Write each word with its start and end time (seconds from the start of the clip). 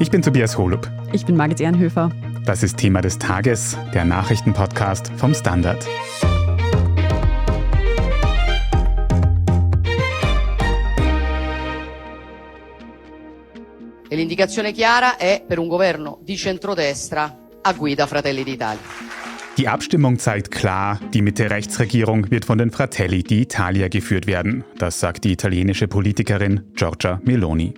Ich 0.00 0.12
bin 0.12 0.22
Tobias 0.22 0.56
Holub. 0.56 0.88
Ich 1.12 1.26
bin 1.26 1.34
Margit 1.34 1.60
Ehrenhöfer. 1.60 2.12
Das 2.44 2.62
ist 2.62 2.76
Thema 2.76 3.00
des 3.00 3.18
Tages, 3.18 3.76
der 3.92 4.04
Nachrichtenpodcast 4.04 5.10
vom 5.16 5.34
Standard. 5.34 5.84
E 14.08 14.14
l'indicazione 14.14 14.70
chiara 14.70 15.16
è 15.16 15.42
per 15.44 15.58
un 15.58 15.66
governo 15.66 16.20
di 16.22 16.36
centrodestra 16.36 17.36
a 17.60 17.72
guida 17.72 18.06
Fratelli 18.06 18.44
d'Italia. 18.44 18.78
Die 19.56 19.66
Abstimmung 19.66 20.20
zeigt 20.20 20.52
klar, 20.52 21.00
die 21.12 21.22
Mitte-Rechtsregierung 21.22 22.30
wird 22.30 22.44
von 22.44 22.58
den 22.58 22.70
Fratelli 22.70 23.22
d'Italia 23.22 23.88
geführt 23.88 24.28
werden. 24.28 24.62
Das 24.78 25.00
sagt 25.00 25.24
die 25.24 25.32
italienische 25.32 25.88
Politikerin 25.88 26.62
Giorgia 26.74 27.20
Meloni. 27.24 27.74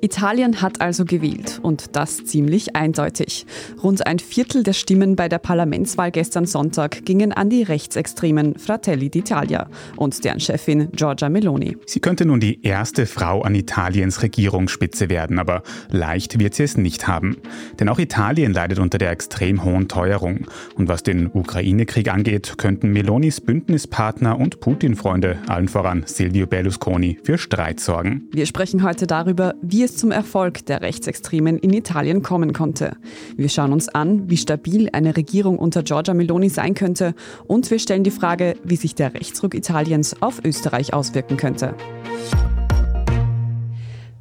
Italien 0.00 0.60
hat 0.62 0.80
also 0.80 1.04
gewählt 1.04 1.60
und 1.62 1.96
das 1.96 2.24
ziemlich 2.24 2.76
eindeutig. 2.76 3.46
Rund 3.82 4.06
ein 4.06 4.18
Viertel 4.18 4.62
der 4.62 4.72
Stimmen 4.72 5.16
bei 5.16 5.28
der 5.28 5.38
Parlamentswahl 5.38 6.10
gestern 6.10 6.46
Sonntag 6.46 7.04
gingen 7.04 7.32
an 7.32 7.48
die 7.48 7.62
rechtsextremen 7.62 8.58
Fratelli 8.58 9.08
d'Italia 9.08 9.66
und 9.96 10.24
deren 10.24 10.40
Chefin 10.40 10.90
Giorgia 10.92 11.28
Meloni. 11.28 11.76
Sie 11.86 12.00
könnte 12.00 12.24
nun 12.24 12.40
die 12.40 12.62
erste 12.62 13.06
Frau 13.06 13.42
an 13.42 13.54
Italiens 13.54 14.22
Regierungsspitze 14.22 15.08
werden, 15.08 15.38
aber 15.38 15.62
leicht 15.90 16.38
wird 16.38 16.54
sie 16.54 16.64
es 16.64 16.76
nicht 16.76 17.08
haben. 17.08 17.38
Denn 17.80 17.88
auch 17.88 17.98
Italien 17.98 18.52
leidet 18.52 18.78
unter 18.78 18.98
der 18.98 19.10
extrem 19.10 19.64
hohen 19.64 19.88
Teuerung. 19.88 20.46
Und 20.74 20.88
was 20.88 21.02
den 21.02 21.30
Ukraine-Krieg 21.32 22.12
angeht, 22.12 22.58
könnten 22.58 22.92
Melonis 22.92 23.40
Bündnispartner 23.40 24.38
und 24.38 24.60
Putin-Freunde, 24.60 25.38
allen 25.46 25.68
voran 25.68 26.02
Silvio 26.06 26.46
Berlusconi, 26.46 27.18
für 27.22 27.38
Streit 27.38 27.80
sorgen. 27.80 28.28
Wir 28.32 28.46
sprechen 28.46 28.82
heute 28.82 29.06
darüber, 29.06 29.54
wie 29.62 29.85
es 29.86 29.96
zum 29.96 30.10
Erfolg 30.10 30.66
der 30.66 30.82
Rechtsextremen 30.82 31.58
in 31.58 31.72
Italien 31.72 32.22
kommen 32.22 32.52
konnte. 32.52 32.96
Wir 33.36 33.48
schauen 33.48 33.72
uns 33.72 33.88
an, 33.88 34.28
wie 34.28 34.36
stabil 34.36 34.90
eine 34.92 35.16
Regierung 35.16 35.58
unter 35.58 35.82
Giorgia 35.82 36.12
Meloni 36.12 36.50
sein 36.50 36.74
könnte 36.74 37.14
und 37.46 37.70
wir 37.70 37.78
stellen 37.78 38.04
die 38.04 38.10
Frage, 38.10 38.56
wie 38.64 38.76
sich 38.76 38.94
der 38.94 39.14
Rechtsruck 39.14 39.54
Italiens 39.54 40.20
auf 40.20 40.44
Österreich 40.44 40.92
auswirken 40.92 41.36
könnte. 41.36 41.74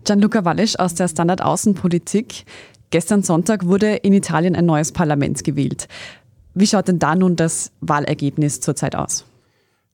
Gianluca 0.03 0.45
Wallisch 0.45 0.77
aus 0.77 0.93
der 0.93 1.07
Standard 1.07 1.41
Außenpolitik. 1.41 2.45
Gestern 2.91 3.23
Sonntag 3.23 3.65
wurde 3.65 3.95
in 3.95 4.13
Italien 4.13 4.55
ein 4.55 4.65
neues 4.65 4.91
Parlament 4.91 5.43
gewählt. 5.43 5.87
Wie 6.53 6.67
schaut 6.67 6.87
denn 6.87 6.99
da 6.99 7.15
nun 7.15 7.35
das 7.35 7.71
Wahlergebnis 7.81 8.61
zurzeit 8.61 8.95
aus? 8.95 9.25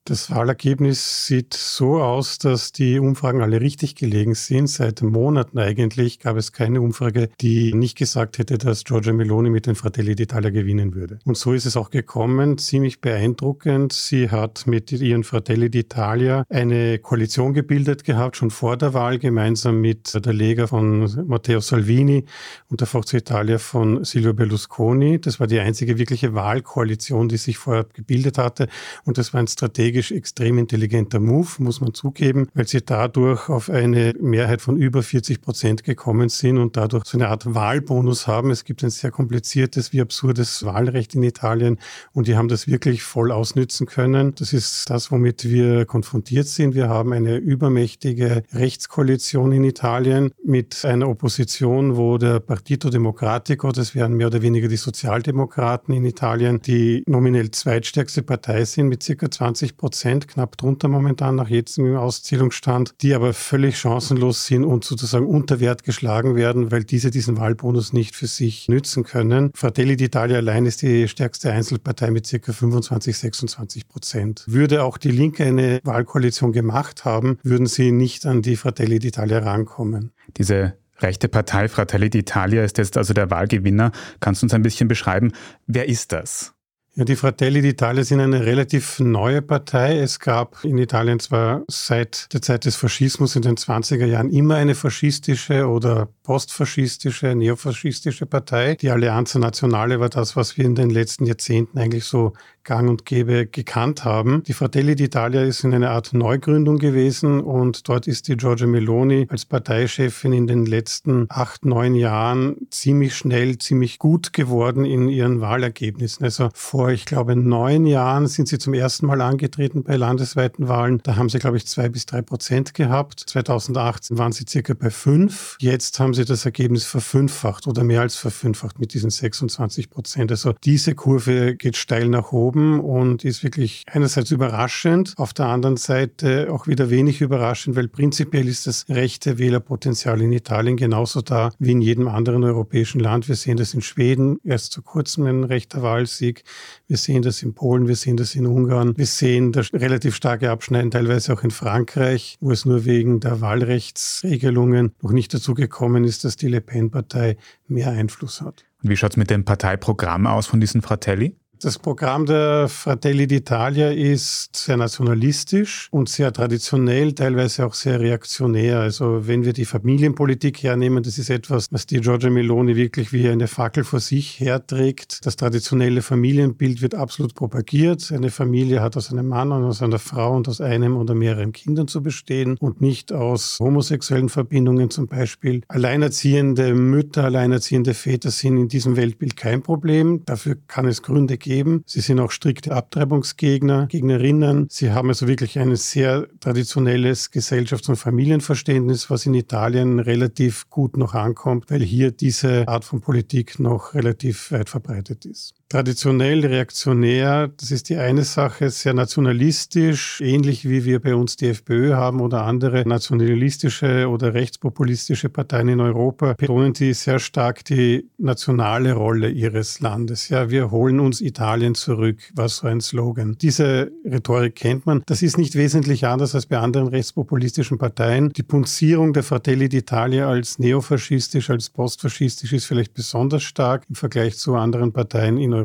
Das 0.05 0.31
Wahlergebnis 0.31 1.27
sieht 1.27 1.53
so 1.53 2.01
aus, 2.01 2.39
dass 2.39 2.71
die 2.71 2.97
Umfragen 2.97 3.43
alle 3.43 3.61
richtig 3.61 3.93
gelegen 3.93 4.33
sind. 4.33 4.65
Seit 4.65 5.03
Monaten 5.03 5.59
eigentlich 5.59 6.17
gab 6.17 6.37
es 6.37 6.51
keine 6.51 6.81
Umfrage, 6.81 7.29
die 7.39 7.71
nicht 7.75 7.99
gesagt 7.99 8.39
hätte, 8.39 8.57
dass 8.57 8.83
Giorgia 8.83 9.13
Meloni 9.13 9.51
mit 9.51 9.67
den 9.67 9.75
Fratelli 9.75 10.13
d'Italia 10.13 10.49
gewinnen 10.49 10.95
würde. 10.95 11.19
Und 11.25 11.37
so 11.37 11.53
ist 11.53 11.67
es 11.67 11.77
auch 11.77 11.91
gekommen, 11.91 12.57
ziemlich 12.57 12.99
beeindruckend. 12.99 13.93
Sie 13.93 14.31
hat 14.31 14.65
mit 14.65 14.91
ihren 14.91 15.23
Fratelli 15.23 15.67
d'Italia 15.67 16.45
eine 16.49 16.97
Koalition 16.97 17.53
gebildet 17.53 18.03
gehabt, 18.03 18.37
schon 18.37 18.49
vor 18.49 18.77
der 18.77 18.95
Wahl, 18.95 19.19
gemeinsam 19.19 19.81
mit 19.81 20.25
der 20.25 20.33
Lega 20.33 20.65
von 20.65 21.27
Matteo 21.27 21.59
Salvini 21.59 22.25
und 22.69 22.79
der 22.79 22.87
Forza 22.87 23.17
Italia 23.17 23.59
von 23.59 24.03
Silvio 24.03 24.33
Berlusconi. 24.33 25.21
Das 25.21 25.39
war 25.39 25.45
die 25.45 25.59
einzige 25.59 25.99
wirkliche 25.99 26.33
Wahlkoalition, 26.33 27.29
die 27.29 27.37
sich 27.37 27.59
vorher 27.59 27.85
gebildet 27.93 28.39
hatte. 28.39 28.67
Und 29.05 29.19
das 29.19 29.31
war 29.31 29.39
ein 29.41 29.47
strategisches 29.47 29.90
strategisch 29.91 30.11
extrem 30.11 30.57
intelligenter 30.57 31.19
Move, 31.19 31.47
muss 31.59 31.81
man 31.81 31.93
zugeben, 31.93 32.47
weil 32.53 32.67
sie 32.67 32.81
dadurch 32.81 33.49
auf 33.49 33.69
eine 33.69 34.13
Mehrheit 34.19 34.61
von 34.61 34.77
über 34.77 35.03
40 35.03 35.41
Prozent 35.41 35.83
gekommen 35.83 36.29
sind 36.29 36.57
und 36.57 36.77
dadurch 36.77 37.05
so 37.05 37.17
eine 37.17 37.27
Art 37.27 37.53
Wahlbonus 37.53 38.27
haben. 38.27 38.51
Es 38.51 38.63
gibt 38.63 38.83
ein 38.83 38.89
sehr 38.89 39.11
kompliziertes 39.11 39.91
wie 39.91 40.01
absurdes 40.01 40.63
Wahlrecht 40.63 41.15
in 41.15 41.23
Italien 41.23 41.77
und 42.13 42.27
die 42.27 42.37
haben 42.37 42.47
das 42.47 42.67
wirklich 42.67 43.03
voll 43.03 43.31
ausnützen 43.31 43.85
können. 43.85 44.33
Das 44.35 44.53
ist 44.53 44.89
das, 44.89 45.11
womit 45.11 45.43
wir 45.49 45.85
konfrontiert 45.85 46.47
sind. 46.47 46.73
Wir 46.73 46.87
haben 46.87 47.11
eine 47.11 47.37
übermächtige 47.37 48.43
Rechtskoalition 48.53 49.51
in 49.51 49.63
Italien 49.63 50.31
mit 50.43 50.85
einer 50.85 51.09
Opposition, 51.09 51.97
wo 51.97 52.17
der 52.17 52.39
Partito 52.39 52.89
Democratico, 52.89 53.71
das 53.71 53.93
wären 53.95 54.13
mehr 54.13 54.27
oder 54.27 54.41
weniger 54.41 54.67
die 54.67 54.77
Sozialdemokraten 54.77 55.93
in 55.93 56.05
Italien, 56.05 56.61
die 56.61 57.03
nominell 57.07 57.51
zweitstärkste 57.51 58.23
Partei 58.23 58.63
sind 58.65 58.87
mit 58.87 59.03
circa 59.03 59.29
20 59.29 59.80
Prozent, 59.81 60.27
knapp 60.27 60.57
drunter 60.57 60.87
momentan 60.87 61.35
nach 61.35 61.49
jetzigem 61.49 61.95
Auszählungsstand, 61.95 62.93
die 63.01 63.15
aber 63.15 63.33
völlig 63.33 63.79
chancenlos 63.79 64.45
sind 64.45 64.63
und 64.63 64.83
sozusagen 64.83 65.25
unter 65.25 65.59
Wert 65.59 65.83
geschlagen 65.83 66.35
werden, 66.35 66.71
weil 66.71 66.83
diese 66.83 67.09
diesen 67.09 67.37
Wahlbonus 67.37 67.91
nicht 67.91 68.15
für 68.15 68.27
sich 68.27 68.69
nützen 68.69 69.03
können. 69.03 69.51
Fratelli 69.55 69.95
d'Italia 69.95 70.35
allein 70.35 70.67
ist 70.67 70.83
die 70.83 71.07
stärkste 71.07 71.51
Einzelpartei 71.51 72.11
mit 72.11 72.27
circa 72.27 72.53
25, 72.53 73.17
26 73.17 73.87
Prozent. 73.87 74.43
Würde 74.45 74.83
auch 74.83 74.99
die 74.99 75.09
Linke 75.09 75.45
eine 75.45 75.79
Wahlkoalition 75.83 76.51
gemacht 76.51 77.03
haben, 77.03 77.39
würden 77.41 77.65
sie 77.65 77.91
nicht 77.91 78.27
an 78.27 78.43
die 78.43 78.57
Fratelli 78.57 78.97
d'Italia 78.97 79.43
rankommen. 79.43 80.11
Diese 80.37 80.75
rechte 80.99 81.27
Partei 81.27 81.67
Fratelli 81.67 82.09
d'Italia 82.09 82.63
ist 82.63 82.77
jetzt 82.77 82.97
also 82.97 83.15
der 83.15 83.31
Wahlgewinner. 83.31 83.91
Kannst 84.19 84.43
du 84.43 84.45
uns 84.45 84.53
ein 84.53 84.61
bisschen 84.61 84.87
beschreiben, 84.87 85.31
wer 85.65 85.89
ist 85.89 86.11
das? 86.11 86.53
Ja, 86.93 87.05
die 87.05 87.15
Fratelli 87.15 87.61
d'Italia 87.61 88.03
sind 88.03 88.19
eine 88.19 88.45
relativ 88.45 88.99
neue 88.99 89.41
Partei. 89.41 89.97
Es 89.97 90.19
gab 90.19 90.61
in 90.65 90.77
Italien 90.77 91.21
zwar 91.21 91.63
seit 91.69 92.33
der 92.33 92.41
Zeit 92.41 92.65
des 92.65 92.75
Faschismus 92.75 93.37
in 93.37 93.43
den 93.43 93.55
20er 93.55 94.05
Jahren 94.05 94.29
immer 94.29 94.55
eine 94.55 94.75
faschistische 94.75 95.69
oder 95.69 96.09
postfaschistische, 96.23 97.33
neofaschistische 97.33 98.25
Partei. 98.25 98.75
Die 98.75 98.89
Allianza 98.89 99.39
Nazionale 99.39 100.01
war 100.01 100.09
das, 100.09 100.35
was 100.35 100.57
wir 100.57 100.65
in 100.65 100.75
den 100.75 100.89
letzten 100.89 101.25
Jahrzehnten 101.25 101.79
eigentlich 101.79 102.03
so 102.03 102.33
gang 102.63 102.89
und 102.89 103.05
gäbe 103.05 103.47
gekannt 103.47 104.03
haben. 104.03 104.43
Die 104.43 104.53
Fratelli 104.53 104.93
d'Italia 104.93 105.43
ist 105.43 105.63
in 105.63 105.73
einer 105.73 105.91
Art 105.91 106.13
Neugründung 106.13 106.77
gewesen 106.77 107.39
und 107.39 107.87
dort 107.87 108.05
ist 108.05 108.27
die 108.27 108.37
Giorgia 108.37 108.67
Meloni 108.67 109.27
als 109.29 109.45
Parteichefin 109.45 110.33
in 110.33 110.45
den 110.45 110.65
letzten 110.65 111.25
acht, 111.29 111.65
neun 111.65 111.95
Jahren 111.95 112.57
ziemlich 112.69 113.15
schnell, 113.15 113.57
ziemlich 113.57 113.97
gut 113.97 114.33
geworden 114.33 114.85
in 114.85 115.07
ihren 115.07 115.41
Wahlergebnissen. 115.41 116.23
Also 116.23 116.49
vor, 116.53 116.80
ich 116.89 117.05
glaube, 117.05 117.35
neun 117.35 117.85
Jahren 117.85 118.27
sind 118.27 118.47
sie 118.47 118.57
zum 118.57 118.73
ersten 118.73 119.05
Mal 119.05 119.21
angetreten 119.21 119.83
bei 119.83 119.95
landesweiten 119.95 120.67
Wahlen. 120.67 120.99
Da 121.03 121.15
haben 121.15 121.29
sie, 121.29 121.39
glaube 121.39 121.57
ich, 121.57 121.65
zwei 121.67 121.89
bis 121.89 122.05
drei 122.05 122.21
Prozent 122.21 122.73
gehabt. 122.73 123.23
2018 123.27 124.17
waren 124.17 124.31
sie 124.31 124.45
circa 124.47 124.73
bei 124.73 124.89
fünf. 124.89 125.57
Jetzt 125.59 125.99
haben 125.99 126.13
sie 126.13 126.25
das 126.25 126.45
Ergebnis 126.45 126.85
verfünffacht 126.85 127.67
oder 127.67 127.83
mehr 127.83 128.01
als 128.01 128.15
verfünffacht 128.15 128.79
mit 128.79 128.93
diesen 128.93 129.09
26 129.09 129.89
Prozent. 129.89 130.31
Also 130.31 130.53
diese 130.63 130.95
Kurve 130.95 131.55
geht 131.55 131.77
steil 131.77 132.07
nach 132.07 132.31
oben 132.31 132.79
und 132.79 133.23
ist 133.23 133.43
wirklich 133.43 133.83
einerseits 133.91 134.31
überraschend, 134.31 135.13
auf 135.17 135.33
der 135.33 135.47
anderen 135.47 135.77
Seite 135.77 136.47
auch 136.51 136.67
wieder 136.67 136.89
wenig 136.89 137.21
überraschend, 137.21 137.75
weil 137.75 137.87
prinzipiell 137.87 138.47
ist 138.47 138.67
das 138.67 138.85
rechte 138.89 139.37
Wählerpotenzial 139.37 140.21
in 140.21 140.31
Italien 140.31 140.77
genauso 140.77 141.21
da 141.21 141.51
wie 141.59 141.71
in 141.71 141.81
jedem 141.81 142.07
anderen 142.07 142.43
europäischen 142.43 142.99
Land. 142.99 143.27
Wir 143.27 143.35
sehen 143.35 143.57
das 143.57 143.73
in 143.73 143.81
Schweden 143.81 144.39
erst 144.43 144.75
vor 144.75 144.83
kurzem 144.83 145.25
ein 145.25 145.43
rechter 145.43 145.81
Wahlsieg. 145.81 146.43
Wir 146.87 146.97
sehen 146.97 147.21
das 147.21 147.43
in 147.43 147.53
Polen, 147.53 147.87
wir 147.87 147.95
sehen 147.95 148.17
das 148.17 148.35
in 148.35 148.45
Ungarn. 148.45 148.97
Wir 148.97 149.05
sehen 149.05 149.51
das 149.51 149.71
relativ 149.73 150.15
starke 150.15 150.49
Abschneiden 150.49 150.91
teilweise 150.91 151.33
auch 151.33 151.43
in 151.43 151.51
Frankreich, 151.51 152.37
wo 152.39 152.51
es 152.51 152.65
nur 152.65 152.85
wegen 152.85 153.19
der 153.19 153.41
Wahlrechtsregelungen 153.41 154.93
noch 155.01 155.11
nicht 155.11 155.33
dazu 155.33 155.53
gekommen 155.53 156.03
ist, 156.03 156.23
dass 156.23 156.35
die 156.35 156.47
Le 156.47 156.61
Pen-Partei 156.61 157.37
mehr 157.67 157.91
Einfluss 157.91 158.41
hat. 158.41 158.65
Und 158.83 158.89
wie 158.89 158.97
schaut 158.97 159.11
es 159.11 159.17
mit 159.17 159.29
dem 159.29 159.45
Parteiprogramm 159.45 160.27
aus 160.27 160.47
von 160.47 160.59
diesen 160.59 160.81
Fratelli? 160.81 161.35
Das 161.63 161.77
Programm 161.77 162.25
der 162.25 162.67
Fratelli 162.69 163.25
d'Italia 163.25 163.91
ist 163.91 164.55
sehr 164.55 164.77
nationalistisch 164.77 165.89
und 165.91 166.09
sehr 166.09 166.33
traditionell, 166.33 167.13
teilweise 167.13 167.67
auch 167.67 167.75
sehr 167.75 167.99
reaktionär. 167.99 168.79
Also 168.79 169.27
wenn 169.27 169.45
wir 169.45 169.53
die 169.53 169.65
Familienpolitik 169.65 170.63
hernehmen, 170.63 171.03
das 171.03 171.19
ist 171.19 171.29
etwas, 171.29 171.67
was 171.69 171.85
die 171.85 172.01
Giorgia 172.01 172.31
Meloni 172.31 172.75
wirklich 172.75 173.13
wie 173.13 173.29
eine 173.29 173.47
Fackel 173.47 173.83
vor 173.83 173.99
sich 173.99 174.39
herträgt. 174.39 175.23
Das 175.23 175.35
traditionelle 175.35 176.01
Familienbild 176.01 176.81
wird 176.81 176.95
absolut 176.95 177.35
propagiert. 177.35 178.11
Eine 178.11 178.31
Familie 178.31 178.81
hat 178.81 178.97
aus 178.97 179.11
einem 179.11 179.27
Mann 179.27 179.51
und 179.51 179.63
aus 179.63 179.83
einer 179.83 179.99
Frau 179.99 180.35
und 180.35 180.49
aus 180.49 180.61
einem 180.61 180.97
oder 180.97 181.13
mehreren 181.13 181.51
Kindern 181.51 181.87
zu 181.87 182.01
bestehen 182.01 182.57
und 182.59 182.81
nicht 182.81 183.13
aus 183.13 183.57
homosexuellen 183.59 184.29
Verbindungen 184.29 184.89
zum 184.89 185.05
Beispiel. 185.05 185.61
Alleinerziehende 185.67 186.73
Mütter, 186.73 187.25
alleinerziehende 187.25 187.93
Väter 187.93 188.31
sind 188.31 188.57
in 188.57 188.67
diesem 188.67 188.95
Weltbild 188.95 189.37
kein 189.37 189.61
Problem. 189.61 190.23
Dafür 190.25 190.57
kann 190.65 190.87
es 190.87 191.03
Gründe 191.03 191.37
geben 191.37 191.50
geben. 191.51 191.83
Sie 191.85 191.99
sind 191.99 192.19
auch 192.19 192.31
strikte 192.31 192.71
Abtreibungsgegner, 192.71 193.87
Gegnerinnen. 193.87 194.67
Sie 194.69 194.91
haben 194.91 195.09
also 195.09 195.27
wirklich 195.27 195.59
ein 195.59 195.75
sehr 195.75 196.27
traditionelles 196.39 197.31
Gesellschafts- 197.31 197.89
und 197.89 197.97
Familienverständnis, 197.97 199.09
was 199.09 199.25
in 199.25 199.33
Italien 199.33 199.99
relativ 199.99 200.69
gut 200.69 200.95
noch 200.95 201.13
ankommt, 201.13 201.69
weil 201.69 201.81
hier 201.81 202.11
diese 202.11 202.67
Art 202.67 202.85
von 202.85 203.01
Politik 203.01 203.59
noch 203.59 203.93
relativ 203.93 204.51
weit 204.51 204.69
verbreitet 204.69 205.25
ist. 205.25 205.60
Traditionell 205.71 206.45
reaktionär. 206.45 207.47
Das 207.47 207.71
ist 207.71 207.87
die 207.87 207.95
eine 207.95 208.25
Sache, 208.25 208.69
sehr 208.69 208.93
nationalistisch, 208.93 210.19
ähnlich 210.19 210.67
wie 210.67 210.83
wir 210.83 210.99
bei 210.99 211.15
uns 211.15 211.37
die 211.37 211.47
FPÖ 211.47 211.93
haben 211.93 212.19
oder 212.19 212.43
andere 212.43 212.85
nationalistische 212.85 214.09
oder 214.09 214.33
rechtspopulistische 214.33 215.29
Parteien 215.29 215.69
in 215.69 215.79
Europa, 215.79 216.33
betonen 216.33 216.73
die 216.73 216.93
sehr 216.93 217.19
stark 217.19 217.63
die 217.63 218.09
nationale 218.17 218.91
Rolle 218.91 219.29
ihres 219.29 219.79
Landes. 219.79 220.27
Ja, 220.27 220.49
wir 220.49 220.71
holen 220.71 220.99
uns 220.99 221.21
Italien 221.21 221.73
zurück, 221.73 222.17
war 222.35 222.49
so 222.49 222.67
ein 222.67 222.81
Slogan. 222.81 223.37
Diese 223.39 223.93
Rhetorik 224.03 224.55
kennt 224.55 224.85
man. 224.85 225.03
Das 225.05 225.21
ist 225.21 225.37
nicht 225.37 225.55
wesentlich 225.55 226.05
anders 226.05 226.35
als 226.35 226.47
bei 226.47 226.57
anderen 226.57 226.89
rechtspopulistischen 226.89 227.77
Parteien. 227.77 228.33
Die 228.33 228.43
Punzierung 228.43 229.13
der 229.13 229.23
Fratelli 229.23 229.67
d'Italia 229.67 230.25
als 230.25 230.59
neofaschistisch, 230.59 231.49
als 231.49 231.69
postfaschistisch 231.69 232.51
ist 232.51 232.65
vielleicht 232.65 232.93
besonders 232.93 233.43
stark 233.43 233.85
im 233.87 233.95
Vergleich 233.95 234.37
zu 234.37 234.55
anderen 234.55 234.91
Parteien 234.91 235.37
in 235.37 235.53
Europa. 235.53 235.60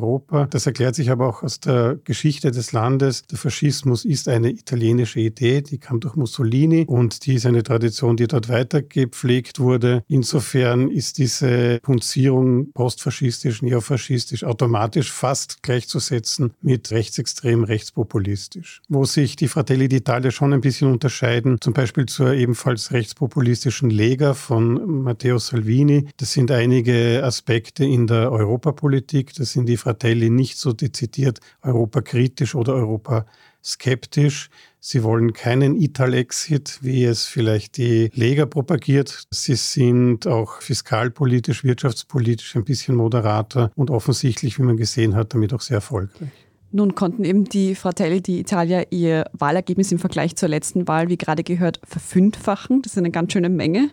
Das 0.50 0.66
erklärt 0.66 0.94
sich 0.94 1.10
aber 1.10 1.28
auch 1.28 1.42
aus 1.42 1.60
der 1.60 1.98
Geschichte 2.04 2.50
des 2.50 2.72
Landes. 2.72 3.22
Der 3.30 3.38
Faschismus 3.38 4.04
ist 4.04 4.28
eine 4.28 4.50
italienische 4.50 5.20
Idee, 5.20 5.62
die 5.62 5.78
kam 5.78 6.00
durch 6.00 6.16
Mussolini 6.16 6.84
und 6.86 7.26
die 7.26 7.34
ist 7.34 7.46
eine 7.46 7.62
Tradition, 7.62 8.16
die 8.16 8.26
dort 8.26 8.48
weitergepflegt 8.48 9.58
wurde. 9.58 10.02
Insofern 10.08 10.90
ist 10.90 11.18
diese 11.18 11.80
Punzierung 11.82 12.72
postfaschistisch, 12.72 13.62
neofaschistisch 13.62 14.44
automatisch 14.44 15.12
fast 15.12 15.62
gleichzusetzen 15.62 16.52
mit 16.62 16.90
rechtsextrem, 16.90 17.64
rechtspopulistisch. 17.64 18.82
Wo 18.88 19.04
sich 19.04 19.36
die 19.36 19.48
Fratelli 19.48 19.86
d'Italia 19.86 20.30
schon 20.30 20.52
ein 20.52 20.60
bisschen 20.60 20.90
unterscheiden, 20.90 21.60
zum 21.60 21.72
Beispiel 21.72 22.06
zur 22.06 22.32
ebenfalls 22.32 22.92
rechtspopulistischen 22.92 23.90
Lega 23.90 24.34
von 24.34 25.02
Matteo 25.02 25.38
Salvini. 25.38 26.06
Das 26.16 26.32
sind 26.32 26.50
einige 26.50 27.22
Aspekte 27.24 27.84
in 27.84 28.06
der 28.06 28.32
Europapolitik. 28.32 29.34
Das 29.34 29.52
sind 29.52 29.66
die 29.66 29.76
Fratelli 29.86 30.30
nicht 30.30 30.58
so 30.58 30.72
dezidiert 30.72 31.38
europakritisch 31.62 32.56
oder 32.56 32.74
europaskeptisch. 32.74 34.50
Sie 34.80 35.04
wollen 35.04 35.32
keinen 35.32 35.80
Ital-Exit, 35.80 36.80
wie 36.82 37.04
es 37.04 37.26
vielleicht 37.26 37.76
die 37.76 38.10
Lega 38.12 38.46
propagiert. 38.46 39.28
Sie 39.30 39.54
sind 39.54 40.26
auch 40.26 40.60
fiskalpolitisch, 40.60 41.62
wirtschaftspolitisch 41.62 42.56
ein 42.56 42.64
bisschen 42.64 42.96
moderater 42.96 43.70
und 43.76 43.90
offensichtlich, 43.90 44.58
wie 44.58 44.64
man 44.64 44.76
gesehen 44.76 45.14
hat, 45.14 45.34
damit 45.34 45.54
auch 45.54 45.60
sehr 45.60 45.76
erfolgreich. 45.76 46.30
Nun 46.72 46.96
konnten 46.96 47.24
eben 47.24 47.44
die 47.44 47.76
Fratelli 47.76 48.16
d'Italia 48.16 48.88
ihr 48.90 49.26
Wahlergebnis 49.34 49.92
im 49.92 50.00
Vergleich 50.00 50.34
zur 50.34 50.48
letzten 50.48 50.88
Wahl, 50.88 51.08
wie 51.08 51.16
gerade 51.16 51.44
gehört, 51.44 51.78
verfünffachen. 51.84 52.82
Das 52.82 52.94
ist 52.94 52.98
eine 52.98 53.12
ganz 53.12 53.32
schöne 53.32 53.50
Menge. 53.50 53.90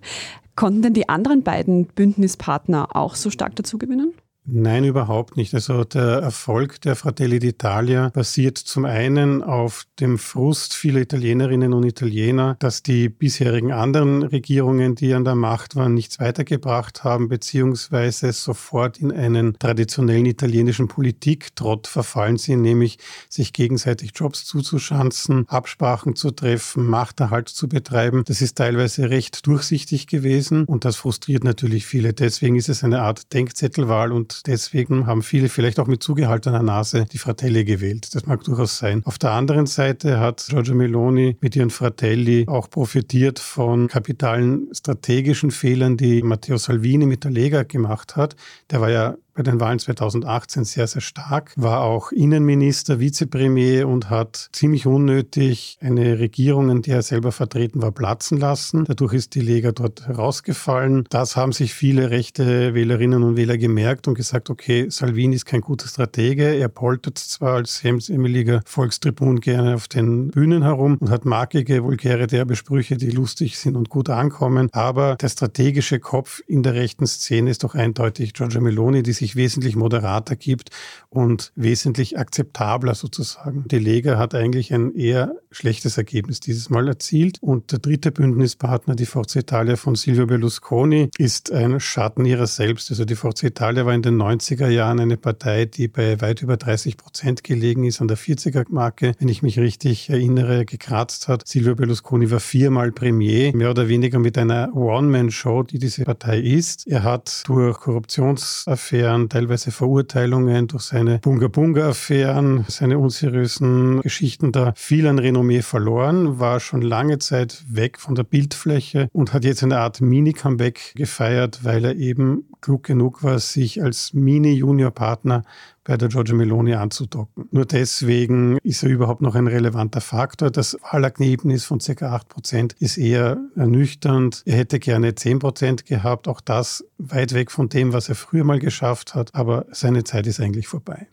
Konnten 0.55 0.81
denn 0.81 0.93
die 0.95 1.07
anderen 1.07 1.43
beiden 1.43 1.85
Bündnispartner 1.85 2.95
auch 2.95 3.13
so 3.13 3.29
stark 3.29 3.55
dazu 3.57 3.77
gewinnen? 3.77 4.15
Nein, 4.45 4.83
überhaupt 4.83 5.37
nicht. 5.37 5.53
Also 5.53 5.85
der 5.85 6.19
Erfolg 6.19 6.81
der 6.81 6.97
Fratelli 6.97 7.37
d'Italia 7.37 8.09
basiert 8.09 8.57
zum 8.57 8.83
einen 8.83 9.41
auf 9.41 9.85
dem 10.01 10.17
Frust 10.17 10.73
vieler 10.73 10.99
Italienerinnen 10.99 11.71
und 11.73 11.85
Italiener, 11.85 12.57
dass 12.59 12.83
die 12.83 13.07
bisherigen 13.07 13.71
anderen 13.71 14.21
Regierungen, 14.21 14.95
die 14.95 15.13
an 15.13 15.23
der 15.23 15.35
Macht 15.35 15.77
waren, 15.77 15.93
nichts 15.93 16.19
weitergebracht 16.19 17.05
haben, 17.05 17.29
beziehungsweise 17.29 18.33
sofort 18.33 18.97
in 18.97 19.13
einen 19.13 19.57
traditionellen 19.57 20.25
italienischen 20.25 20.89
Politiktrott 20.89 21.87
verfallen 21.87 22.35
sind, 22.35 22.63
nämlich 22.63 22.97
sich 23.29 23.53
gegenseitig 23.53 24.11
Jobs 24.13 24.43
zuzuschanzen, 24.43 25.47
Absprachen 25.47 26.17
zu 26.17 26.31
treffen, 26.31 26.85
Machterhalt 26.85 27.47
zu 27.47 27.69
betreiben. 27.69 28.23
Das 28.25 28.41
ist 28.41 28.57
teilweise 28.57 29.09
recht 29.09 29.47
durchsichtig 29.47 30.07
gewesen 30.07 30.65
und 30.65 30.83
das 30.83 30.97
frustriert 30.97 31.45
natürlich 31.45 31.85
viele. 31.85 32.13
Deswegen 32.13 32.57
ist 32.57 32.67
es 32.67 32.83
eine 32.83 33.03
Art 33.03 33.31
Denkzettelwahl 33.31 34.11
und 34.11 34.32
deswegen 34.41 35.05
haben 35.05 35.21
viele 35.21 35.49
vielleicht 35.49 35.79
auch 35.79 35.87
mit 35.87 36.01
zugehaltener 36.01 36.63
Nase 36.63 37.05
die 37.11 37.17
Fratelli 37.17 37.63
gewählt. 37.63 38.15
Das 38.15 38.25
mag 38.25 38.43
durchaus 38.43 38.77
sein. 38.77 39.01
Auf 39.05 39.19
der 39.19 39.31
anderen 39.31 39.65
Seite 39.65 40.19
hat 40.19 40.45
Giorgia 40.49 40.73
Meloni 40.73 41.37
mit 41.41 41.55
ihren 41.55 41.69
Fratelli 41.69 42.45
auch 42.47 42.69
profitiert 42.69 43.39
von 43.39 43.87
kapitalen 43.87 44.69
strategischen 44.73 45.51
Fehlern, 45.51 45.97
die 45.97 46.23
Matteo 46.23 46.57
Salvini 46.57 47.05
mit 47.05 47.23
der 47.23 47.31
Lega 47.31 47.63
gemacht 47.63 48.15
hat. 48.15 48.35
Der 48.71 48.81
war 48.81 48.89
ja 48.89 49.15
bei 49.33 49.43
den 49.43 49.59
Wahlen 49.59 49.79
2018 49.79 50.63
sehr, 50.63 50.87
sehr 50.87 51.01
stark, 51.01 51.53
war 51.55 51.81
auch 51.81 52.11
Innenminister, 52.11 52.99
Vizepremier 52.99 53.87
und 53.87 54.09
hat 54.09 54.49
ziemlich 54.51 54.85
unnötig 54.85 55.77
eine 55.81 56.19
Regierung, 56.19 56.69
in 56.69 56.81
der 56.81 56.97
er 56.97 57.01
selber 57.01 57.31
vertreten 57.31 57.81
war, 57.81 57.91
platzen 57.91 58.39
lassen. 58.39 58.85
Dadurch 58.85 59.13
ist 59.13 59.35
die 59.35 59.41
Lega 59.41 59.71
dort 59.71 60.07
herausgefallen. 60.07 61.05
Das 61.09 61.35
haben 61.35 61.51
sich 61.51 61.73
viele 61.73 62.11
rechte 62.11 62.73
Wählerinnen 62.73 63.23
und 63.23 63.35
Wähler 63.35 63.57
gemerkt 63.57 64.07
und 64.07 64.15
gesagt, 64.15 64.49
okay, 64.49 64.87
Salvini 64.89 65.35
ist 65.35 65.45
kein 65.45 65.61
guter 65.61 65.87
Stratege. 65.87 66.55
Er 66.55 66.69
poltert 66.69 67.17
zwar 67.17 67.55
als 67.55 67.83
hemsemmeliger 67.83 68.61
Volkstribun 68.65 69.39
gerne 69.39 69.75
auf 69.75 69.87
den 69.87 70.27
Bühnen 70.29 70.63
herum 70.63 70.97
und 70.99 71.09
hat 71.09 71.25
markige, 71.25 71.83
vulgäre, 71.83 72.27
derbe 72.27 72.55
Sprüche, 72.55 72.97
die 72.97 73.09
lustig 73.09 73.57
sind 73.57 73.75
und 73.75 73.89
gut 73.89 74.09
ankommen, 74.09 74.69
aber 74.71 75.15
der 75.15 75.29
strategische 75.29 75.99
Kopf 75.99 76.41
in 76.47 76.63
der 76.63 76.73
rechten 76.73 77.07
Szene 77.07 77.49
ist 77.49 77.63
doch 77.63 77.75
eindeutig 77.75 78.33
Giorgia 78.33 78.61
Meloni, 78.61 79.03
die 79.03 79.13
sich 79.13 79.22
sich 79.23 79.35
wesentlich 79.37 79.75
moderater 79.75 80.35
gibt 80.35 80.69
und 81.09 81.51
wesentlich 81.55 82.19
akzeptabler 82.19 82.93
sozusagen. 82.93 83.65
Die 83.69 83.79
Lega 83.79 84.17
hat 84.17 84.35
eigentlich 84.35 84.73
ein 84.73 84.93
eher 84.95 85.35
schlechtes 85.53 85.97
Ergebnis 85.97 86.39
dieses 86.39 86.69
Mal 86.69 86.87
erzielt. 86.87 87.37
Und 87.41 87.71
der 87.71 87.79
dritte 87.79 88.11
Bündnispartner, 88.11 88.95
die 88.95 89.05
Forza 89.05 89.39
Italia 89.39 89.75
von 89.75 89.95
Silvio 89.95 90.25
Berlusconi, 90.25 91.09
ist 91.17 91.51
ein 91.51 91.79
Schatten 91.79 92.25
ihrer 92.25 92.47
selbst. 92.47 92.89
Also 92.91 93.05
die 93.05 93.15
Forza 93.15 93.47
Italia 93.47 93.85
war 93.85 93.93
in 93.93 94.01
den 94.01 94.21
90er 94.21 94.69
Jahren 94.69 94.99
eine 94.99 95.17
Partei, 95.17 95.65
die 95.65 95.87
bei 95.87 96.19
weit 96.21 96.41
über 96.41 96.57
30 96.57 96.97
Prozent 96.97 97.43
gelegen 97.43 97.83
ist, 97.83 98.01
an 98.01 98.07
der 98.07 98.17
40er-Marke, 98.17 99.13
wenn 99.19 99.27
ich 99.29 99.41
mich 99.41 99.59
richtig 99.59 100.09
erinnere, 100.09 100.65
gekratzt 100.65 101.27
hat. 101.27 101.47
Silvio 101.47 101.75
Berlusconi 101.75 102.31
war 102.31 102.39
viermal 102.39 102.91
Premier, 102.91 103.55
mehr 103.55 103.69
oder 103.69 103.87
weniger 103.87 104.19
mit 104.19 104.37
einer 104.37 104.75
One-Man-Show, 104.75 105.63
die 105.63 105.79
diese 105.79 106.03
Partei 106.03 106.39
ist. 106.39 106.87
Er 106.87 107.03
hat 107.03 107.43
durch 107.47 107.79
Korruptionsaffären 107.79 109.03
Affären, 109.03 109.29
teilweise 109.29 109.71
Verurteilungen 109.71 110.67
durch 110.67 110.83
seine 110.83 111.19
Bunga-Bunga-Affären, 111.19 112.65
seine 112.67 112.97
unseriösen 112.97 114.01
Geschichten 114.01 114.51
da 114.51 114.73
viel 114.75 115.07
an 115.07 115.19
Renommee 115.19 115.42
verloren, 115.61 116.39
war 116.39 116.59
schon 116.59 116.81
lange 116.81 117.19
Zeit 117.19 117.63
weg 117.67 117.99
von 117.99 118.15
der 118.15 118.23
Bildfläche 118.23 119.07
und 119.11 119.33
hat 119.33 119.43
jetzt 119.43 119.63
eine 119.63 119.79
Art 119.79 120.01
Mini-Comeback 120.01 120.93
gefeiert, 120.95 121.63
weil 121.63 121.85
er 121.85 121.95
eben 121.95 122.45
klug 122.61 122.83
genug 122.83 123.23
war, 123.23 123.39
sich 123.39 123.83
als 123.83 124.13
Mini-Junior-Partner 124.13 125.43
bei 125.83 125.97
der 125.97 126.09
Giorgia 126.09 126.33
Meloni 126.35 126.73
anzudocken. 126.73 127.47
Nur 127.51 127.65
deswegen 127.65 128.57
ist 128.63 128.83
er 128.83 128.89
überhaupt 128.89 129.21
noch 129.21 129.35
ein 129.35 129.47
relevanter 129.47 130.01
Faktor. 130.01 130.49
Das 130.49 130.77
Wahlergebnis 130.81 131.65
von 131.65 131.79
ca. 131.79 132.13
8 132.13 132.29
Prozent 132.29 132.73
ist 132.79 132.97
eher 132.97 133.37
ernüchternd. 133.55 134.43
Er 134.45 134.57
hätte 134.57 134.79
gerne 134.79 135.15
10 135.15 135.39
Prozent 135.39 135.85
gehabt. 135.85 136.27
Auch 136.27 136.41
das 136.41 136.85
weit 136.97 137.33
weg 137.33 137.51
von 137.51 137.69
dem, 137.69 137.91
was 137.93 138.09
er 138.09 138.15
früher 138.15 138.43
mal 138.43 138.59
geschafft 138.59 139.13
hat. 139.13 139.35
Aber 139.35 139.65
seine 139.71 140.03
Zeit 140.03 140.25
ist 140.27 140.39
eigentlich 140.39 140.67
vorbei. 140.67 141.07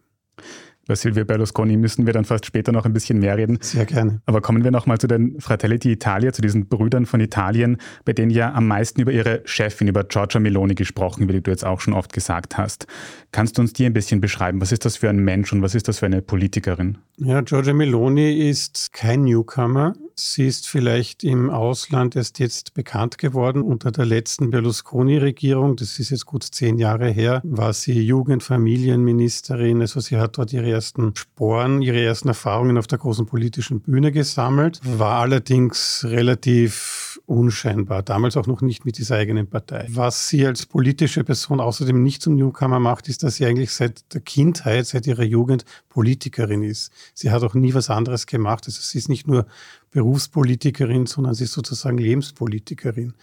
Bei 0.91 0.97
Silvio 0.97 1.25
Berlusconi 1.25 1.77
müssen 1.77 2.05
wir 2.05 2.13
dann 2.13 2.25
fast 2.25 2.47
später 2.47 2.73
noch 2.73 2.85
ein 2.85 2.93
bisschen 2.93 3.21
mehr 3.21 3.37
reden. 3.37 3.59
Sehr 3.61 3.87
gerne. 3.87 4.21
Aber 4.27 4.41
kommen 4.41 4.65
wir 4.65 4.73
nochmal 4.73 4.99
zu 4.99 5.07
den 5.07 5.41
Fratelli 5.41 5.77
d'Italia, 5.77 6.33
zu 6.33 6.43
diesen 6.43 6.67
Brüdern 6.67 7.07
von 7.07 7.21
Italien, 7.21 7.77
bei 8.05 8.13
denen 8.13 8.33
ja 8.33 8.53
am 8.53 8.67
meisten 8.67 9.01
über 9.01 9.13
ihre 9.13 9.41
Chefin, 9.45 9.87
über 9.87 10.03
Giorgia 10.03 10.41
Meloni 10.41 10.75
gesprochen 10.75 11.29
wird, 11.29 11.37
wie 11.37 11.43
du 11.43 11.53
jetzt 11.53 11.65
auch 11.65 11.79
schon 11.81 11.95
oft 11.95 12.13
gesagt 12.13 12.59
hast. 12.59 12.89
Kannst 13.31 13.57
du 13.57 13.63
uns 13.63 13.73
die 13.73 13.87
ein 13.87 13.93
bisschen 13.93 14.21
beschreiben? 14.21 14.61
Was 14.61 14.73
ist 14.73 14.85
das 14.85 14.97
für 14.97 15.09
ein 15.09 15.21
Mensch 15.21 15.53
und 15.53 15.63
was 15.63 15.77
ist 15.77 15.87
das 15.87 16.01
für 16.01 16.07
eine 16.07 16.23
Politikerin? 16.23 16.99
Ja, 17.19 17.41
Giorgia 17.43 17.73
Meloni 17.73 18.49
ist 18.49 18.93
kein 18.93 19.23
Newcomer. 19.23 19.93
Sie 20.23 20.47
ist 20.47 20.69
vielleicht 20.69 21.25
im 21.25 21.49
Ausland 21.49 22.15
erst 22.15 22.39
jetzt 22.39 22.75
bekannt 22.75 23.17
geworden. 23.17 23.63
Unter 23.63 23.91
der 23.91 24.05
letzten 24.05 24.51
Berlusconi-Regierung, 24.51 25.77
das 25.77 25.99
ist 25.99 26.11
jetzt 26.11 26.27
gut 26.27 26.45
zehn 26.45 26.79
Jahre 26.79 27.09
her, 27.09 27.41
war 27.43 27.73
sie 27.73 28.01
Jugendfamilienministerin. 28.03 29.81
Also 29.81 30.01
sie 30.01 30.19
hat 30.19 30.37
dort 30.37 30.53
ihre 30.53 30.71
ersten 30.71 31.17
Sporen, 31.17 31.81
ihre 31.81 32.03
ersten 32.03 32.29
Erfahrungen 32.29 32.77
auf 32.77 32.87
der 32.87 32.99
großen 32.99 33.25
politischen 33.25 33.81
Bühne 33.81 34.13
gesammelt, 34.13 34.81
war 34.85 35.21
allerdings 35.21 36.05
relativ 36.07 37.10
unscheinbar, 37.31 38.03
damals 38.03 38.37
auch 38.37 38.49
noch 38.49 38.61
nicht 38.61 38.85
mit 38.85 38.99
dieser 38.99 39.15
eigenen 39.15 39.47
Partei. 39.47 39.87
Was 39.89 40.29
sie 40.29 40.45
als 40.45 40.67
politische 40.67 41.23
Person 41.23 41.61
außerdem 41.61 42.03
nicht 42.03 42.23
zum 42.23 42.35
Newcomer 42.35 42.81
macht, 42.81 43.09
ist, 43.09 43.23
dass 43.23 43.37
sie 43.37 43.47
eigentlich 43.47 43.71
seit 43.71 44.13
der 44.13 44.21
Kindheit, 44.21 44.87
seit 44.87 45.07
ihrer 45.07 45.23
Jugend 45.23 45.65
Politikerin 45.89 46.65
ist. 46.65 46.91
Sie 47.15 47.31
hat 47.31 47.45
auch 47.45 47.55
nie 47.55 47.73
was 47.73 47.89
anderes 47.89 48.27
gemacht. 48.27 48.65
Also 48.67 48.81
sie 48.83 48.99
ist 48.99 49.09
nicht 49.09 49.29
nur 49.29 49.47
Berufspolitikerin, 49.93 51.07
sondern 51.07 51.35
sie 51.35 51.45
ist 51.45 51.53
sozusagen 51.53 51.99
Lebenspolitikerin. 51.99 53.15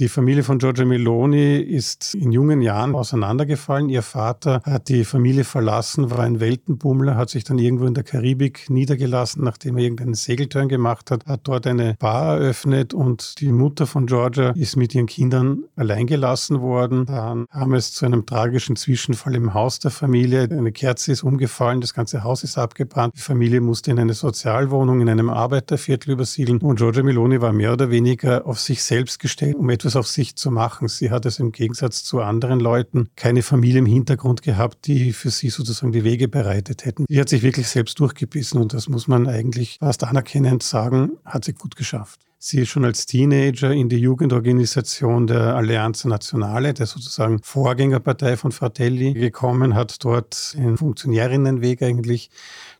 Die 0.00 0.08
Familie 0.08 0.44
von 0.44 0.58
Giorgia 0.58 0.84
Meloni 0.84 1.56
ist 1.56 2.14
in 2.14 2.30
jungen 2.30 2.62
Jahren 2.62 2.94
auseinandergefallen. 2.94 3.88
Ihr 3.88 4.02
Vater 4.02 4.62
hat 4.62 4.88
die 4.88 5.04
Familie 5.04 5.42
verlassen, 5.42 6.12
war 6.12 6.20
ein 6.20 6.38
Weltenbummler, 6.38 7.16
hat 7.16 7.30
sich 7.30 7.42
dann 7.42 7.58
irgendwo 7.58 7.84
in 7.84 7.94
der 7.94 8.04
Karibik 8.04 8.70
niedergelassen, 8.70 9.42
nachdem 9.42 9.76
er 9.76 9.82
irgendeinen 9.82 10.14
Segelturn 10.14 10.68
gemacht 10.68 11.10
hat, 11.10 11.26
hat 11.26 11.40
dort 11.42 11.66
eine 11.66 11.96
Bar 11.98 12.36
eröffnet 12.36 12.94
und 12.94 13.40
die 13.40 13.50
Mutter 13.50 13.88
von 13.88 14.06
Georgia 14.06 14.50
ist 14.50 14.76
mit 14.76 14.94
ihren 14.94 15.06
Kindern 15.06 15.64
allein 15.74 16.06
gelassen 16.06 16.60
worden. 16.60 17.04
Dann 17.06 17.48
kam 17.48 17.74
es 17.74 17.92
zu 17.92 18.06
einem 18.06 18.24
tragischen 18.24 18.76
Zwischenfall 18.76 19.34
im 19.34 19.52
Haus 19.52 19.80
der 19.80 19.90
Familie. 19.90 20.42
Eine 20.48 20.70
Kerze 20.70 21.10
ist 21.10 21.24
umgefallen, 21.24 21.80
das 21.80 21.92
ganze 21.92 22.22
Haus 22.22 22.44
ist 22.44 22.56
abgebrannt. 22.56 23.14
Die 23.16 23.20
Familie 23.20 23.60
musste 23.60 23.90
in 23.90 23.98
eine 23.98 24.14
Sozialwohnung 24.14 25.00
in 25.00 25.08
einem 25.08 25.28
Arbeiterviertel 25.28 26.12
übersiedeln 26.12 26.60
und 26.60 26.76
Giorgia 26.76 27.02
Meloni 27.02 27.40
war 27.40 27.52
mehr 27.52 27.72
oder 27.72 27.90
weniger 27.90 28.46
auf 28.46 28.60
sich 28.60 28.84
selbst 28.84 29.18
gestellt, 29.18 29.56
um 29.56 29.68
etwas 29.70 29.87
auf 29.96 30.06
sich 30.06 30.36
zu 30.36 30.50
machen. 30.50 30.88
Sie 30.88 31.10
hat 31.10 31.26
es 31.26 31.38
im 31.38 31.52
Gegensatz 31.52 32.04
zu 32.04 32.20
anderen 32.20 32.60
Leuten 32.60 33.08
keine 33.16 33.42
Familie 33.42 33.80
im 33.80 33.86
Hintergrund 33.86 34.42
gehabt, 34.42 34.86
die 34.86 35.12
für 35.12 35.30
sie 35.30 35.50
sozusagen 35.50 35.92
die 35.92 36.04
Wege 36.04 36.28
bereitet 36.28 36.84
hätten. 36.84 37.04
Sie 37.08 37.20
hat 37.20 37.28
sich 37.28 37.42
wirklich 37.42 37.68
selbst 37.68 37.98
durchgebissen 38.00 38.60
und 38.60 38.74
das 38.74 38.88
muss 38.88 39.08
man 39.08 39.26
eigentlich 39.26 39.78
fast 39.80 40.04
anerkennend 40.04 40.62
sagen, 40.62 41.12
hat 41.24 41.44
sie 41.44 41.52
gut 41.52 41.76
geschafft. 41.76 42.27
Sie 42.40 42.60
ist 42.60 42.68
schon 42.68 42.84
als 42.84 43.04
Teenager 43.06 43.72
in 43.72 43.88
die 43.88 43.98
Jugendorganisation 43.98 45.26
der 45.26 45.56
Alleanza 45.56 46.08
Nazionale, 46.08 46.72
der 46.72 46.86
sozusagen 46.86 47.40
Vorgängerpartei 47.42 48.36
von 48.36 48.52
Fratelli, 48.52 49.12
gekommen, 49.12 49.74
hat 49.74 50.04
dort 50.04 50.54
den 50.54 50.76
Funktionärinnenweg 50.76 51.82
eigentlich 51.82 52.30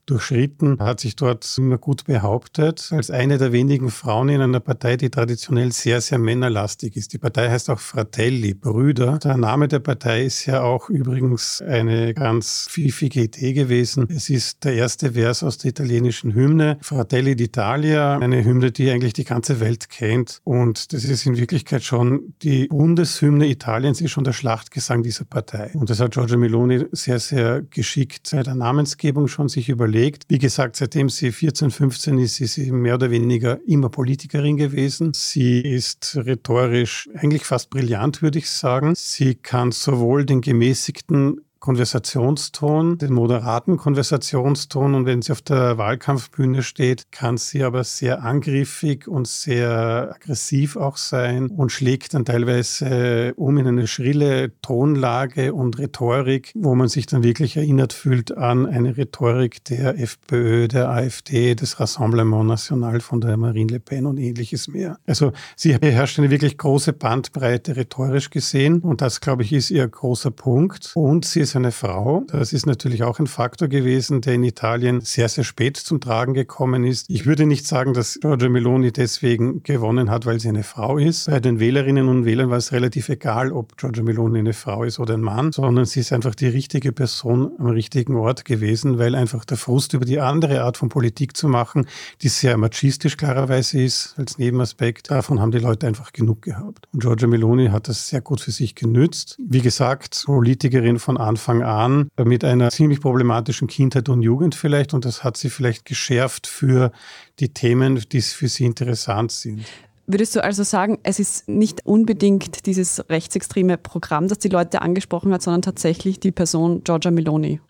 durchschritten, 0.09 0.79
hat 0.81 1.01
sich 1.01 1.17
dort 1.17 1.47
immer 1.59 1.79
gut 1.79 2.05
behauptet, 2.05 2.89
als 2.93 3.11
eine 3.11 3.39
der 3.39 3.53
wenigen 3.53 3.91
Frauen 3.91 4.29
in 4.31 4.41
einer 4.41 4.61
Partei, 4.61 4.97
die 4.97 5.11
traditionell 5.11 5.73
sehr, 5.73 6.01
sehr 6.01 6.19
männerlastig 6.19 6.97
ist. 6.97 7.13
Die 7.13 7.19
Partei 7.19 7.51
heißt 7.51 7.69
auch 7.71 7.79
Fratelli, 7.79 8.55
Brüder. 8.55 9.19
Der 9.19 9.37
Name 9.37 9.69
der 9.69 9.81
Partei 9.81 10.25
ist 10.25 10.47
ja 10.47 10.63
auch 10.63 10.89
übrigens 10.89 11.63
eine 11.63 12.15
ganz 12.15 12.69
pfiffige 12.71 13.23
Idee 13.25 13.53
gewesen. 13.53 14.09
Es 14.11 14.31
ist 14.31 14.65
der 14.65 14.75
erste 14.75 15.13
Vers 15.13 15.43
aus 15.43 15.59
der 15.59 15.71
italienischen 15.71 16.35
Hymne, 16.35 16.79
Fratelli 16.81 17.33
d'Italia, 17.33 18.19
eine 18.19 18.45
Hymne, 18.45 18.73
die 18.73 18.91
eigentlich 18.91 19.13
die 19.13 19.25
ganze 19.25 19.48
Welt 19.61 19.89
kennt. 19.89 20.41
Und 20.45 20.93
das 20.93 21.05
ist 21.05 21.27
in 21.27 21.37
Wirklichkeit 21.37 21.83
schon 21.83 22.35
die 22.43 22.69
Bundeshymne 22.69 23.47
Italiens, 23.47 24.01
ist 24.01 24.11
schon 24.11 24.25
der 24.25 24.33
Schlachtgesang 24.33 25.03
dieser 25.03 25.25
Partei. 25.25 25.71
Und 25.75 25.91
das 25.91 26.01
hat 26.01 26.13
Giorgio 26.13 26.39
Meloni 26.39 26.85
sehr, 26.93 27.19
sehr 27.19 27.63
geschickt 27.63 28.27
seit 28.27 28.47
der 28.47 28.55
Namensgebung 28.55 29.29
schon 29.29 29.49
sich 29.49 29.69
überlegt. 29.69 30.25
Wie 30.29 30.39
gesagt, 30.39 30.77
seitdem 30.77 31.09
sie 31.09 31.33
14, 31.33 31.71
15 31.71 32.19
ist, 32.19 32.41
ist 32.41 32.55
sie 32.55 32.71
mehr 32.73 32.95
oder 32.95 33.11
weniger 33.11 33.59
immer 33.67 33.89
Politikerin 33.89 34.57
gewesen. 34.57 35.13
Sie 35.15 35.61
ist 35.61 36.17
rhetorisch 36.17 37.09
eigentlich 37.15 37.45
fast 37.45 37.71
brillant, 37.71 38.23
würde 38.23 38.39
ich 38.39 38.51
sagen. 38.51 38.95
Sie 38.97 39.35
kann 39.35 39.73
sowohl 39.73 40.25
den 40.25 40.41
gemäßigten 40.41 41.41
Konversationston, 41.59 42.99
den 42.99 43.13
moderaten 43.13 43.77
Konversationston. 43.77 44.95
Und 44.95 45.07
wenn 45.07 45.23
sie 45.23 45.33
auf 45.33 45.43
der 45.43 45.79
Wahlkampfbühne 45.79 46.63
steht, 46.63 47.11
kann 47.11 47.37
sie 47.37 47.65
aber 47.65 47.85
sehr 47.85 48.23
angriffig 48.23 49.09
und 49.09 49.27
sehr 49.27 50.15
aggressiv 50.15 50.77
auch 50.77 50.97
sein 50.97 51.49
und 51.49 51.73
schlägt 51.73 52.15
dann 52.15 52.25
teilweise 52.25 53.35
um 53.37 53.59
in 53.59 53.67
eine 53.67 53.87
schrille 53.87 54.53
Tonlage 54.63 55.53
und 55.53 55.79
Rhetorik, 55.79 56.53
wo 56.55 56.75
man 56.75 56.89
sich 56.89 57.07
dann 57.07 57.23
wirklich 57.23 57.57
erinnert 57.57 57.93
fühlt 57.93 58.37
an 58.37 58.67
eine 58.67 58.97
Rhetorik 58.97 59.65
der 59.65 59.99
FPÖ, 59.99 60.69
der 60.69 60.89
AfD, 60.91 61.55
des 61.55 61.81
Rassemblement 61.81 62.47
National 62.47 63.01
von 63.01 63.21
der 63.21 63.37
Marine 63.37 63.73
Le 63.73 63.81
Pen 63.81 64.07
und 64.07 64.19
ähnliches 64.19 64.69
mehr. 64.69 64.99
Also 65.07 65.33
sie 65.57 65.77
beherrscht 65.79 66.19
eine 66.19 66.31
wirklich 66.31 66.59
große 66.59 66.93
Bandbreite 66.93 67.77
rhetorisch 67.77 68.31
gesehen. 68.31 68.81
Und 68.81 69.01
das, 69.01 69.21
glaube 69.21 69.43
ich, 69.43 69.53
ist 69.53 69.71
ihr 69.71 69.87
großer 69.87 70.31
Punkt. 70.31 70.93
Und 70.95 71.25
sie 71.25 71.41
ist 71.49 71.57
eine 71.57 71.73
Frau. 71.73 72.25
Das 72.29 72.53
ist 72.53 72.67
natürlich 72.67 73.03
auch 73.05 73.19
ein 73.19 73.27
Faktor 73.27 73.69
gewesen, 73.69 74.21
der 74.21 74.35
in 74.35 74.45
Italien 74.45 75.01
sehr, 75.01 75.31
sehr 75.31 75.45
spät 75.45 75.79
zum 75.79 75.99
Tragen 75.99 76.35
gekommen 76.35 76.85
ist. 76.85 77.07
Ich 77.09 77.25
würde 77.25 77.47
nicht 77.47 77.67
sagen, 77.67 77.95
dass 77.95 78.19
Giorgia 78.21 78.51
Meloni 78.51 78.93
deswegen 78.93 79.63
gewonnen 79.63 80.11
hat, 80.11 80.27
weil 80.27 80.41
sie 80.41 80.51
eine 80.51 80.63
Frau 80.63 80.99
ist. 80.99 81.31
Bei 81.31 81.41
den 81.41 81.59
Wählerinnen 81.59 82.09
und 82.09 82.27
Wählern 82.27 82.51
war 82.51 82.59
es 82.59 82.73
relativ 82.73 83.09
egal, 83.09 83.51
ob 83.51 83.79
Giorgia 83.79 84.03
Meloni 84.03 84.41
eine 84.41 84.53
Frau 84.53 84.85
ist 84.85 84.99
oder 84.99 85.15
ein 85.15 85.23
Mann, 85.23 85.53
sondern 85.53 85.87
sie 85.87 86.01
ist 86.01 86.13
einfach 86.13 86.35
die 86.35 86.49
richtige 86.49 86.93
Person 86.93 87.53
am 87.59 87.69
richtigen 87.69 88.17
Ort 88.17 88.45
gewesen, 88.45 88.99
weil 88.99 89.15
einfach 89.15 89.47
der 89.47 89.57
Frust 89.57 89.95
über 89.95 90.05
die 90.05 90.21
andere 90.21 90.63
Art 90.65 90.77
von 90.77 90.91
Politik 90.91 91.35
zu 91.35 91.49
machen, 91.49 91.87
die 92.21 92.29
sehr 92.29 92.59
machistisch 92.59 93.17
klarerweise 93.17 93.81
ist, 93.81 94.15
als 94.19 94.37
Nebenaspekt, 94.37 95.11
davon 95.11 95.41
haben 95.41 95.53
die 95.53 95.61
Leute 95.61 95.87
einfach 95.87 96.13
genug 96.13 96.43
gehabt. 96.43 96.87
Und 96.93 97.01
Giorgia 97.01 97.27
Meloni 97.27 97.69
hat 97.69 97.89
das 97.89 98.09
sehr 98.09 98.21
gut 98.21 98.43
für 98.43 98.53
sich 98.53 98.75
genützt. 98.75 99.39
Wie 99.39 99.63
gesagt, 99.63 100.25
Politikerin 100.27 100.99
von 100.99 101.17
Anfang 101.17 101.38
Anfang 101.39 101.63
an 101.63 102.11
mit 102.25 102.43
einer 102.43 102.69
ziemlich 102.71 103.01
problematischen 103.01 103.69
Kindheit 103.69 104.09
und 104.09 104.23
Jugend 104.23 104.57
vielleicht 104.57 104.93
und 104.93 105.05
das 105.05 105.23
hat 105.23 105.37
sie 105.37 105.51
vielleicht 105.51 105.85
geschärft 105.85 106.49
für 106.49 106.91
die 107.39 107.51
Themen, 107.51 108.03
die 108.11 108.21
für 108.23 108.49
sie 108.49 108.65
interessant 108.65 109.31
sind. 109.31 109.65
Würdest 110.09 110.35
du 110.35 110.43
also 110.43 110.65
sagen, 110.65 110.99
es 111.05 111.21
ist 111.21 111.49
nicht 111.49 111.87
unbedingt 111.87 112.67
dieses 112.67 113.09
rechtsextreme 113.09 113.77
Programm, 113.77 114.27
das 114.27 114.39
die 114.39 114.49
Leute 114.49 114.83
angesprochen 114.83 115.33
hat, 115.33 115.43
sondern 115.43 115.63
tatsächlich 115.63 116.19
die 116.19 116.33
Person 116.33 116.83
Giorgia 116.83 117.13
Meloni? 117.13 117.61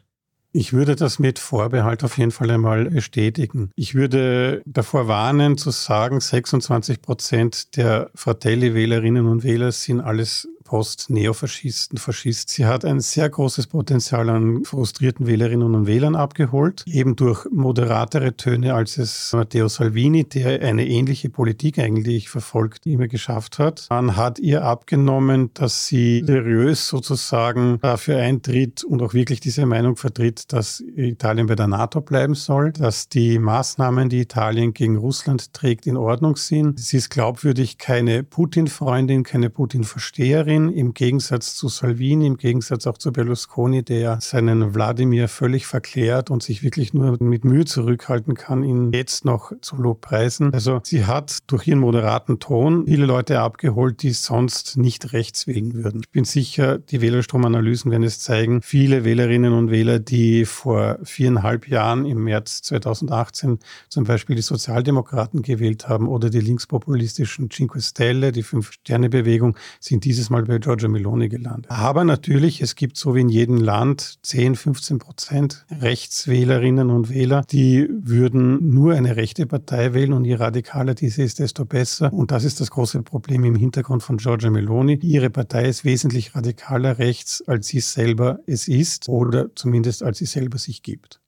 Ich 0.52 0.72
würde 0.72 0.96
das 0.96 1.18
mit 1.18 1.38
Vorbehalt 1.38 2.02
auf 2.04 2.16
jeden 2.16 2.30
Fall 2.30 2.50
einmal 2.50 2.86
bestätigen. 2.86 3.70
Ich 3.74 3.94
würde 3.94 4.62
davor 4.64 5.06
warnen 5.06 5.58
zu 5.58 5.70
sagen, 5.70 6.20
26 6.20 7.02
Prozent 7.02 7.76
der 7.76 8.10
Fratelli-Wählerinnen 8.14 9.26
und 9.26 9.44
Wähler 9.44 9.72
sind 9.72 10.00
alles 10.00 10.48
Post-Neofaschisten, 10.68 11.98
Faschist. 11.98 12.50
Sie 12.50 12.66
hat 12.66 12.84
ein 12.84 13.00
sehr 13.00 13.30
großes 13.30 13.68
Potenzial 13.68 14.28
an 14.28 14.64
frustrierten 14.64 15.26
Wählerinnen 15.26 15.74
und 15.74 15.86
Wählern 15.86 16.14
abgeholt, 16.14 16.84
eben 16.86 17.16
durch 17.16 17.46
moderatere 17.50 18.36
Töne, 18.36 18.74
als 18.74 18.98
es 18.98 19.32
Matteo 19.32 19.68
Salvini, 19.68 20.24
der 20.24 20.60
eine 20.60 20.86
ähnliche 20.86 21.30
Politik 21.30 21.78
eigentlich 21.78 22.28
verfolgt, 22.28 22.84
immer 22.86 23.08
geschafft 23.08 23.58
hat. 23.58 23.86
Man 23.88 24.16
hat 24.16 24.38
ihr 24.38 24.62
abgenommen, 24.62 25.50
dass 25.54 25.86
sie 25.86 26.22
seriös 26.26 26.86
sozusagen 26.86 27.78
dafür 27.80 28.18
eintritt 28.18 28.84
und 28.84 29.00
auch 29.00 29.14
wirklich 29.14 29.40
diese 29.40 29.64
Meinung 29.64 29.96
vertritt, 29.96 30.52
dass 30.52 30.84
Italien 30.96 31.46
bei 31.46 31.54
der 31.54 31.68
NATO 31.68 32.02
bleiben 32.02 32.34
soll, 32.34 32.72
dass 32.72 33.08
die 33.08 33.38
Maßnahmen, 33.38 34.10
die 34.10 34.20
Italien 34.20 34.74
gegen 34.74 34.98
Russland 34.98 35.54
trägt, 35.54 35.86
in 35.86 35.96
Ordnung 35.96 36.36
sind. 36.36 36.78
Sie 36.78 36.98
ist 36.98 37.08
glaubwürdig 37.08 37.78
keine 37.78 38.22
Putin-Freundin, 38.22 39.22
keine 39.22 39.48
Putin-Versteherin 39.48 40.57
Putin 40.58 40.76
im 40.76 40.94
Gegensatz 40.94 41.54
zu 41.54 41.68
Salvini, 41.68 42.26
im 42.26 42.36
Gegensatz 42.36 42.86
auch 42.86 42.98
zu 42.98 43.12
Berlusconi, 43.12 43.82
der 43.82 44.20
seinen 44.20 44.74
Wladimir 44.74 45.28
völlig 45.28 45.66
verklärt 45.66 46.30
und 46.30 46.42
sich 46.42 46.62
wirklich 46.62 46.92
nur 46.94 47.16
mit 47.22 47.44
Mühe 47.44 47.64
zurückhalten 47.64 48.34
kann, 48.34 48.64
ihn 48.64 48.92
jetzt 48.92 49.24
noch 49.24 49.52
zu 49.60 49.76
Lobpreisen. 49.76 50.52
Also 50.52 50.80
sie 50.82 51.06
hat 51.06 51.38
durch 51.46 51.66
ihren 51.68 51.78
moderaten 51.78 52.40
Ton 52.40 52.86
viele 52.86 53.06
Leute 53.06 53.40
abgeholt, 53.40 54.02
die 54.02 54.10
sonst 54.10 54.76
nicht 54.76 55.12
rechts 55.12 55.46
wählen 55.46 55.74
würden. 55.74 56.00
Ich 56.02 56.10
bin 56.10 56.24
sicher, 56.24 56.78
die 56.78 57.00
Wählerstromanalysen 57.00 57.90
werden 57.90 58.02
es 58.02 58.20
zeigen, 58.20 58.62
viele 58.62 59.04
Wählerinnen 59.04 59.52
und 59.52 59.70
Wähler, 59.70 60.00
die 60.00 60.44
vor 60.44 60.98
viereinhalb 61.04 61.68
Jahren 61.68 62.04
im 62.04 62.24
März 62.24 62.62
2018 62.62 63.58
zum 63.88 64.04
Beispiel 64.04 64.34
die 64.34 64.42
Sozialdemokraten 64.42 65.42
gewählt 65.42 65.88
haben 65.88 66.08
oder 66.08 66.30
die 66.30 66.40
linkspopulistischen 66.40 67.48
Cinque 67.50 67.80
Stelle, 67.80 68.32
die 68.32 68.42
Fünf-Sterne-Bewegung, 68.42 69.56
sind 69.80 70.04
dieses 70.04 70.30
Mal 70.30 70.47
bei 70.48 70.58
Giorgio 70.58 70.88
Meloni 70.88 71.28
gelandet. 71.28 71.70
Aber 71.70 72.02
natürlich, 72.02 72.60
es 72.60 72.74
gibt 72.74 72.96
so 72.96 73.14
wie 73.14 73.20
in 73.20 73.28
jedem 73.28 73.58
Land 73.58 74.18
10, 74.22 74.56
15 74.56 74.98
Prozent 74.98 75.66
Rechtswählerinnen 75.70 76.90
und 76.90 77.10
Wähler, 77.10 77.42
die 77.48 77.88
würden 77.90 78.74
nur 78.74 78.94
eine 78.94 79.14
rechte 79.16 79.46
Partei 79.46 79.94
wählen 79.94 80.12
und 80.12 80.24
je 80.24 80.34
radikaler 80.34 80.94
diese 80.94 81.22
ist, 81.22 81.38
desto 81.38 81.64
besser. 81.64 82.12
Und 82.12 82.30
das 82.32 82.44
ist 82.44 82.60
das 82.60 82.70
große 82.70 83.02
Problem 83.02 83.44
im 83.44 83.54
Hintergrund 83.54 84.02
von 84.02 84.16
Giorgio 84.16 84.50
Meloni. 84.50 84.98
Ihre 85.02 85.30
Partei 85.30 85.68
ist 85.68 85.84
wesentlich 85.84 86.34
radikaler 86.34 86.98
rechts, 86.98 87.44
als 87.46 87.68
sie 87.68 87.80
selber 87.80 88.40
es 88.46 88.66
ist 88.66 89.08
oder 89.08 89.54
zumindest 89.54 90.02
als 90.02 90.18
sie 90.18 90.26
selber 90.26 90.58
sich 90.58 90.82
gibt. 90.82 91.20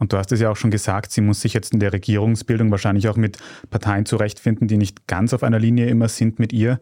Und 0.00 0.12
du 0.12 0.16
hast 0.16 0.32
es 0.32 0.40
ja 0.40 0.50
auch 0.50 0.56
schon 0.56 0.70
gesagt, 0.70 1.12
sie 1.12 1.20
muss 1.20 1.42
sich 1.42 1.52
jetzt 1.52 1.72
in 1.72 1.78
der 1.78 1.92
Regierungsbildung 1.92 2.70
wahrscheinlich 2.70 3.08
auch 3.08 3.16
mit 3.16 3.36
Parteien 3.68 4.06
zurechtfinden, 4.06 4.66
die 4.66 4.78
nicht 4.78 5.06
ganz 5.06 5.32
auf 5.34 5.42
einer 5.44 5.58
Linie 5.58 5.86
immer 5.86 6.08
sind 6.08 6.38
mit 6.38 6.52
ihr. 6.52 6.80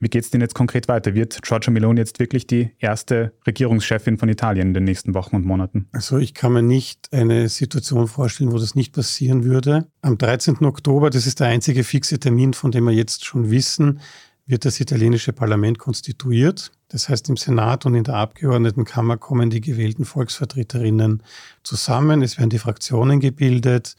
Wie 0.00 0.08
geht 0.08 0.22
es 0.22 0.30
denn 0.30 0.40
jetzt 0.40 0.54
konkret 0.54 0.86
weiter? 0.86 1.14
Wird 1.14 1.42
Giorgia 1.42 1.72
Meloni 1.72 1.98
jetzt 1.98 2.20
wirklich 2.20 2.46
die 2.46 2.70
erste 2.78 3.32
Regierungschefin 3.46 4.16
von 4.16 4.28
Italien 4.28 4.68
in 4.68 4.74
den 4.74 4.84
nächsten 4.84 5.14
Wochen 5.14 5.34
und 5.34 5.44
Monaten? 5.44 5.88
Also 5.92 6.18
ich 6.18 6.34
kann 6.34 6.52
mir 6.52 6.62
nicht 6.62 7.08
eine 7.10 7.48
Situation 7.48 8.06
vorstellen, 8.06 8.52
wo 8.52 8.58
das 8.58 8.76
nicht 8.76 8.92
passieren 8.92 9.44
würde. 9.44 9.88
Am 10.02 10.16
13. 10.16 10.64
Oktober, 10.64 11.10
das 11.10 11.26
ist 11.26 11.40
der 11.40 11.48
einzige 11.48 11.82
fixe 11.82 12.20
Termin, 12.20 12.52
von 12.52 12.70
dem 12.70 12.84
wir 12.84 12.92
jetzt 12.92 13.24
schon 13.24 13.50
wissen, 13.50 13.98
wird 14.46 14.64
das 14.64 14.78
italienische 14.78 15.32
Parlament 15.32 15.78
konstituiert. 15.78 16.70
Das 16.88 17.08
heißt, 17.08 17.28
im 17.28 17.36
Senat 17.36 17.84
und 17.84 17.94
in 17.94 18.04
der 18.04 18.14
Abgeordnetenkammer 18.14 19.18
kommen 19.18 19.50
die 19.50 19.60
gewählten 19.60 20.06
Volksvertreterinnen 20.06 21.22
zusammen. 21.62 22.22
Es 22.22 22.38
werden 22.38 22.50
die 22.50 22.58
Fraktionen 22.58 23.20
gebildet. 23.20 23.96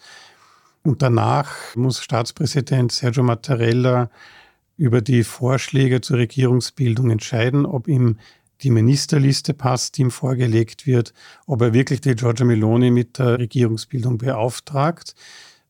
Und 0.84 1.02
danach 1.02 1.76
muss 1.76 2.02
Staatspräsident 2.02 2.92
Sergio 2.92 3.24
Mattarella 3.24 4.10
über 4.78 5.02
die 5.02 5.24
Vorschläge 5.24 6.02
zur 6.02 6.18
Regierungsbildung 6.18 7.12
entscheiden, 7.12 7.66
ob 7.66 7.88
ihm 7.88 8.18
die 8.64 8.72
Ministerliste 8.72 9.54
passt, 9.54 9.98
die 9.98 10.02
ihm 10.02 10.12
vorgelegt 10.12 10.88
wird, 10.88 11.14
ob 11.46 11.62
er 11.62 11.74
wirklich 11.74 12.02
die 12.02 12.16
Giorgia 12.16 12.46
Meloni 12.46 12.90
mit 12.90 13.20
der 13.20 13.40
Regierungsbildung 13.40 14.18
beauftragt. 14.18 15.16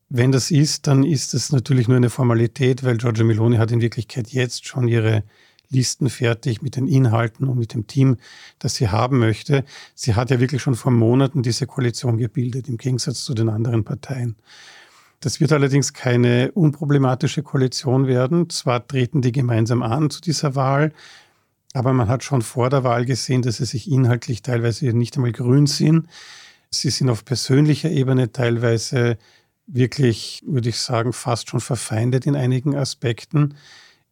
Wenn 0.10 0.32
das 0.32 0.52
ist, 0.52 0.88
dann 0.88 1.04
ist 1.04 1.34
es 1.34 1.52
natürlich 1.52 1.88
nur 1.88 1.98
eine 1.98 2.10
Formalität, 2.10 2.84
weil 2.84 2.98
Giorgia 2.98 3.24
Meloni 3.24 3.58
hat 3.58 3.72
in 3.72 3.82
Wirklichkeit 3.82 4.30
jetzt 4.30 4.66
schon 4.66 4.88
ihre 4.88 5.24
Listen 5.70 6.10
fertig 6.10 6.62
mit 6.62 6.76
den 6.76 6.88
Inhalten 6.88 7.48
und 7.48 7.58
mit 7.58 7.74
dem 7.74 7.88
Team, 7.88 8.18
das 8.58 8.76
sie 8.76 8.90
haben 8.90 9.20
möchte. 9.20 9.64
Sie 9.94 10.16
hat 10.16 10.32
ja 10.32 10.40
wirklich 10.40 10.62
schon 10.62 10.76
vor 10.76 10.92
Monaten 10.92 11.44
diese 11.44 11.68
Koalition 11.68 12.18
gebildet, 12.18 12.68
im 12.68 12.78
Gegensatz 12.78 13.24
zu 13.24 13.34
den 13.34 13.50
anderen 13.50 13.84
Parteien. 13.84 14.36
Das 15.20 15.40
wird 15.40 15.52
allerdings 15.52 15.94
keine 15.94 16.52
unproblematische 16.54 17.44
Koalition 17.44 18.08
werden. 18.08 18.50
Zwar 18.50 18.88
treten 18.88 19.22
die 19.22 19.32
gemeinsam 19.32 19.84
an 19.84 20.10
zu 20.10 20.22
dieser 20.22 20.56
Wahl, 20.56 20.94
aber 21.74 21.94
man 21.94 22.08
hat 22.08 22.24
schon 22.24 22.42
vor 22.42 22.70
der 22.70 22.84
Wahl 22.84 23.06
gesehen, 23.06 23.42
dass 23.42 23.58
sie 23.58 23.66
sich 23.66 23.92
inhaltlich 23.92 24.42
teilweise 24.42 24.88
nicht 24.94 25.18
einmal 25.18 25.34
grün 25.34 25.68
sind. 25.68 26.08
Sie 26.72 26.90
sind 26.90 27.10
auf 27.10 27.26
persönlicher 27.26 27.90
Ebene 27.90 28.32
teilweise 28.32 29.18
wirklich, 29.68 30.42
würde 30.46 30.70
ich 30.70 30.78
sagen, 30.78 31.14
fast 31.14 31.50
schon 31.50 31.60
verfeindet 31.60 32.26
in 32.26 32.36
einigen 32.36 32.76
Aspekten. 32.76 33.56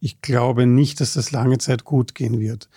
Ich 0.00 0.20
glaube 0.20 0.66
nicht, 0.66 1.00
dass 1.00 1.14
das 1.14 1.32
lange 1.32 1.58
Zeit 1.58 1.84
gut 1.84 2.14
gehen 2.14 2.38
wird. 2.40 2.68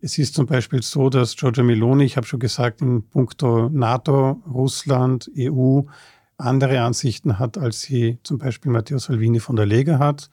Es 0.00 0.18
ist 0.18 0.34
zum 0.34 0.46
Beispiel 0.46 0.82
so, 0.82 1.08
dass 1.08 1.36
Giorgia 1.36 1.62
Meloni, 1.62 2.04
ich 2.04 2.16
habe 2.16 2.26
schon 2.26 2.40
gesagt, 2.40 2.82
in 2.82 3.08
puncto 3.08 3.70
NATO, 3.70 4.42
Russland, 4.52 5.30
EU 5.38 5.82
andere 6.36 6.80
Ansichten 6.80 7.38
hat, 7.38 7.56
als 7.56 7.80
sie 7.82 8.18
zum 8.22 8.38
Beispiel 8.38 8.72
Matteo 8.72 8.98
Salvini 8.98 9.40
von 9.40 9.56
der 9.56 9.66
Lega 9.66 9.98
hat. 9.98 10.30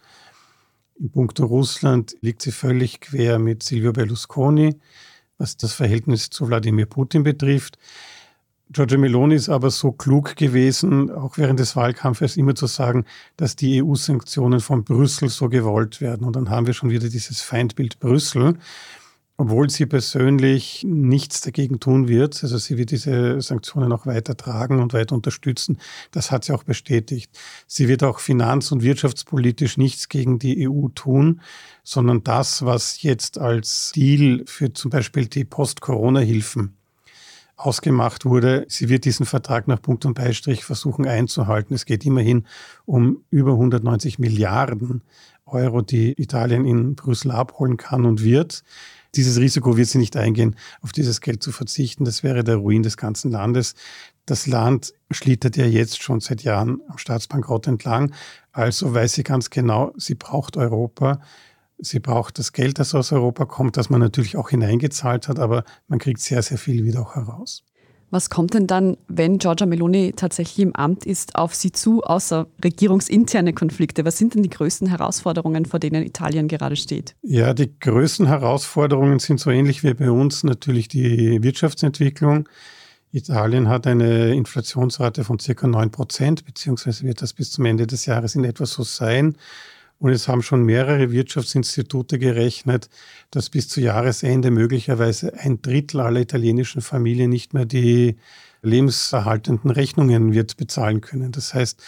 In 0.99 1.11
puncto 1.11 1.45
Russland 1.45 2.15
liegt 2.21 2.41
sie 2.41 2.51
völlig 2.51 3.01
quer 3.01 3.39
mit 3.39 3.63
Silvio 3.63 3.93
Berlusconi, 3.93 4.75
was 5.37 5.57
das 5.57 5.73
Verhältnis 5.73 6.29
zu 6.29 6.47
Wladimir 6.47 6.87
Putin 6.87 7.23
betrifft. 7.23 7.77
Giorgia 8.71 8.97
Meloni 8.97 9.35
ist 9.35 9.49
aber 9.49 9.69
so 9.69 9.91
klug 9.91 10.37
gewesen, 10.37 11.11
auch 11.11 11.37
während 11.37 11.59
des 11.59 11.75
Wahlkampfes 11.75 12.37
immer 12.37 12.55
zu 12.55 12.67
sagen, 12.67 13.03
dass 13.35 13.57
die 13.57 13.83
EU-Sanktionen 13.83 14.61
von 14.61 14.85
Brüssel 14.85 15.27
so 15.27 15.49
gewollt 15.49 15.99
werden. 15.99 16.25
Und 16.25 16.37
dann 16.37 16.49
haben 16.49 16.67
wir 16.67 16.73
schon 16.73 16.89
wieder 16.89 17.09
dieses 17.09 17.41
Feindbild 17.41 17.99
Brüssel, 17.99 18.57
obwohl 19.35 19.69
sie 19.69 19.85
persönlich 19.87 20.85
nichts 20.87 21.41
dagegen 21.41 21.81
tun 21.81 22.07
wird. 22.07 22.41
Also 22.43 22.57
sie 22.57 22.77
wird 22.77 22.91
diese 22.91 23.41
Sanktionen 23.41 23.91
auch 23.91 24.05
weiter 24.05 24.37
tragen 24.37 24.81
und 24.81 24.93
weiter 24.93 25.15
unterstützen. 25.15 25.77
Das 26.11 26.31
hat 26.31 26.45
sie 26.45 26.53
auch 26.53 26.63
bestätigt. 26.63 27.37
Sie 27.67 27.89
wird 27.89 28.03
auch 28.03 28.19
finanz- 28.19 28.71
und 28.71 28.83
wirtschaftspolitisch 28.83 29.75
nichts 29.77 30.07
gegen 30.07 30.39
die 30.39 30.69
EU 30.69 30.87
tun, 30.95 31.41
sondern 31.83 32.23
das, 32.23 32.63
was 32.63 33.01
jetzt 33.01 33.37
als 33.37 33.91
Deal 33.93 34.43
für 34.45 34.71
zum 34.71 34.91
Beispiel 34.91 35.25
die 35.25 35.43
Post-Corona-Hilfen 35.43 36.77
ausgemacht 37.65 38.25
wurde. 38.25 38.65
Sie 38.67 38.89
wird 38.89 39.05
diesen 39.05 39.25
Vertrag 39.25 39.67
nach 39.67 39.81
Punkt 39.81 40.05
und 40.05 40.13
Beistrich 40.13 40.63
versuchen 40.63 41.07
einzuhalten. 41.07 41.73
Es 41.73 41.85
geht 41.85 42.05
immerhin 42.05 42.45
um 42.85 43.23
über 43.29 43.51
190 43.51 44.19
Milliarden 44.19 45.03
Euro, 45.45 45.81
die 45.81 46.13
Italien 46.21 46.65
in 46.65 46.95
Brüssel 46.95 47.31
abholen 47.31 47.77
kann 47.77 48.05
und 48.05 48.23
wird. 48.23 48.63
Dieses 49.15 49.37
Risiko 49.37 49.75
wird 49.75 49.89
sie 49.89 49.97
nicht 49.97 50.15
eingehen, 50.15 50.55
auf 50.81 50.93
dieses 50.93 51.19
Geld 51.19 51.43
zu 51.43 51.51
verzichten. 51.51 52.05
Das 52.05 52.23
wäre 52.23 52.43
der 52.43 52.55
Ruin 52.55 52.83
des 52.83 52.95
ganzen 52.95 53.31
Landes. 53.31 53.75
Das 54.25 54.47
Land 54.47 54.93
schlittert 55.09 55.57
ja 55.57 55.65
jetzt 55.65 56.01
schon 56.01 56.21
seit 56.21 56.43
Jahren 56.43 56.81
am 56.87 56.97
Staatsbankrott 56.97 57.67
entlang. 57.67 58.13
Also 58.53 58.93
weiß 58.93 59.13
sie 59.13 59.23
ganz 59.23 59.49
genau, 59.49 59.91
sie 59.97 60.15
braucht 60.15 60.55
Europa. 60.55 61.19
Sie 61.81 61.99
braucht 61.99 62.37
das 62.37 62.53
Geld, 62.53 62.77
das 62.77 62.93
aus 62.93 63.11
Europa 63.11 63.45
kommt, 63.45 63.75
das 63.75 63.89
man 63.89 63.99
natürlich 63.99 64.37
auch 64.37 64.49
hineingezahlt 64.49 65.27
hat, 65.27 65.39
aber 65.39 65.63
man 65.87 65.97
kriegt 65.99 66.19
sehr, 66.19 66.43
sehr 66.43 66.59
viel 66.59 66.85
wieder 66.85 67.01
auch 67.01 67.15
heraus. 67.15 67.63
Was 68.11 68.29
kommt 68.29 68.53
denn 68.53 68.67
dann, 68.67 68.97
wenn 69.07 69.37
Giorgia 69.37 69.65
Meloni 69.65 70.11
tatsächlich 70.13 70.59
im 70.59 70.75
Amt 70.75 71.05
ist, 71.05 71.35
auf 71.35 71.55
sie 71.55 71.71
zu, 71.71 72.03
außer 72.03 72.45
regierungsinterne 72.61 73.53
Konflikte? 73.53 74.03
Was 74.03 74.17
sind 74.17 74.35
denn 74.35 74.43
die 74.43 74.49
größten 74.49 74.89
Herausforderungen, 74.89 75.65
vor 75.65 75.79
denen 75.79 76.03
Italien 76.03 76.49
gerade 76.49 76.75
steht? 76.75 77.15
Ja, 77.23 77.53
die 77.53 77.71
größten 77.79 78.27
Herausforderungen 78.27 79.19
sind 79.19 79.39
so 79.39 79.49
ähnlich 79.49 79.83
wie 79.83 79.93
bei 79.93 80.11
uns 80.11 80.43
natürlich 80.43 80.89
die 80.89 81.41
Wirtschaftsentwicklung. 81.41 82.49
Italien 83.13 83.69
hat 83.69 83.87
eine 83.87 84.35
Inflationsrate 84.35 85.23
von 85.23 85.39
circa 85.39 85.67
9 85.67 85.91
Prozent, 85.91 86.45
beziehungsweise 86.45 87.05
wird 87.05 87.21
das 87.21 87.31
bis 87.33 87.51
zum 87.51 87.65
Ende 87.65 87.87
des 87.87 88.05
Jahres 88.05 88.35
in 88.35 88.43
etwa 88.43 88.65
so 88.65 88.83
sein. 88.83 89.37
Und 90.01 90.09
es 90.09 90.27
haben 90.27 90.41
schon 90.41 90.63
mehrere 90.63 91.11
Wirtschaftsinstitute 91.11 92.17
gerechnet, 92.17 92.89
dass 93.29 93.51
bis 93.51 93.69
zu 93.69 93.81
Jahresende 93.81 94.49
möglicherweise 94.49 95.37
ein 95.37 95.61
Drittel 95.61 96.01
aller 96.01 96.21
italienischen 96.21 96.81
Familien 96.81 97.29
nicht 97.29 97.53
mehr 97.53 97.65
die 97.65 98.15
lebenserhaltenden 98.63 99.69
Rechnungen 99.69 100.33
wird 100.33 100.57
bezahlen 100.57 101.01
können. 101.01 101.31
Das 101.31 101.53
heißt, 101.53 101.79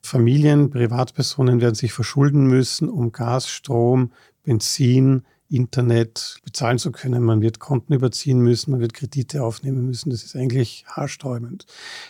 Familien, 0.00 0.70
Privatpersonen 0.70 1.60
werden 1.60 1.74
sich 1.74 1.92
verschulden 1.92 2.46
müssen, 2.46 2.88
um 2.88 3.12
Gas, 3.12 3.50
Strom, 3.50 4.12
Benzin, 4.44 5.24
Internet 5.50 6.38
bezahlen 6.44 6.78
zu 6.78 6.90
können. 6.90 7.22
Man 7.22 7.42
wird 7.42 7.58
Konten 7.58 7.92
überziehen 7.92 8.40
müssen, 8.40 8.70
man 8.70 8.80
wird 8.80 8.94
Kredite 8.94 9.42
aufnehmen 9.42 9.86
müssen. 9.86 10.08
Das 10.08 10.22
ist 10.22 10.36
eigentlich 10.36 10.84
haarsträubend. 10.88 11.66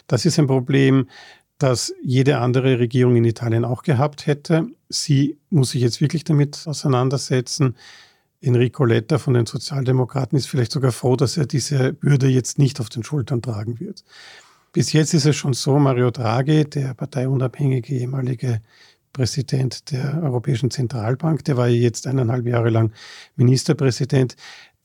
Das 0.06 0.24
ist 0.24 0.38
ein 0.38 0.46
Problem, 0.46 1.09
das 1.58 1.92
jede 2.02 2.38
andere 2.38 2.78
Regierung 2.78 3.16
in 3.16 3.24
Italien 3.24 3.64
auch 3.64 3.82
gehabt 3.82 4.26
hätte. 4.26 4.68
Sie 4.88 5.36
muss 5.50 5.70
sich 5.70 5.82
jetzt 5.82 6.00
wirklich 6.00 6.24
damit 6.24 6.62
auseinandersetzen. 6.66 7.76
Enrico 8.40 8.84
Letta 8.84 9.18
von 9.18 9.34
den 9.34 9.46
Sozialdemokraten 9.46 10.38
ist 10.38 10.46
vielleicht 10.46 10.70
sogar 10.70 10.92
froh, 10.92 11.16
dass 11.16 11.36
er 11.36 11.46
diese 11.46 11.92
Bürde 11.92 12.28
jetzt 12.28 12.58
nicht 12.58 12.78
auf 12.80 12.88
den 12.88 13.02
Schultern 13.02 13.42
tragen 13.42 13.80
wird. 13.80 14.04
Bis 14.72 14.92
jetzt 14.92 15.14
ist 15.14 15.26
es 15.26 15.34
schon 15.34 15.54
so, 15.54 15.78
Mario 15.78 16.12
Draghi, 16.12 16.64
der 16.64 16.94
parteiunabhängige 16.94 17.94
ehemalige 17.94 18.60
Präsident 19.12 19.90
der 19.90 20.22
Europäischen 20.22 20.70
Zentralbank, 20.70 21.44
der 21.44 21.56
war 21.56 21.66
jetzt 21.66 22.06
eineinhalb 22.06 22.46
Jahre 22.46 22.70
lang 22.70 22.92
Ministerpräsident, 23.34 24.36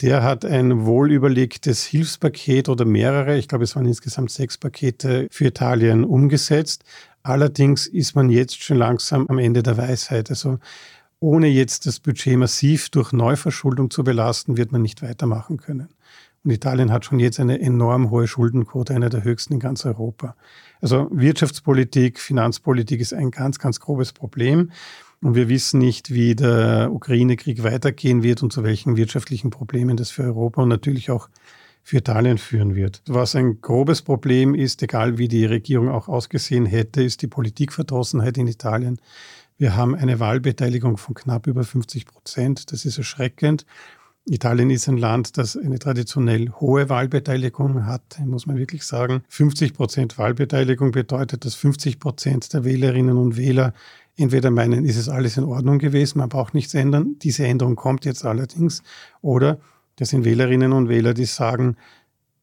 der 0.03 0.21
hat 0.21 0.43
ein 0.43 0.85
wohlüberlegtes 0.85 1.85
Hilfspaket 1.85 2.67
oder 2.67 2.83
mehrere, 2.83 3.37
ich 3.37 3.47
glaube 3.47 3.63
es 3.63 3.75
waren 3.77 3.85
insgesamt 3.85 4.31
sechs 4.31 4.57
Pakete 4.57 5.27
für 5.31 5.45
Italien 5.45 6.03
umgesetzt. 6.03 6.83
Allerdings 7.23 7.87
ist 7.87 8.13
man 8.13 8.29
jetzt 8.29 8.61
schon 8.61 8.77
langsam 8.77 9.25
am 9.27 9.39
Ende 9.39 9.63
der 9.63 9.77
Weisheit. 9.77 10.29
Also 10.29 10.59
ohne 11.21 11.47
jetzt 11.47 11.85
das 11.85 12.01
Budget 12.01 12.37
massiv 12.37 12.89
durch 12.89 13.13
Neuverschuldung 13.13 13.89
zu 13.89 14.03
belasten, 14.03 14.57
wird 14.57 14.73
man 14.73 14.81
nicht 14.81 15.01
weitermachen 15.01 15.55
können. 15.55 15.87
Und 16.43 16.51
Italien 16.51 16.91
hat 16.91 17.05
schon 17.05 17.19
jetzt 17.19 17.39
eine 17.39 17.61
enorm 17.61 18.11
hohe 18.11 18.27
Schuldenquote, 18.27 18.93
eine 18.93 19.09
der 19.09 19.23
höchsten 19.23 19.53
in 19.53 19.59
ganz 19.61 19.85
Europa. 19.85 20.35
Also 20.81 21.07
Wirtschaftspolitik, 21.11 22.19
Finanzpolitik 22.19 22.99
ist 22.99 23.13
ein 23.13 23.31
ganz, 23.31 23.57
ganz 23.57 23.79
grobes 23.79 24.11
Problem. 24.11 24.71
Und 25.23 25.35
wir 25.35 25.47
wissen 25.47 25.79
nicht, 25.79 26.13
wie 26.13 26.35
der 26.35 26.89
Ukraine-Krieg 26.91 27.63
weitergehen 27.63 28.23
wird 28.23 28.43
und 28.43 28.51
zu 28.51 28.63
welchen 28.63 28.97
wirtschaftlichen 28.97 29.51
Problemen 29.51 29.95
das 29.95 30.11
für 30.11 30.23
Europa 30.23 30.61
und 30.61 30.67
natürlich 30.67 31.11
auch 31.11 31.29
für 31.81 31.97
Italien 31.97 32.37
führen 32.37 32.75
wird. 32.75 33.01
Was 33.07 33.33
ein 33.33 33.61
grobes 33.61 34.01
Problem 34.01 34.53
ist, 34.53 34.83
egal 34.83 35.17
wie 35.17 35.29
die 35.29 35.45
Regierung 35.45 35.87
auch 35.87 36.09
ausgesehen 36.09 36.65
hätte, 36.65 37.01
ist 37.01 37.21
die 37.21 37.27
Politikverdrossenheit 37.27 38.37
in 38.37 38.47
Italien. 38.47 38.99
Wir 39.57 39.77
haben 39.77 39.95
eine 39.95 40.19
Wahlbeteiligung 40.19 40.97
von 40.97 41.15
knapp 41.15 41.47
über 41.47 41.63
50 41.63 42.05
Prozent. 42.05 42.73
Das 42.73 42.83
ist 42.83 42.97
erschreckend. 42.97 43.65
Italien 44.25 44.69
ist 44.69 44.87
ein 44.87 44.97
Land, 44.97 45.37
das 45.37 45.57
eine 45.57 45.79
traditionell 45.79 46.49
hohe 46.51 46.87
Wahlbeteiligung 46.89 47.85
hat, 47.85 48.19
muss 48.25 48.45
man 48.45 48.57
wirklich 48.57 48.83
sagen. 48.83 49.23
50 49.27 49.73
Prozent 49.73 50.17
Wahlbeteiligung 50.17 50.91
bedeutet, 50.91 51.43
dass 51.43 51.55
50 51.55 51.99
Prozent 51.99 52.53
der 52.53 52.63
Wählerinnen 52.63 53.17
und 53.17 53.35
Wähler 53.35 53.73
entweder 54.15 54.49
meinen, 54.49 54.85
ist 54.85 54.97
es 54.97 55.09
alles 55.09 55.37
in 55.37 55.43
Ordnung 55.43 55.79
gewesen, 55.79 56.19
man 56.19 56.29
braucht 56.29 56.53
nichts 56.53 56.73
ändern, 56.73 57.15
diese 57.21 57.45
Änderung 57.45 57.75
kommt 57.75 58.05
jetzt 58.05 58.25
allerdings, 58.25 58.83
oder 59.21 59.59
das 59.97 60.09
sind 60.09 60.23
Wählerinnen 60.23 60.71
und 60.71 60.87
Wähler, 60.87 61.13
die 61.13 61.25
sagen, 61.25 61.75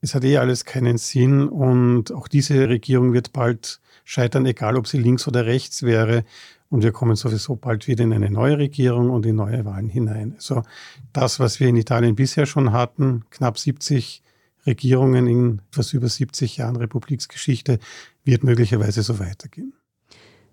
es 0.02 0.14
hat 0.14 0.24
eh 0.24 0.38
alles 0.38 0.64
keinen 0.64 0.98
Sinn 0.98 1.48
und 1.48 2.12
auch 2.12 2.28
diese 2.28 2.68
Regierung 2.68 3.12
wird 3.12 3.32
bald 3.32 3.80
scheitern, 4.04 4.46
egal 4.46 4.76
ob 4.76 4.86
sie 4.86 4.98
links 4.98 5.28
oder 5.28 5.46
rechts 5.46 5.82
wäre. 5.82 6.24
Und 6.70 6.85
wir 6.85 6.92
kommen 6.92 7.16
sowieso 7.16 7.56
bald 7.56 7.88
wieder 7.88 8.04
in 8.04 8.12
eine 8.12 8.30
neue 8.30 8.56
Regierung 8.56 9.11
und 9.11 9.26
in 9.26 9.37
neue 9.37 9.64
Wahlen 9.64 9.88
hinein. 9.88 10.35
Also 10.37 10.62
das, 11.12 11.40
was 11.40 11.59
wir 11.59 11.68
in 11.68 11.76
Italien 11.76 12.14
bisher 12.14 12.46
schon 12.46 12.72
hatten, 12.72 13.24
knapp 13.30 13.59
70 13.59 14.22
Regierungen 14.66 15.26
in 15.26 15.62
etwas 15.70 15.92
über 15.92 16.09
70 16.09 16.59
Jahren 16.59 16.76
Republiksgeschichte, 16.76 17.80
wird 18.24 18.44
möglicherweise 18.44 19.02
so 19.02 19.18
weitergehen. 19.18 19.72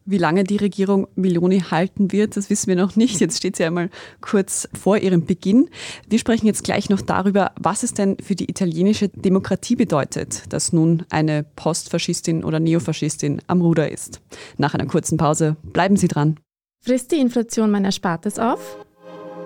Wie 0.10 0.18
lange 0.18 0.46
die 0.46 0.56
Regierung 0.56 1.10
Meloni 1.16 1.60
halten 1.60 2.14
wird, 2.14 2.38
das 2.38 2.50
wissen 2.50 2.68
wir 2.68 2.78
noch 2.78 2.96
nicht. 2.96 3.20
Jetzt 3.20 3.40
steht 3.40 3.58
sie 3.58 3.66
einmal 3.66 3.90
kurz 4.22 4.70
vor 4.74 4.98
ihrem 4.98 5.26
Beginn. 5.26 5.70
Wir 6.08 6.18
sprechen 6.18 6.46
jetzt 6.46 6.64
gleich 6.64 6.90
noch 6.90 7.02
darüber, 7.02 7.52
was 7.60 7.84
es 7.84 7.94
denn 7.94 8.16
für 8.24 8.34
die 8.34 8.50
italienische 8.50 9.10
Demokratie 9.10 9.76
bedeutet, 9.76 10.44
dass 10.54 10.72
nun 10.72 11.04
eine 11.10 11.44
Postfaschistin 11.44 12.46
oder 12.46 12.62
Neofaschistin 12.62 13.42
am 13.48 13.60
Ruder 13.60 13.92
ist. 13.92 14.22
Nach 14.58 14.74
einer 14.74 14.86
kurzen 14.86 15.18
Pause 15.18 15.58
bleiben 15.62 15.98
Sie 15.98 16.08
dran. 16.08 16.40
Frisst 16.80 17.12
die 17.12 17.20
Inflation 17.20 17.70
mein 17.70 17.84
Erspartes 17.84 18.40
auf? 18.40 18.78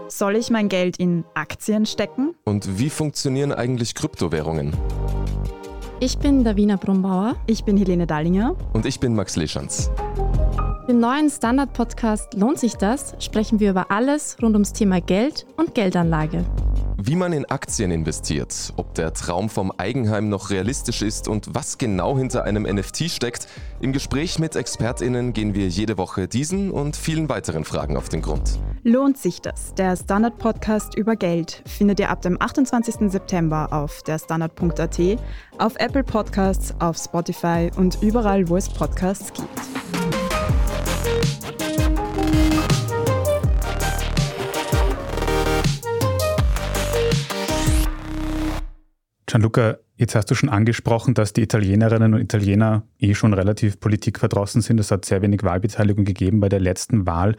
Soll 0.10 0.36
ich 0.36 0.52
mein 0.52 0.70
Geld 0.70 0.98
in 0.98 1.24
Aktien 1.34 1.88
stecken? 1.88 2.36
Und 2.44 2.78
wie 2.78 2.92
funktionieren 2.92 3.52
eigentlich 3.52 3.96
Kryptowährungen? 3.96 4.74
Ich 6.00 6.20
bin 6.20 6.44
Davina 6.44 6.76
Brumbauer. 6.76 7.36
Ich 7.48 7.64
bin 7.64 7.78
Helene 7.78 8.06
Dallinger. 8.06 8.56
Und 8.74 8.86
ich 8.86 9.00
bin 9.00 9.16
Max 9.16 9.36
Leschanz. 9.36 9.90
Im 10.92 11.00
neuen 11.00 11.30
Standard-Podcast 11.30 12.34
Lohnt 12.34 12.60
sich 12.60 12.76
das? 12.76 13.16
sprechen 13.20 13.62
wir 13.62 13.70
über 13.70 13.92
alles 13.92 14.36
rund 14.42 14.56
ums 14.56 14.74
Thema 14.74 15.00
Geld 15.00 15.46
und 15.56 15.74
Geldanlage. 15.74 16.44
Wie 16.98 17.16
man 17.16 17.32
in 17.32 17.46
Aktien 17.46 17.92
investiert, 17.92 18.74
ob 18.76 18.94
der 18.96 19.14
Traum 19.14 19.50
vom 19.50 19.72
Eigenheim 19.78 20.28
noch 20.28 20.50
realistisch 20.50 21.02
ist 21.02 21.30
und 21.30 21.56
was 21.56 21.78
genau 21.78 22.18
hinter 22.18 22.44
einem 22.44 22.64
NFT 22.64 23.10
steckt. 23.10 23.48
Im 23.80 23.94
Gespräch 23.94 24.38
mit 24.38 24.58
ExpertInnen 24.58 25.32
gehen 25.32 25.56
wir 25.56 25.70
jede 25.70 25.98
Woche 25.98 26.28
diesen 26.28 26.72
und 26.72 26.98
vielen 26.98 27.30
weiteren 27.30 27.64
Fragen 27.64 27.96
auf 27.96 28.10
den 28.10 28.22
Grund. 28.22 28.60
Lohnt 28.84 29.18
sich 29.18 29.42
das? 29.42 29.74
Der 29.76 29.96
Standard-Podcast 29.96 30.96
über 30.96 31.16
Geld 31.16 31.64
findet 31.66 32.02
ihr 32.02 32.10
ab 32.10 32.22
dem 32.22 32.36
28. 32.38 33.10
September 33.10 33.70
auf 33.72 34.04
derstandard.at, 34.04 35.00
auf 35.58 35.74
Apple 35.78 36.04
Podcasts, 36.04 36.74
auf 36.80 36.98
Spotify 36.98 37.72
und 37.78 37.98
überall, 38.02 38.50
wo 38.50 38.58
es 38.58 38.68
Podcasts 38.68 39.32
gibt. 39.32 39.91
Gianluca, 49.32 49.78
jetzt 49.96 50.14
hast 50.14 50.30
du 50.30 50.36
schon 50.36 50.50
angesprochen, 50.50 51.14
dass 51.14 51.32
die 51.32 51.42
Italienerinnen 51.42 52.14
und 52.14 52.20
Italiener 52.20 52.84
eh 53.00 53.14
schon 53.14 53.34
relativ 53.34 53.80
politikverdrossen 53.80 54.62
sind. 54.62 54.78
Es 54.82 54.92
hat 54.92 55.06
sehr 55.06 55.22
wenig 55.22 55.44
Wahlbeteiligung 55.44 56.04
gegeben 56.04 56.42
bei 56.42 56.50
der 56.50 56.60
letzten 56.60 57.06
Wahl. 57.06 57.38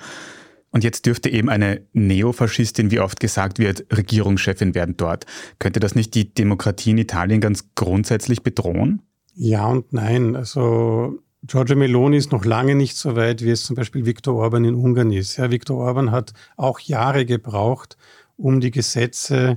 Und 0.70 0.84
jetzt 0.84 1.04
dürfte 1.04 1.28
eben 1.28 1.50
eine 1.50 1.82
Neofaschistin, 1.92 2.90
wie 2.90 3.00
oft 3.00 3.20
gesagt 3.20 3.58
wird, 3.58 3.84
Regierungschefin 3.94 4.74
werden 4.74 4.96
dort. 4.96 5.26
Könnte 5.58 5.80
das 5.80 5.94
nicht 5.94 6.14
die 6.14 6.32
Demokratie 6.32 6.92
in 6.92 6.98
Italien 6.98 7.42
ganz 7.42 7.74
grundsätzlich 7.74 8.42
bedrohen? 8.42 9.02
Ja 9.34 9.66
und 9.66 9.92
nein. 9.92 10.34
Also 10.34 11.18
Giorgia 11.42 11.76
Meloni 11.76 12.16
ist 12.16 12.32
noch 12.32 12.46
lange 12.46 12.74
nicht 12.74 12.96
so 12.96 13.16
weit, 13.16 13.44
wie 13.44 13.50
es 13.50 13.64
zum 13.64 13.76
Beispiel 13.76 14.06
Viktor 14.06 14.36
Orban 14.36 14.64
in 14.64 14.76
Ungarn 14.76 15.12
ist. 15.12 15.36
Ja, 15.36 15.50
Viktor 15.50 15.76
Orban 15.76 16.10
hat 16.10 16.32
auch 16.56 16.80
Jahre 16.80 17.26
gebraucht, 17.26 17.98
um 18.38 18.60
die 18.60 18.70
Gesetze 18.70 19.56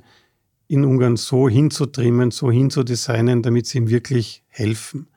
in 0.67 0.86
Ungarn 0.86 1.17
so 1.17 1.47
hinzutrimmen, 1.49 2.32
so 2.32 2.51
hinzudesignen, 2.51 3.41
damit 3.41 3.67
sie 3.67 3.80
ihm 3.80 3.89
wirklich 3.89 4.43
helfen. 4.47 5.08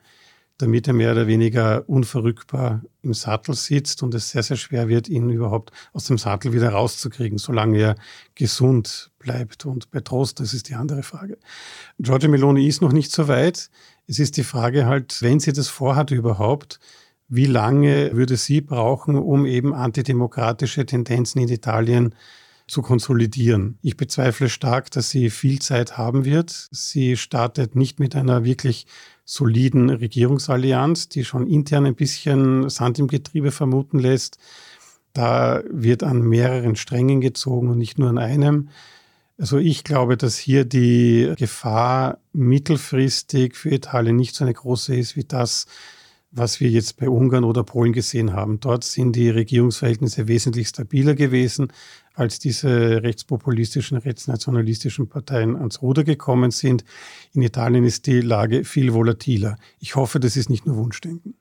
Damit 0.57 0.87
er 0.87 0.93
mehr 0.93 1.13
oder 1.13 1.25
weniger 1.25 1.87
unverrückbar 1.87 2.81
im 3.01 3.13
Sattel 3.13 3.55
sitzt 3.55 4.03
und 4.03 4.13
es 4.13 4.31
sehr, 4.31 4.43
sehr 4.43 4.57
schwer 4.57 4.89
wird, 4.89 5.07
ihn 5.07 5.29
überhaupt 5.29 5.71
aus 5.93 6.03
dem 6.05 6.17
Sattel 6.17 6.51
wieder 6.51 6.71
rauszukriegen, 6.71 7.37
solange 7.37 7.79
er 7.79 7.95
gesund 8.35 9.11
bleibt. 9.19 9.65
Und 9.65 9.89
bei 9.89 10.01
Trost, 10.01 10.41
das 10.41 10.53
ist 10.53 10.67
die 10.67 10.75
andere 10.75 11.01
Frage. 11.01 11.37
Giorgia 11.97 12.27
Meloni 12.27 12.67
ist 12.67 12.81
noch 12.81 12.91
nicht 12.91 13.11
so 13.11 13.29
weit. 13.29 13.69
Es 14.05 14.19
ist 14.19 14.35
die 14.35 14.43
Frage 14.43 14.85
halt, 14.85 15.21
wenn 15.21 15.39
sie 15.39 15.53
das 15.53 15.69
vorhat 15.69 16.11
überhaupt, 16.11 16.81
wie 17.29 17.45
lange 17.45 18.13
würde 18.13 18.35
sie 18.35 18.59
brauchen, 18.59 19.15
um 19.15 19.45
eben 19.45 19.73
antidemokratische 19.73 20.85
Tendenzen 20.85 21.41
in 21.41 21.47
Italien 21.47 22.15
zu 22.69 22.81
konsolidieren. 22.81 23.77
Ich 23.81 23.97
bezweifle 23.97 24.49
stark, 24.49 24.91
dass 24.91 25.09
sie 25.09 25.29
viel 25.29 25.59
Zeit 25.59 25.97
haben 25.97 26.25
wird. 26.25 26.69
Sie 26.71 27.17
startet 27.17 27.75
nicht 27.75 27.99
mit 27.99 28.15
einer 28.15 28.43
wirklich 28.43 28.85
soliden 29.25 29.89
Regierungsallianz, 29.89 31.09
die 31.09 31.25
schon 31.25 31.47
intern 31.47 31.85
ein 31.85 31.95
bisschen 31.95 32.69
Sand 32.69 32.99
im 32.99 33.07
Getriebe 33.07 33.51
vermuten 33.51 33.99
lässt. 33.99 34.37
Da 35.13 35.61
wird 35.69 36.03
an 36.03 36.21
mehreren 36.21 36.75
Strängen 36.75 37.21
gezogen 37.21 37.69
und 37.69 37.77
nicht 37.77 37.99
nur 37.99 38.09
an 38.09 38.17
einem. 38.17 38.69
Also 39.37 39.57
ich 39.57 39.83
glaube, 39.83 40.17
dass 40.17 40.37
hier 40.37 40.65
die 40.65 41.33
Gefahr 41.37 42.19
mittelfristig 42.33 43.55
für 43.55 43.69
Italien 43.69 44.15
nicht 44.15 44.35
so 44.35 44.43
eine 44.43 44.53
große 44.53 44.95
ist 44.95 45.15
wie 45.15 45.23
das, 45.23 45.65
was 46.31 46.59
wir 46.59 46.69
jetzt 46.69 46.97
bei 46.97 47.09
Ungarn 47.09 47.43
oder 47.43 47.63
Polen 47.63 47.93
gesehen 47.93 48.33
haben. 48.33 48.59
Dort 48.59 48.83
sind 48.83 49.15
die 49.15 49.29
Regierungsverhältnisse 49.29 50.27
wesentlich 50.27 50.67
stabiler 50.67 51.15
gewesen, 51.15 51.71
als 52.19 52.39
diese 52.39 53.01
rechtspopulistischen, 53.03 53.97
rechtsnationalistischen 53.97 55.07
Parteien 55.07 55.55
ans 55.55 55.81
Ruder 55.81 56.03
gekommen 56.03 56.51
sind. 56.51 56.83
In 57.33 57.41
Italien 57.41 57.83
ist 57.85 58.07
die 58.07 58.21
Lage 58.21 58.63
viel 58.65 58.93
volatiler. 58.93 59.57
Ich 59.79 59.95
hoffe, 59.95 60.19
das 60.19 60.35
ist 60.35 60.49
nicht 60.49 60.65
nur 60.65 60.77
Wunschdenken. 60.77 61.35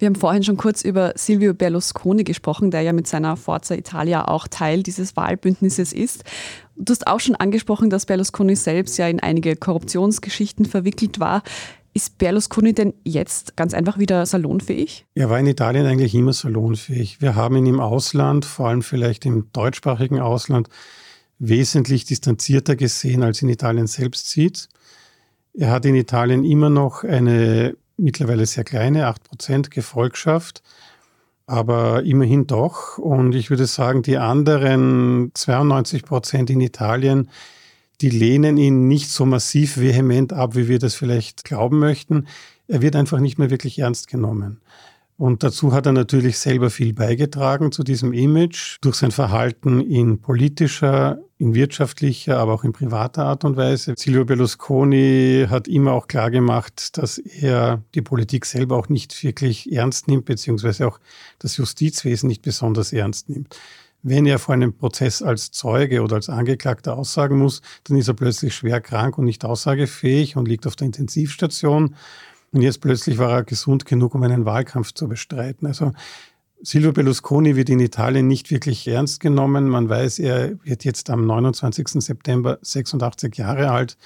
Wir 0.00 0.06
haben 0.06 0.14
vorhin 0.14 0.42
schon 0.42 0.56
kurz 0.56 0.82
über 0.82 1.12
Silvio 1.14 1.52
Berlusconi 1.52 2.24
gesprochen, 2.24 2.70
der 2.70 2.80
ja 2.80 2.94
mit 2.94 3.06
seiner 3.06 3.36
Forza 3.36 3.74
Italia 3.74 4.28
auch 4.28 4.48
Teil 4.48 4.82
dieses 4.82 5.14
Wahlbündnisses 5.14 5.92
ist. 5.92 6.24
Du 6.76 6.90
hast 6.90 7.06
auch 7.06 7.20
schon 7.20 7.36
angesprochen, 7.36 7.90
dass 7.90 8.06
Berlusconi 8.06 8.56
selbst 8.56 8.96
ja 8.96 9.08
in 9.08 9.20
einige 9.20 9.56
Korruptionsgeschichten 9.56 10.64
verwickelt 10.64 11.20
war. 11.20 11.42
Ist 11.92 12.18
Berlusconi 12.18 12.72
denn 12.72 12.94
jetzt 13.04 13.56
ganz 13.56 13.74
einfach 13.74 13.98
wieder 13.98 14.24
salonfähig? 14.24 15.06
Er 15.14 15.28
war 15.28 15.40
in 15.40 15.46
Italien 15.46 15.86
eigentlich 15.86 16.14
immer 16.14 16.32
salonfähig. 16.32 17.20
Wir 17.20 17.34
haben 17.34 17.56
ihn 17.56 17.66
im 17.66 17.80
Ausland, 17.80 18.44
vor 18.44 18.68
allem 18.68 18.82
vielleicht 18.82 19.26
im 19.26 19.52
deutschsprachigen 19.52 20.20
Ausland, 20.20 20.68
wesentlich 21.40 22.04
distanzierter 22.04 22.76
gesehen, 22.76 23.22
als 23.24 23.42
in 23.42 23.48
Italien 23.48 23.88
selbst 23.88 24.28
sieht. 24.30 24.68
Er 25.54 25.70
hat 25.72 25.84
in 25.84 25.96
Italien 25.96 26.44
immer 26.44 26.70
noch 26.70 27.02
eine 27.02 27.76
mittlerweile 27.96 28.46
sehr 28.46 28.64
kleine, 28.64 29.08
8% 29.08 29.70
Gefolgschaft, 29.70 30.62
aber 31.46 32.04
immerhin 32.04 32.46
doch. 32.46 32.98
Und 32.98 33.34
ich 33.34 33.50
würde 33.50 33.66
sagen, 33.66 34.02
die 34.02 34.16
anderen 34.16 35.32
92 35.34 36.04
Prozent 36.04 36.50
in 36.50 36.60
Italien 36.60 37.28
die 38.00 38.10
lehnen 38.10 38.56
ihn 38.56 38.88
nicht 38.88 39.10
so 39.10 39.26
massiv 39.26 39.78
vehement 39.78 40.32
ab, 40.32 40.54
wie 40.54 40.68
wir 40.68 40.78
das 40.78 40.94
vielleicht 40.94 41.44
glauben 41.44 41.78
möchten. 41.78 42.26
Er 42.66 42.82
wird 42.82 42.96
einfach 42.96 43.20
nicht 43.20 43.38
mehr 43.38 43.50
wirklich 43.50 43.78
ernst 43.78 44.08
genommen. 44.08 44.60
Und 45.20 45.42
dazu 45.42 45.74
hat 45.74 45.84
er 45.84 45.92
natürlich 45.92 46.38
selber 46.38 46.70
viel 46.70 46.94
beigetragen 46.94 47.72
zu 47.72 47.82
diesem 47.84 48.14
Image 48.14 48.78
durch 48.80 48.96
sein 48.96 49.10
Verhalten 49.10 49.82
in 49.82 50.22
politischer, 50.22 51.18
in 51.36 51.54
wirtschaftlicher, 51.54 52.38
aber 52.38 52.54
auch 52.54 52.64
in 52.64 52.72
privater 52.72 53.26
Art 53.26 53.44
und 53.44 53.58
Weise. 53.58 53.92
Silvio 53.98 54.24
Berlusconi 54.24 55.44
hat 55.50 55.68
immer 55.68 55.92
auch 55.92 56.06
klar 56.06 56.30
gemacht, 56.30 56.96
dass 56.96 57.18
er 57.18 57.82
die 57.94 58.00
Politik 58.00 58.46
selber 58.46 58.78
auch 58.78 58.88
nicht 58.88 59.22
wirklich 59.22 59.70
ernst 59.70 60.08
nimmt, 60.08 60.24
beziehungsweise 60.24 60.88
auch 60.88 60.98
das 61.38 61.58
Justizwesen 61.58 62.26
nicht 62.26 62.40
besonders 62.40 62.94
ernst 62.94 63.28
nimmt. 63.28 63.58
Wenn 64.02 64.26
er 64.26 64.38
vor 64.38 64.54
einem 64.54 64.72
Prozess 64.72 65.22
als 65.22 65.50
Zeuge 65.50 66.02
oder 66.02 66.16
als 66.16 66.28
Angeklagter 66.28 66.96
aussagen 66.96 67.38
muss, 67.38 67.60
dann 67.84 67.98
ist 67.98 68.08
er 68.08 68.14
plötzlich 68.14 68.54
schwer 68.54 68.80
krank 68.80 69.18
und 69.18 69.26
nicht 69.26 69.44
aussagefähig 69.44 70.36
und 70.36 70.48
liegt 70.48 70.66
auf 70.66 70.76
der 70.76 70.86
Intensivstation. 70.86 71.94
Und 72.52 72.62
jetzt 72.62 72.80
plötzlich 72.80 73.18
war 73.18 73.30
er 73.30 73.44
gesund 73.44 73.84
genug, 73.84 74.14
um 74.14 74.22
einen 74.22 74.44
Wahlkampf 74.44 74.92
zu 74.92 75.06
bestreiten. 75.06 75.66
Also 75.66 75.92
Silvio 76.62 76.92
Berlusconi 76.92 77.56
wird 77.56 77.70
in 77.70 77.80
Italien 77.80 78.26
nicht 78.26 78.50
wirklich 78.50 78.86
ernst 78.88 79.20
genommen. 79.20 79.68
Man 79.68 79.88
weiß, 79.88 80.18
er 80.18 80.62
wird 80.64 80.84
jetzt 80.84 81.08
am 81.08 81.26
29. 81.26 82.02
September 82.02 82.58
86 82.62 83.36
Jahre 83.36 83.70
alt. 83.70 83.96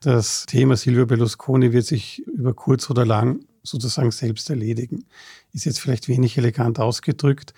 Das 0.00 0.46
Thema 0.46 0.76
Silvio 0.76 1.06
Berlusconi 1.06 1.72
wird 1.72 1.86
sich 1.86 2.26
über 2.26 2.52
kurz 2.54 2.90
oder 2.90 3.06
lang 3.06 3.40
sozusagen 3.62 4.10
selbst 4.10 4.50
erledigen. 4.50 5.06
Ist 5.52 5.64
jetzt 5.64 5.80
vielleicht 5.80 6.08
wenig 6.08 6.36
elegant 6.36 6.78
ausgedrückt. 6.78 7.54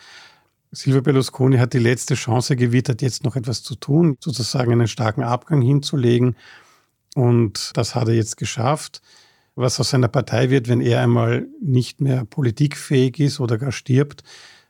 Silvio 0.71 1.01
Berlusconi 1.01 1.57
hat 1.57 1.73
die 1.73 1.79
letzte 1.79 2.15
Chance 2.15 2.57
gewittert, 2.57 3.01
jetzt 3.01 3.25
noch 3.25 3.37
etwas 3.37 3.63
zu 3.63 3.75
tun, 3.75 4.17
sozusagen 4.21 4.73
einen 4.73 4.89
starken 4.89 5.23
Abgang 5.23 5.63
hinzulegen. 5.63 6.37
Und 7.15 7.71
das 7.75 7.95
hat 7.95 8.09
er 8.09 8.15
jetzt 8.15 8.37
geschafft. 8.37 9.01
Was 9.55 9.81
aus 9.81 9.91
seiner 9.91 10.09
Partei 10.09 10.51
wird, 10.51 10.69
wenn 10.69 10.81
er 10.81 11.01
einmal 11.01 11.49
nicht 11.61 12.01
mehr 12.01 12.25
politikfähig 12.25 13.19
ist 13.19 13.41
oder 13.41 13.59
gar 13.59 13.73
stirbt, 13.73 14.23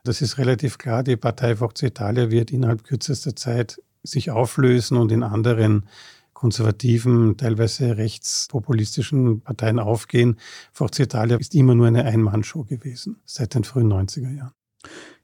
das 0.05 0.23
ist 0.23 0.39
relativ 0.39 0.79
klar. 0.79 1.03
Die 1.03 1.17
Partei 1.17 1.57
Forza 1.57 1.87
Italia 1.87 2.31
wird 2.31 2.51
innerhalb 2.51 2.85
kürzester 2.85 3.37
Zeit 3.37 3.83
sich 4.03 4.31
auflösen 4.31 4.97
und 4.97 5.13
in 5.13 5.23
anderen 5.23 5.89
konservativen, 6.33 7.37
teilweise 7.37 7.97
rechtspopulistischen 7.97 9.41
Parteien 9.41 9.81
aufgehen. 9.81 10.39
Forza 10.73 11.03
Italia 11.03 11.37
ist 11.37 11.55
immer 11.55 11.75
nur 11.75 11.89
eine 11.89 12.05
Einmannshow 12.05 12.63
gewesen, 12.63 13.17
seit 13.27 13.55
den 13.55 13.65
frühen 13.65 13.93
90er 13.93 14.35
Jahren. 14.35 14.53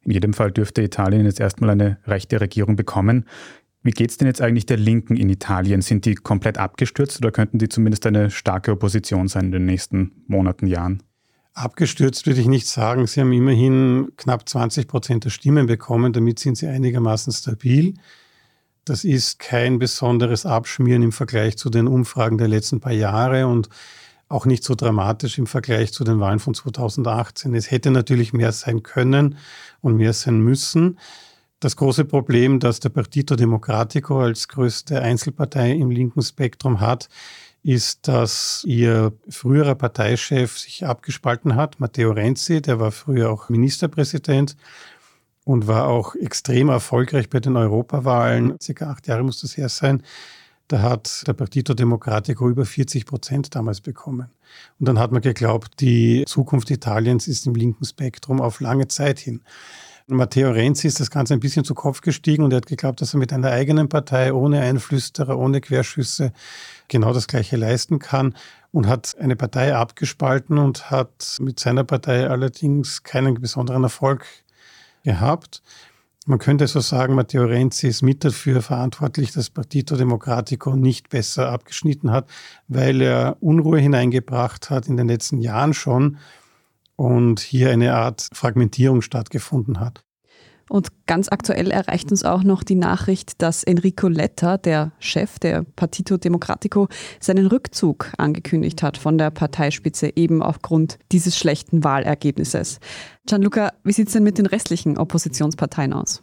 In 0.04 0.12
jedem 0.12 0.34
Fall 0.34 0.52
dürfte 0.52 0.82
Italien 0.82 1.24
jetzt 1.24 1.40
erstmal 1.40 1.70
eine 1.70 1.98
rechte 2.06 2.40
Regierung 2.40 2.76
bekommen. 2.76 3.24
Wie 3.82 3.90
geht 3.90 4.10
es 4.10 4.16
denn 4.16 4.26
jetzt 4.26 4.40
eigentlich 4.40 4.66
der 4.66 4.78
Linken 4.78 5.16
in 5.16 5.28
Italien? 5.28 5.82
Sind 5.82 6.06
die 6.06 6.14
komplett 6.14 6.58
abgestürzt 6.58 7.18
oder 7.18 7.30
könnten 7.30 7.58
die 7.58 7.68
zumindest 7.68 8.06
eine 8.06 8.30
starke 8.30 8.72
Opposition 8.72 9.28
sein 9.28 9.46
in 9.46 9.52
den 9.52 9.66
nächsten 9.66 10.12
Monaten, 10.26 10.66
Jahren? 10.66 11.02
Abgestürzt 11.52 12.26
würde 12.26 12.40
ich 12.40 12.48
nicht 12.48 12.66
sagen. 12.66 13.06
Sie 13.06 13.20
haben 13.20 13.32
immerhin 13.32 14.12
knapp 14.16 14.48
20 14.48 14.88
Prozent 14.88 15.24
der 15.24 15.30
Stimmen 15.30 15.66
bekommen. 15.66 16.12
Damit 16.12 16.38
sind 16.38 16.56
sie 16.56 16.66
einigermaßen 16.66 17.32
stabil. 17.32 17.94
Das 18.84 19.04
ist 19.04 19.38
kein 19.38 19.78
besonderes 19.78 20.46
Abschmieren 20.46 21.02
im 21.02 21.12
Vergleich 21.12 21.56
zu 21.56 21.70
den 21.70 21.86
Umfragen 21.86 22.38
der 22.38 22.48
letzten 22.48 22.80
paar 22.80 22.92
Jahre 22.92 23.46
und 23.46 23.68
auch 24.34 24.46
nicht 24.46 24.64
so 24.64 24.74
dramatisch 24.74 25.38
im 25.38 25.46
Vergleich 25.46 25.92
zu 25.92 26.04
den 26.04 26.20
Wahlen 26.20 26.40
von 26.40 26.54
2018. 26.54 27.54
Es 27.54 27.70
hätte 27.70 27.90
natürlich 27.90 28.32
mehr 28.32 28.52
sein 28.52 28.82
können 28.82 29.38
und 29.80 29.96
mehr 29.96 30.12
sein 30.12 30.40
müssen. 30.40 30.98
Das 31.60 31.76
große 31.76 32.04
Problem, 32.04 32.60
das 32.60 32.80
der 32.80 32.90
Partito 32.90 33.36
Democratico 33.36 34.20
als 34.20 34.48
größte 34.48 35.00
Einzelpartei 35.00 35.72
im 35.72 35.90
linken 35.90 36.20
Spektrum 36.20 36.80
hat, 36.80 37.08
ist, 37.62 38.06
dass 38.08 38.62
ihr 38.66 39.12
früherer 39.30 39.74
Parteichef 39.74 40.58
sich 40.58 40.84
abgespalten 40.84 41.56
hat, 41.56 41.80
Matteo 41.80 42.12
Renzi, 42.12 42.60
der 42.60 42.78
war 42.78 42.92
früher 42.92 43.30
auch 43.30 43.48
Ministerpräsident 43.48 44.56
und 45.44 45.66
war 45.66 45.86
auch 45.86 46.14
extrem 46.14 46.68
erfolgreich 46.68 47.30
bei 47.30 47.40
den 47.40 47.56
Europawahlen. 47.56 48.58
Circa 48.60 48.90
acht 48.90 49.06
Jahre 49.06 49.22
muss 49.22 49.40
das 49.40 49.56
her 49.56 49.70
sein. 49.70 50.02
Da 50.68 50.80
hat 50.80 51.26
der 51.26 51.34
Partito 51.34 51.74
Democratico 51.74 52.48
über 52.48 52.64
40 52.64 53.04
Prozent 53.04 53.54
damals 53.54 53.80
bekommen. 53.80 54.30
Und 54.78 54.88
dann 54.88 54.98
hat 54.98 55.12
man 55.12 55.20
geglaubt, 55.20 55.80
die 55.80 56.24
Zukunft 56.26 56.70
Italiens 56.70 57.28
ist 57.28 57.46
im 57.46 57.54
linken 57.54 57.84
Spektrum 57.84 58.40
auf 58.40 58.60
lange 58.60 58.88
Zeit 58.88 59.18
hin. 59.18 59.42
Matteo 60.06 60.50
Renzi 60.50 60.86
ist 60.86 61.00
das 61.00 61.10
Ganze 61.10 61.32
ein 61.32 61.40
bisschen 61.40 61.64
zu 61.64 61.74
Kopf 61.74 62.02
gestiegen 62.02 62.44
und 62.44 62.52
er 62.52 62.58
hat 62.58 62.66
geglaubt, 62.66 63.00
dass 63.00 63.14
er 63.14 63.18
mit 63.18 63.32
einer 63.32 63.50
eigenen 63.50 63.88
Partei 63.88 64.34
ohne 64.34 64.60
Einflüsterer, 64.60 65.38
ohne 65.38 65.62
Querschüsse 65.62 66.32
genau 66.88 67.14
das 67.14 67.26
Gleiche 67.26 67.56
leisten 67.56 67.98
kann 67.98 68.34
und 68.70 68.86
hat 68.86 69.16
eine 69.18 69.34
Partei 69.34 69.74
abgespalten 69.74 70.58
und 70.58 70.90
hat 70.90 71.38
mit 71.40 71.58
seiner 71.58 71.84
Partei 71.84 72.28
allerdings 72.28 73.02
keinen 73.02 73.40
besonderen 73.40 73.84
Erfolg 73.84 74.26
gehabt. 75.04 75.62
Man 76.26 76.38
könnte 76.38 76.66
so 76.66 76.80
sagen, 76.80 77.14
Matteo 77.14 77.44
Renzi 77.44 77.86
ist 77.86 78.00
mit 78.00 78.24
dafür 78.24 78.62
verantwortlich, 78.62 79.32
dass 79.32 79.50
Partito 79.50 79.94
Democratico 79.94 80.74
nicht 80.74 81.10
besser 81.10 81.50
abgeschnitten 81.50 82.12
hat, 82.12 82.30
weil 82.66 83.02
er 83.02 83.36
Unruhe 83.40 83.78
hineingebracht 83.78 84.70
hat 84.70 84.88
in 84.88 84.96
den 84.96 85.08
letzten 85.08 85.42
Jahren 85.42 85.74
schon 85.74 86.16
und 86.96 87.40
hier 87.40 87.70
eine 87.70 87.94
Art 87.94 88.30
Fragmentierung 88.32 89.02
stattgefunden 89.02 89.80
hat. 89.80 90.02
Und 90.70 90.88
ganz 91.06 91.28
aktuell 91.30 91.70
erreicht 91.70 92.10
uns 92.10 92.24
auch 92.24 92.42
noch 92.42 92.62
die 92.62 92.74
Nachricht, 92.74 93.42
dass 93.42 93.64
Enrico 93.64 94.08
Letta, 94.08 94.56
der 94.56 94.92
Chef 94.98 95.38
der 95.38 95.62
Partito 95.76 96.16
Democratico, 96.16 96.88
seinen 97.20 97.46
Rückzug 97.46 98.10
angekündigt 98.16 98.82
hat 98.82 98.96
von 98.96 99.18
der 99.18 99.30
Parteispitze 99.30 100.16
eben 100.16 100.42
aufgrund 100.42 100.98
dieses 101.12 101.36
schlechten 101.36 101.84
Wahlergebnisses. 101.84 102.80
Gianluca, 103.26 103.72
wie 103.84 103.92
sieht 103.92 104.08
es 104.08 104.12
denn 104.12 104.22
mit 104.22 104.36
den 104.36 104.44
restlichen 104.44 104.98
Oppositionsparteien 104.98 105.94
aus? 105.94 106.22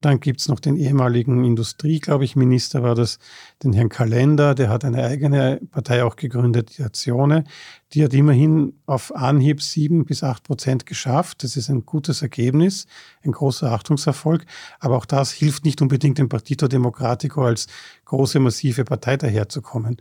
Dann 0.00 0.18
gibt 0.18 0.40
es 0.40 0.48
noch 0.48 0.60
den 0.60 0.76
ehemaligen 0.76 1.44
Industrie, 1.44 2.00
glaube 2.00 2.24
ich, 2.24 2.36
Minister 2.36 2.82
war 2.82 2.94
das, 2.94 3.18
den 3.62 3.74
Herrn 3.74 3.90
Kalender, 3.90 4.54
der 4.54 4.70
hat 4.70 4.82
eine 4.82 5.04
eigene 5.04 5.60
Partei 5.70 6.02
auch 6.04 6.16
gegründet, 6.16 6.78
die 6.78 6.84
Azione. 6.84 7.44
Die 7.92 8.02
hat 8.02 8.14
immerhin 8.14 8.72
auf 8.86 9.14
Anhieb 9.14 9.60
sieben 9.60 10.06
bis 10.06 10.22
acht 10.22 10.42
Prozent 10.44 10.86
geschafft. 10.86 11.42
Das 11.42 11.56
ist 11.56 11.68
ein 11.68 11.84
gutes 11.84 12.22
Ergebnis, 12.22 12.86
ein 13.22 13.32
großer 13.32 13.70
Achtungserfolg. 13.70 14.46
Aber 14.80 14.96
auch 14.96 15.06
das 15.06 15.32
hilft 15.32 15.66
nicht 15.66 15.82
unbedingt 15.82 16.16
dem 16.16 16.30
Partito 16.30 16.66
Democratico 16.66 17.44
als 17.44 17.66
große, 18.06 18.40
massive 18.40 18.84
Partei 18.84 19.18
daherzukommen. 19.18 19.98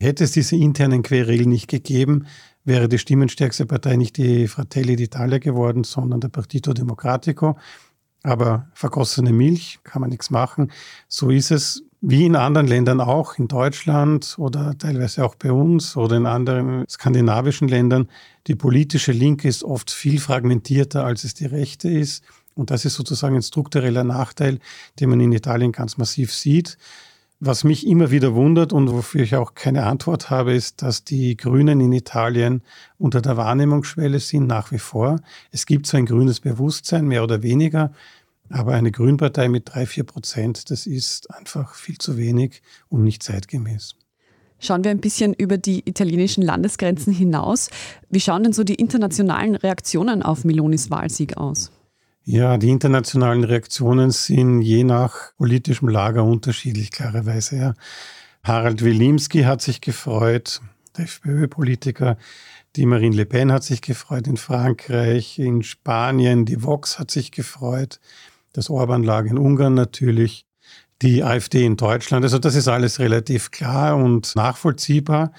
Hätte 0.00 0.22
es 0.22 0.30
diese 0.30 0.54
internen 0.54 1.02
Querregeln 1.02 1.48
nicht 1.48 1.66
gegeben, 1.66 2.26
wäre 2.68 2.88
die 2.88 2.98
stimmenstärkste 2.98 3.66
Partei 3.66 3.96
nicht 3.96 4.18
die 4.18 4.46
Fratelli 4.46 4.94
d'Italia 4.94 5.40
geworden, 5.40 5.82
sondern 5.84 6.20
der 6.20 6.28
Partito 6.28 6.72
Democratico. 6.72 7.56
Aber 8.22 8.68
vergossene 8.74 9.32
Milch 9.32 9.80
kann 9.84 10.02
man 10.02 10.10
nichts 10.10 10.30
machen. 10.30 10.70
So 11.08 11.30
ist 11.30 11.50
es 11.50 11.82
wie 12.00 12.26
in 12.26 12.36
anderen 12.36 12.66
Ländern 12.66 13.00
auch, 13.00 13.38
in 13.38 13.48
Deutschland 13.48 14.36
oder 14.38 14.76
teilweise 14.76 15.24
auch 15.24 15.34
bei 15.34 15.50
uns 15.50 15.96
oder 15.96 16.16
in 16.16 16.26
anderen 16.26 16.84
skandinavischen 16.88 17.68
Ländern. 17.68 18.08
Die 18.46 18.54
politische 18.54 19.12
Linke 19.12 19.48
ist 19.48 19.64
oft 19.64 19.90
viel 19.90 20.20
fragmentierter, 20.20 21.04
als 21.04 21.24
es 21.24 21.34
die 21.34 21.46
Rechte 21.46 21.88
ist. 21.88 22.22
Und 22.54 22.70
das 22.70 22.84
ist 22.84 22.94
sozusagen 22.94 23.36
ein 23.36 23.42
struktureller 23.42 24.04
Nachteil, 24.04 24.58
den 25.00 25.10
man 25.10 25.20
in 25.20 25.32
Italien 25.32 25.72
ganz 25.72 25.96
massiv 25.96 26.34
sieht. 26.34 26.76
Was 27.40 27.62
mich 27.62 27.86
immer 27.86 28.10
wieder 28.10 28.34
wundert 28.34 28.72
und 28.72 28.90
wofür 28.90 29.22
ich 29.22 29.36
auch 29.36 29.54
keine 29.54 29.86
Antwort 29.86 30.28
habe, 30.28 30.54
ist, 30.54 30.82
dass 30.82 31.04
die 31.04 31.36
Grünen 31.36 31.80
in 31.80 31.92
Italien 31.92 32.62
unter 32.98 33.22
der 33.22 33.36
Wahrnehmungsschwelle 33.36 34.18
sind 34.18 34.48
nach 34.48 34.72
wie 34.72 34.80
vor. 34.80 35.20
Es 35.52 35.64
gibt 35.64 35.86
so 35.86 35.96
ein 35.96 36.06
grünes 36.06 36.40
Bewusstsein, 36.40 37.06
mehr 37.06 37.22
oder 37.22 37.44
weniger, 37.44 37.92
aber 38.50 38.74
eine 38.74 38.90
Grünpartei 38.90 39.48
mit 39.48 39.72
drei, 39.72 39.86
vier 39.86 40.02
Prozent, 40.02 40.68
das 40.72 40.86
ist 40.88 41.30
einfach 41.30 41.76
viel 41.76 41.98
zu 41.98 42.16
wenig 42.16 42.60
und 42.88 43.04
nicht 43.04 43.22
zeitgemäß. 43.22 43.94
Schauen 44.58 44.82
wir 44.82 44.90
ein 44.90 45.00
bisschen 45.00 45.32
über 45.32 45.58
die 45.58 45.88
italienischen 45.88 46.42
Landesgrenzen 46.42 47.12
hinaus. 47.12 47.70
Wie 48.10 48.18
schauen 48.18 48.42
denn 48.42 48.52
so 48.52 48.64
die 48.64 48.74
internationalen 48.74 49.54
Reaktionen 49.54 50.24
auf 50.24 50.44
Melonis 50.44 50.90
Wahlsieg 50.90 51.36
aus? 51.36 51.70
Ja, 52.30 52.58
die 52.58 52.68
internationalen 52.68 53.42
Reaktionen 53.42 54.10
sind 54.10 54.60
je 54.60 54.84
nach 54.84 55.34
politischem 55.38 55.88
Lager 55.88 56.24
unterschiedlich, 56.24 56.90
klarerweise. 56.90 57.56
Ja. 57.56 57.74
Harald 58.44 58.84
Wilimski 58.84 59.44
hat 59.44 59.62
sich 59.62 59.80
gefreut, 59.80 60.60
der 60.98 61.06
FPÖ-Politiker. 61.06 62.18
Die 62.76 62.84
Marine 62.84 63.16
Le 63.16 63.24
Pen 63.24 63.50
hat 63.50 63.64
sich 63.64 63.80
gefreut 63.80 64.26
in 64.26 64.36
Frankreich, 64.36 65.38
in 65.38 65.62
Spanien. 65.62 66.44
Die 66.44 66.62
Vox 66.62 66.98
hat 66.98 67.10
sich 67.10 67.32
gefreut. 67.32 67.98
Das 68.52 68.68
Orban-Lager 68.68 69.30
in 69.30 69.38
Ungarn 69.38 69.72
natürlich. 69.72 70.44
Die 71.00 71.24
AfD 71.24 71.64
in 71.64 71.78
Deutschland. 71.78 72.26
Also 72.26 72.38
das 72.38 72.56
ist 72.56 72.68
alles 72.68 72.98
relativ 72.98 73.52
klar 73.52 73.96
und 73.96 74.36
nachvollziehbar. 74.36 75.32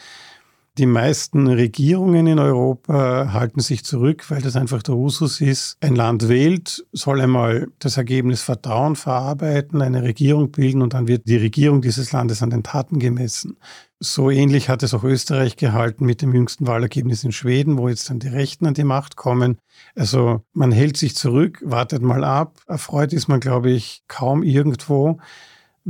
Die 0.79 0.85
meisten 0.85 1.47
Regierungen 1.47 2.25
in 2.25 2.39
Europa 2.39 3.33
halten 3.33 3.59
sich 3.59 3.83
zurück, 3.83 4.31
weil 4.31 4.41
das 4.41 4.55
einfach 4.55 4.81
der 4.81 4.95
Usus 4.95 5.41
ist. 5.41 5.75
Ein 5.81 5.93
Land 5.97 6.29
wählt, 6.29 6.85
soll 6.93 7.19
einmal 7.19 7.67
das 7.79 7.97
Ergebnis 7.97 8.43
Vertrauen 8.43 8.95
verarbeiten, 8.95 9.81
eine 9.81 10.03
Regierung 10.03 10.51
bilden 10.51 10.81
und 10.81 10.93
dann 10.93 11.09
wird 11.09 11.27
die 11.27 11.35
Regierung 11.35 11.81
dieses 11.81 12.13
Landes 12.13 12.41
an 12.41 12.49
den 12.49 12.63
Taten 12.63 12.97
gemessen. 12.97 13.57
So 13.99 14.29
ähnlich 14.29 14.69
hat 14.69 14.81
es 14.81 14.93
auch 14.93 15.03
Österreich 15.03 15.57
gehalten 15.57 16.05
mit 16.05 16.21
dem 16.21 16.33
jüngsten 16.33 16.65
Wahlergebnis 16.65 17.25
in 17.25 17.33
Schweden, 17.33 17.77
wo 17.77 17.89
jetzt 17.89 18.09
dann 18.09 18.19
die 18.19 18.29
Rechten 18.29 18.65
an 18.65 18.73
die 18.73 18.85
Macht 18.85 19.17
kommen. 19.17 19.57
Also 19.95 20.45
man 20.53 20.71
hält 20.71 20.95
sich 20.95 21.13
zurück, 21.13 21.61
wartet 21.61 22.01
mal 22.01 22.23
ab. 22.23 22.61
Erfreut 22.67 23.11
ist 23.11 23.27
man, 23.27 23.41
glaube 23.41 23.69
ich, 23.69 24.03
kaum 24.07 24.43
irgendwo 24.43 25.19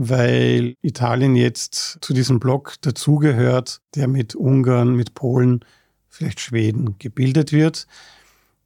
weil 0.02 0.78
Italien 0.82 1.36
jetzt 1.36 1.98
zu 2.00 2.14
diesem 2.14 2.40
Block 2.40 2.76
dazugehört, 2.80 3.82
der 3.96 4.08
mit 4.08 4.34
Ungarn, 4.34 4.96
mit 4.96 5.14
Polen, 5.14 5.66
vielleicht 6.08 6.40
Schweden 6.40 6.98
gebildet 7.00 7.52
wird. 7.52 7.86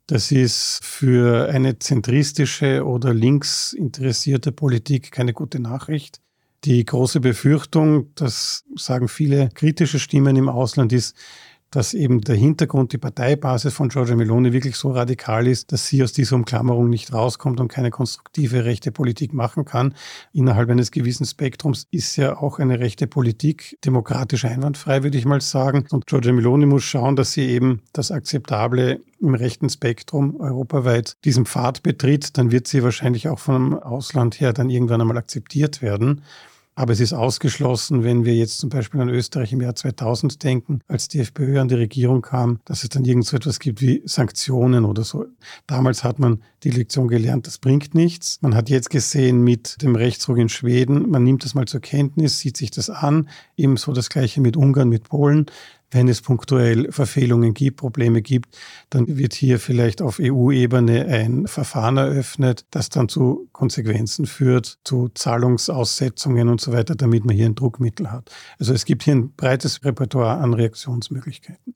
Das 0.06 0.32
ist 0.32 0.82
für 0.84 1.50
eine 1.50 1.80
zentristische 1.80 2.86
oder 2.86 3.16
links 3.16 3.74
interessierte 3.74 4.52
Politik 4.52 5.12
keine 5.12 5.34
gute 5.34 5.60
Nachricht. 5.60 6.22
Die 6.66 6.86
große 6.86 7.20
Befürchtung, 7.20 8.14
das 8.14 8.64
sagen 8.76 9.08
viele 9.08 9.50
kritische 9.56 9.98
Stimmen 9.98 10.36
im 10.36 10.50
Ausland, 10.50 10.94
ist, 10.94 11.18
dass 11.76 11.96
eben 11.96 12.22
der 12.22 12.36
Hintergrund, 12.36 12.94
die 12.94 13.00
Parteibasis 13.00 13.74
von 13.74 13.90
Giorgia 13.90 14.16
Meloni 14.16 14.54
wirklich 14.54 14.76
so 14.76 14.92
radikal 14.92 15.48
ist, 15.48 15.72
dass 15.72 15.88
sie 15.88 16.04
aus 16.04 16.14
dieser 16.14 16.36
Umklammerung 16.36 16.88
nicht 16.88 17.12
rauskommt 17.12 17.60
und 17.60 17.68
keine 17.68 17.90
konstruktive 17.90 18.64
rechte 18.64 18.92
Politik 18.92 19.34
machen 19.34 19.66
kann. 19.66 19.96
Innerhalb 20.34 20.70
eines 20.70 20.92
gewissen 20.92 21.26
Spektrums 21.26 21.88
ist 21.90 22.16
ja 22.16 22.38
auch 22.38 22.60
eine 22.60 22.80
rechte 22.80 23.08
Politik 23.08 23.78
demokratisch 23.84 24.46
einwandfrei, 24.46 25.02
würde 25.02 25.18
ich 25.18 25.26
mal 25.26 25.42
sagen. 25.42 25.86
Und 25.90 26.06
Giorgia 26.06 26.32
Meloni 26.32 26.68
muss 26.68 26.84
schauen, 26.84 27.16
dass 27.16 27.32
sie 27.32 27.48
eben 27.48 27.82
das 27.92 28.12
Akzeptable 28.12 29.02
im 29.20 29.34
rechten 29.34 29.70
Spektrum 29.70 30.40
europaweit 30.40 31.18
diesen 31.26 31.48
Pfad 31.48 31.82
betritt. 31.82 32.38
Dann 32.38 32.52
wird 32.52 32.68
sie 32.68 32.84
wahrscheinlich 32.84 33.30
auch 33.30 33.40
vom 33.40 33.74
Ausland 33.80 34.40
her 34.40 34.54
dann 34.54 34.70
irgendwann 34.70 35.02
einmal 35.02 35.18
akzeptiert 35.18 35.82
werden. 35.82 36.22
Aber 36.76 36.92
es 36.92 37.00
ist 37.00 37.14
ausgeschlossen, 37.14 38.04
wenn 38.04 38.26
wir 38.26 38.36
jetzt 38.36 38.58
zum 38.58 38.70
Beispiel 38.70 39.00
an 39.00 39.10
Österreich 39.10 39.54
im 39.54 39.62
Jahr 39.62 39.76
2000 39.76 40.44
denken, 40.44 40.80
als 40.88 41.08
die 41.08 41.20
FPÖ 41.20 41.60
an 41.60 41.68
die 41.68 41.76
Regierung 41.76 42.24
kam, 42.24 42.60
dass 42.66 42.84
es 42.84 42.90
dann 42.90 43.06
irgend 43.06 43.26
so 43.26 43.38
etwas 43.38 43.60
gibt 43.60 43.82
wie 43.82 44.02
Sanktionen 44.06 44.86
oder 44.86 45.04
so. 45.04 45.26
Damals 45.68 46.04
hat 46.04 46.18
man 46.18 46.42
die 46.64 46.72
Lektion 46.72 47.08
gelernt, 47.08 47.46
das 47.46 47.60
bringt 47.60 47.94
nichts. 47.94 48.40
Man 48.42 48.56
hat 48.56 48.70
jetzt 48.70 48.90
gesehen 48.90 49.44
mit 49.44 49.84
dem 49.84 49.96
Rechtsruck 49.96 50.40
in 50.40 50.50
Schweden, 50.50 51.10
man 51.12 51.24
nimmt 51.24 51.44
das 51.44 51.54
mal 51.54 51.66
zur 51.66 51.82
Kenntnis, 51.82 52.40
sieht 52.40 52.58
sich 52.58 52.72
das 52.72 52.90
an. 52.90 53.30
Ebenso 53.56 53.94
das 53.94 54.10
Gleiche 54.10 54.42
mit 54.42 54.58
Ungarn, 54.58 54.90
mit 54.90 55.04
Polen 55.04 55.46
wenn 55.94 56.08
es 56.08 56.22
punktuell 56.22 56.92
Verfehlungen 56.92 57.54
gibt, 57.54 57.78
Probleme 57.78 58.22
gibt, 58.22 58.58
dann 58.90 59.18
wird 59.18 59.34
hier 59.34 59.60
vielleicht 59.60 60.02
auf 60.02 60.20
EU-Ebene 60.22 61.06
ein 61.06 61.48
Verfahren 61.48 61.98
eröffnet, 61.98 62.66
das 62.72 62.90
dann 62.90 63.10
zu 63.10 63.50
Konsequenzen 63.52 64.26
führt, 64.26 64.80
zu 64.84 65.10
Zahlungsaussetzungen 65.10 66.50
und 66.50 66.62
so 66.62 66.72
weiter, 66.74 66.96
damit 66.96 67.26
man 67.26 67.36
hier 67.36 67.46
ein 67.46 67.56
Druckmittel 67.56 68.12
hat. 68.12 68.32
Also 68.60 68.74
es 68.74 68.86
gibt 68.86 69.04
hier 69.04 69.16
ein 69.16 69.34
breites 69.36 69.84
Repertoire 69.84 70.40
an 70.40 70.54
Reaktionsmöglichkeiten. 70.54 71.76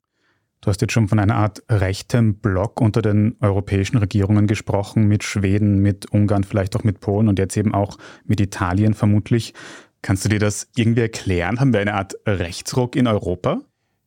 Du 0.60 0.70
hast 0.70 0.80
jetzt 0.80 0.92
schon 0.92 1.06
von 1.06 1.20
einer 1.20 1.36
Art 1.36 1.62
rechtem 1.68 2.34
Block 2.34 2.80
unter 2.80 3.00
den 3.00 3.36
europäischen 3.40 3.96
Regierungen 3.98 4.48
gesprochen, 4.48 5.06
mit 5.06 5.22
Schweden, 5.22 5.78
mit 5.78 6.06
Ungarn, 6.06 6.42
vielleicht 6.42 6.74
auch 6.74 6.82
mit 6.82 6.98
Polen 6.98 7.28
und 7.28 7.38
jetzt 7.38 7.56
eben 7.56 7.74
auch 7.74 7.96
mit 8.24 8.40
Italien 8.40 8.94
vermutlich. 8.94 9.54
Kannst 10.02 10.24
du 10.24 10.28
dir 10.28 10.40
das 10.40 10.68
irgendwie 10.74 11.02
erklären? 11.02 11.60
Haben 11.60 11.72
wir 11.72 11.80
eine 11.80 11.94
Art 11.94 12.14
Rechtsruck 12.26 12.96
in 12.96 13.06
Europa? 13.06 13.60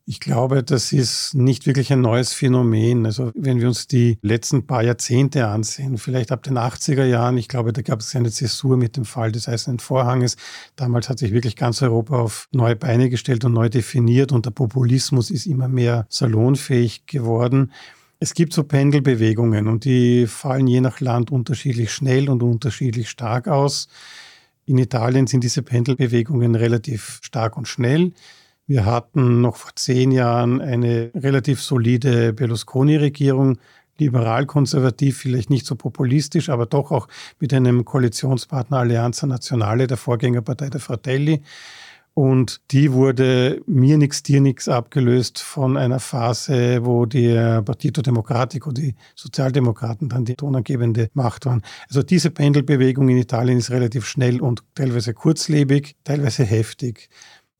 Ich 0.05 0.19
glaube, 0.19 0.63
das 0.63 0.91
ist 0.93 1.35
nicht 1.35 1.67
wirklich 1.67 1.93
ein 1.93 2.01
neues 2.01 2.33
Phänomen. 2.33 3.05
Also 3.05 3.31
wenn 3.35 3.59
wir 3.59 3.67
uns 3.67 3.85
die 3.85 4.17
letzten 4.21 4.65
paar 4.65 4.83
Jahrzehnte 4.83 5.47
ansehen, 5.47 5.97
vielleicht 5.97 6.31
ab 6.31 6.41
den 6.41 6.57
80er 6.57 7.05
Jahren, 7.05 7.37
ich 7.37 7.47
glaube, 7.47 7.71
da 7.71 7.83
gab 7.83 7.99
es 7.99 8.15
eine 8.15 8.31
Zäsur 8.31 8.77
mit 8.77 8.97
dem 8.97 9.05
Fall 9.05 9.31
des 9.31 9.47
Eisernen 9.47 9.79
Vorhanges. 9.79 10.37
Damals 10.75 11.07
hat 11.07 11.19
sich 11.19 11.31
wirklich 11.33 11.55
ganz 11.55 11.81
Europa 11.83 12.17
auf 12.17 12.47
neue 12.51 12.75
Beine 12.75 13.09
gestellt 13.09 13.45
und 13.45 13.53
neu 13.53 13.69
definiert 13.69 14.31
und 14.31 14.45
der 14.47 14.51
Populismus 14.51 15.29
ist 15.29 15.45
immer 15.45 15.67
mehr 15.67 16.07
salonfähig 16.09 17.05
geworden. 17.05 17.71
Es 18.19 18.33
gibt 18.33 18.53
so 18.53 18.63
Pendelbewegungen 18.63 19.67
und 19.67 19.85
die 19.85 20.25
fallen 20.25 20.67
je 20.67 20.81
nach 20.81 20.99
Land 20.99 21.31
unterschiedlich 21.31 21.91
schnell 21.91 22.29
und 22.29 22.41
unterschiedlich 22.41 23.09
stark 23.09 23.47
aus. 23.47 23.87
In 24.65 24.77
Italien 24.77 25.27
sind 25.27 25.43
diese 25.43 25.61
Pendelbewegungen 25.63 26.55
relativ 26.55 27.19
stark 27.23 27.55
und 27.57 27.67
schnell. 27.67 28.13
Wir 28.71 28.85
hatten 28.85 29.41
noch 29.41 29.57
vor 29.57 29.71
zehn 29.75 30.11
Jahren 30.11 30.61
eine 30.61 31.11
relativ 31.13 31.61
solide 31.61 32.31
Berlusconi-Regierung, 32.31 33.57
liberal-konservativ, 33.97 35.17
vielleicht 35.17 35.49
nicht 35.49 35.65
so 35.65 35.75
populistisch, 35.75 36.47
aber 36.47 36.67
doch 36.67 36.89
auch 36.89 37.09
mit 37.41 37.53
einem 37.53 37.83
Koalitionspartner 37.83 38.77
Alleanza 38.77 39.27
Nazionale, 39.27 39.87
der 39.87 39.97
Vorgängerpartei 39.97 40.69
der 40.69 40.79
Fratelli. 40.79 41.41
Und 42.13 42.61
die 42.71 42.93
wurde 42.93 43.61
mir 43.67 43.97
nix, 43.97 44.23
dir 44.23 44.39
nix 44.39 44.69
abgelöst 44.69 45.39
von 45.39 45.75
einer 45.75 45.99
Phase, 45.99 46.85
wo 46.85 47.05
der 47.05 47.61
Partito 47.63 48.01
Democratico, 48.01 48.71
die 48.71 48.95
Sozialdemokraten 49.15 50.07
dann 50.07 50.23
die 50.23 50.35
tonangebende 50.35 51.09
Macht 51.13 51.45
waren. 51.45 51.61
Also 51.89 52.03
diese 52.03 52.31
Pendelbewegung 52.31 53.09
in 53.09 53.17
Italien 53.17 53.57
ist 53.57 53.71
relativ 53.71 54.05
schnell 54.05 54.39
und 54.39 54.63
teilweise 54.75 55.13
kurzlebig, 55.13 55.95
teilweise 56.05 56.45
heftig. 56.45 57.09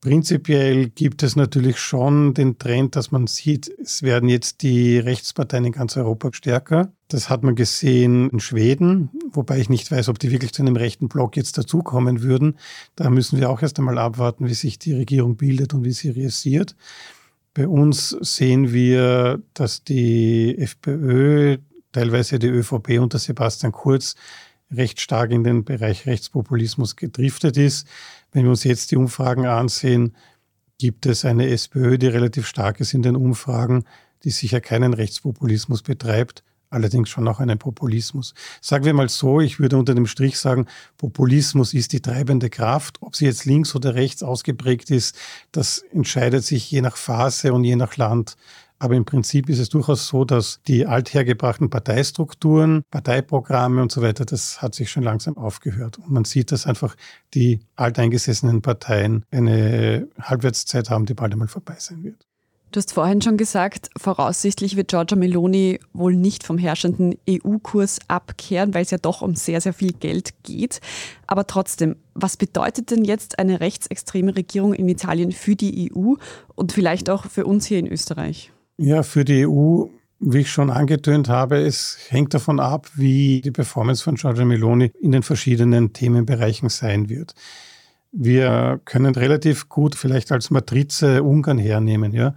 Prinzipiell 0.02 0.88
gibt 0.88 1.22
es 1.22 1.36
natürlich 1.36 1.78
schon 1.78 2.34
den 2.34 2.58
Trend, 2.58 2.96
dass 2.96 3.12
man 3.12 3.28
sieht, 3.28 3.68
es 3.78 4.02
werden 4.02 4.28
jetzt 4.28 4.62
die 4.62 4.98
Rechtsparteien 4.98 5.64
in 5.64 5.70
ganz 5.70 5.96
Europa 5.96 6.30
stärker. 6.32 6.92
Das 7.06 7.30
hat 7.30 7.44
man 7.44 7.54
gesehen 7.54 8.28
in 8.30 8.40
Schweden, 8.40 9.10
wobei 9.30 9.60
ich 9.60 9.68
nicht 9.68 9.92
weiß, 9.92 10.08
ob 10.08 10.18
die 10.18 10.32
wirklich 10.32 10.52
zu 10.52 10.62
einem 10.62 10.74
rechten 10.74 11.06
Block 11.08 11.36
jetzt 11.36 11.56
dazukommen 11.56 12.22
würden. 12.22 12.58
Da 12.96 13.10
müssen 13.10 13.38
wir 13.38 13.48
auch 13.48 13.62
erst 13.62 13.78
einmal 13.78 13.96
abwarten, 13.96 14.48
wie 14.48 14.54
sich 14.54 14.76
die 14.76 14.92
Regierung 14.92 15.36
bildet 15.36 15.72
und 15.72 15.84
wie 15.84 15.92
sie 15.92 16.10
realisiert. 16.10 16.74
Bei 17.54 17.68
uns 17.68 18.08
sehen 18.22 18.72
wir, 18.72 19.40
dass 19.54 19.84
die 19.84 20.58
FPÖ, 20.58 21.58
teilweise 21.92 22.40
die 22.40 22.48
ÖVP 22.48 22.98
unter 22.98 23.20
Sebastian 23.20 23.70
Kurz 23.70 24.16
recht 24.72 25.00
stark 25.00 25.30
in 25.30 25.44
den 25.44 25.64
Bereich 25.64 26.06
Rechtspopulismus 26.06 26.96
gedriftet 26.96 27.56
ist. 27.56 27.86
Wenn 28.32 28.44
wir 28.44 28.50
uns 28.50 28.64
jetzt 28.64 28.90
die 28.90 28.96
Umfragen 28.96 29.46
ansehen, 29.46 30.16
gibt 30.78 31.06
es 31.06 31.24
eine 31.24 31.48
SPÖ, 31.50 31.98
die 31.98 32.08
relativ 32.08 32.46
stark 32.46 32.80
ist 32.80 32.94
in 32.94 33.02
den 33.02 33.14
Umfragen, 33.14 33.84
die 34.24 34.30
sicher 34.30 34.60
keinen 34.60 34.94
Rechtspopulismus 34.94 35.82
betreibt, 35.82 36.42
allerdings 36.70 37.10
schon 37.10 37.28
auch 37.28 37.40
einen 37.40 37.58
Populismus. 37.58 38.34
Sagen 38.62 38.86
wir 38.86 38.94
mal 38.94 39.10
so, 39.10 39.40
ich 39.40 39.60
würde 39.60 39.76
unter 39.76 39.94
dem 39.94 40.06
Strich 40.06 40.38
sagen, 40.38 40.66
Populismus 40.96 41.74
ist 41.74 41.92
die 41.92 42.00
treibende 42.00 42.48
Kraft. 42.48 43.02
Ob 43.02 43.14
sie 43.14 43.26
jetzt 43.26 43.44
links 43.44 43.74
oder 43.74 43.94
rechts 43.94 44.22
ausgeprägt 44.22 44.90
ist, 44.90 45.16
das 45.52 45.78
entscheidet 45.92 46.44
sich 46.44 46.70
je 46.70 46.80
nach 46.80 46.96
Phase 46.96 47.52
und 47.52 47.64
je 47.64 47.76
nach 47.76 47.98
Land. 47.98 48.36
Aber 48.82 48.96
im 48.96 49.04
Prinzip 49.04 49.48
ist 49.48 49.60
es 49.60 49.68
durchaus 49.68 50.08
so, 50.08 50.24
dass 50.24 50.60
die 50.66 50.86
althergebrachten 50.86 51.70
Parteistrukturen, 51.70 52.82
Parteiprogramme 52.90 53.80
und 53.80 53.92
so 53.92 54.02
weiter, 54.02 54.24
das 54.24 54.60
hat 54.60 54.74
sich 54.74 54.90
schon 54.90 55.04
langsam 55.04 55.38
aufgehört. 55.38 55.98
Und 55.98 56.10
man 56.10 56.24
sieht, 56.24 56.50
dass 56.50 56.66
einfach 56.66 56.96
die 57.32 57.60
alteingesessenen 57.76 58.60
Parteien 58.60 59.24
eine 59.30 60.08
Halbwertszeit 60.20 60.90
haben, 60.90 61.06
die 61.06 61.14
bald 61.14 61.32
einmal 61.32 61.46
vorbei 61.46 61.76
sein 61.78 62.02
wird. 62.02 62.26
Du 62.72 62.78
hast 62.78 62.92
vorhin 62.92 63.22
schon 63.22 63.36
gesagt, 63.36 63.88
voraussichtlich 63.96 64.74
wird 64.74 64.88
Giorgia 64.88 65.16
Meloni 65.16 65.78
wohl 65.92 66.16
nicht 66.16 66.42
vom 66.42 66.58
herrschenden 66.58 67.14
EU-Kurs 67.30 68.00
abkehren, 68.08 68.74
weil 68.74 68.82
es 68.82 68.90
ja 68.90 68.98
doch 68.98 69.22
um 69.22 69.36
sehr, 69.36 69.60
sehr 69.60 69.74
viel 69.74 69.92
Geld 69.92 70.42
geht. 70.42 70.80
Aber 71.28 71.46
trotzdem, 71.46 71.94
was 72.14 72.36
bedeutet 72.36 72.90
denn 72.90 73.04
jetzt 73.04 73.38
eine 73.38 73.60
rechtsextreme 73.60 74.34
Regierung 74.34 74.74
in 74.74 74.88
Italien 74.88 75.30
für 75.30 75.54
die 75.54 75.92
EU 75.94 76.14
und 76.56 76.72
vielleicht 76.72 77.10
auch 77.10 77.26
für 77.26 77.46
uns 77.46 77.66
hier 77.66 77.78
in 77.78 77.86
Österreich? 77.86 78.51
Ja, 78.84 79.04
für 79.04 79.24
die 79.24 79.46
EU, 79.46 79.84
wie 80.18 80.40
ich 80.40 80.50
schon 80.50 80.68
angetönt 80.68 81.28
habe, 81.28 81.58
es 81.58 81.98
hängt 82.08 82.34
davon 82.34 82.58
ab, 82.58 82.90
wie 82.96 83.40
die 83.40 83.52
Performance 83.52 84.02
von 84.02 84.16
Giorgia 84.16 84.44
Meloni 84.44 84.90
in 85.00 85.12
den 85.12 85.22
verschiedenen 85.22 85.92
Themenbereichen 85.92 86.68
sein 86.68 87.08
wird. 87.08 87.36
Wir 88.10 88.80
können 88.84 89.14
relativ 89.14 89.68
gut 89.68 89.94
vielleicht 89.94 90.32
als 90.32 90.50
Matrize 90.50 91.22
Ungarn 91.22 91.58
hernehmen. 91.58 92.12
Ja? 92.12 92.34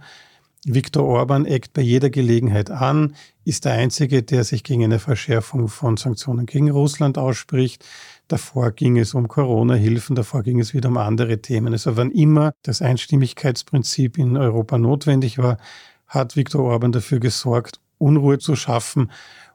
Viktor 0.64 1.04
Orban 1.04 1.46
eckt 1.46 1.72
bei 1.72 1.82
jeder 1.82 2.10
Gelegenheit 2.10 2.70
an, 2.70 3.16
ist 3.44 3.64
der 3.64 3.72
Einzige, 3.72 4.22
der 4.22 4.44
sich 4.44 4.62
gegen 4.62 4.84
eine 4.84 5.00
Verschärfung 5.00 5.66
von 5.66 5.96
Sanktionen 5.96 6.46
gegen 6.46 6.70
Russland 6.70 7.18
ausspricht. 7.18 7.84
Davor 8.28 8.70
ging 8.70 8.98
es 8.98 9.14
um 9.14 9.26
Corona-Hilfen, 9.26 10.14
davor 10.14 10.44
ging 10.44 10.60
es 10.60 10.74
wieder 10.74 10.90
um 10.90 10.96
andere 10.96 11.42
Themen. 11.42 11.72
Also 11.72 11.96
wann 11.96 12.12
immer 12.12 12.52
das 12.62 12.82
Einstimmigkeitsprinzip 12.82 14.16
in 14.16 14.36
Europa 14.36 14.78
notwendig 14.78 15.38
war, 15.38 15.58
hat 16.06 16.36
Viktor 16.36 16.62
Orban 16.64 16.92
dafür 16.92 17.20
gesorgt, 17.20 17.80
Unruhe 17.98 18.38
zu 18.38 18.56
schaffen 18.56 19.10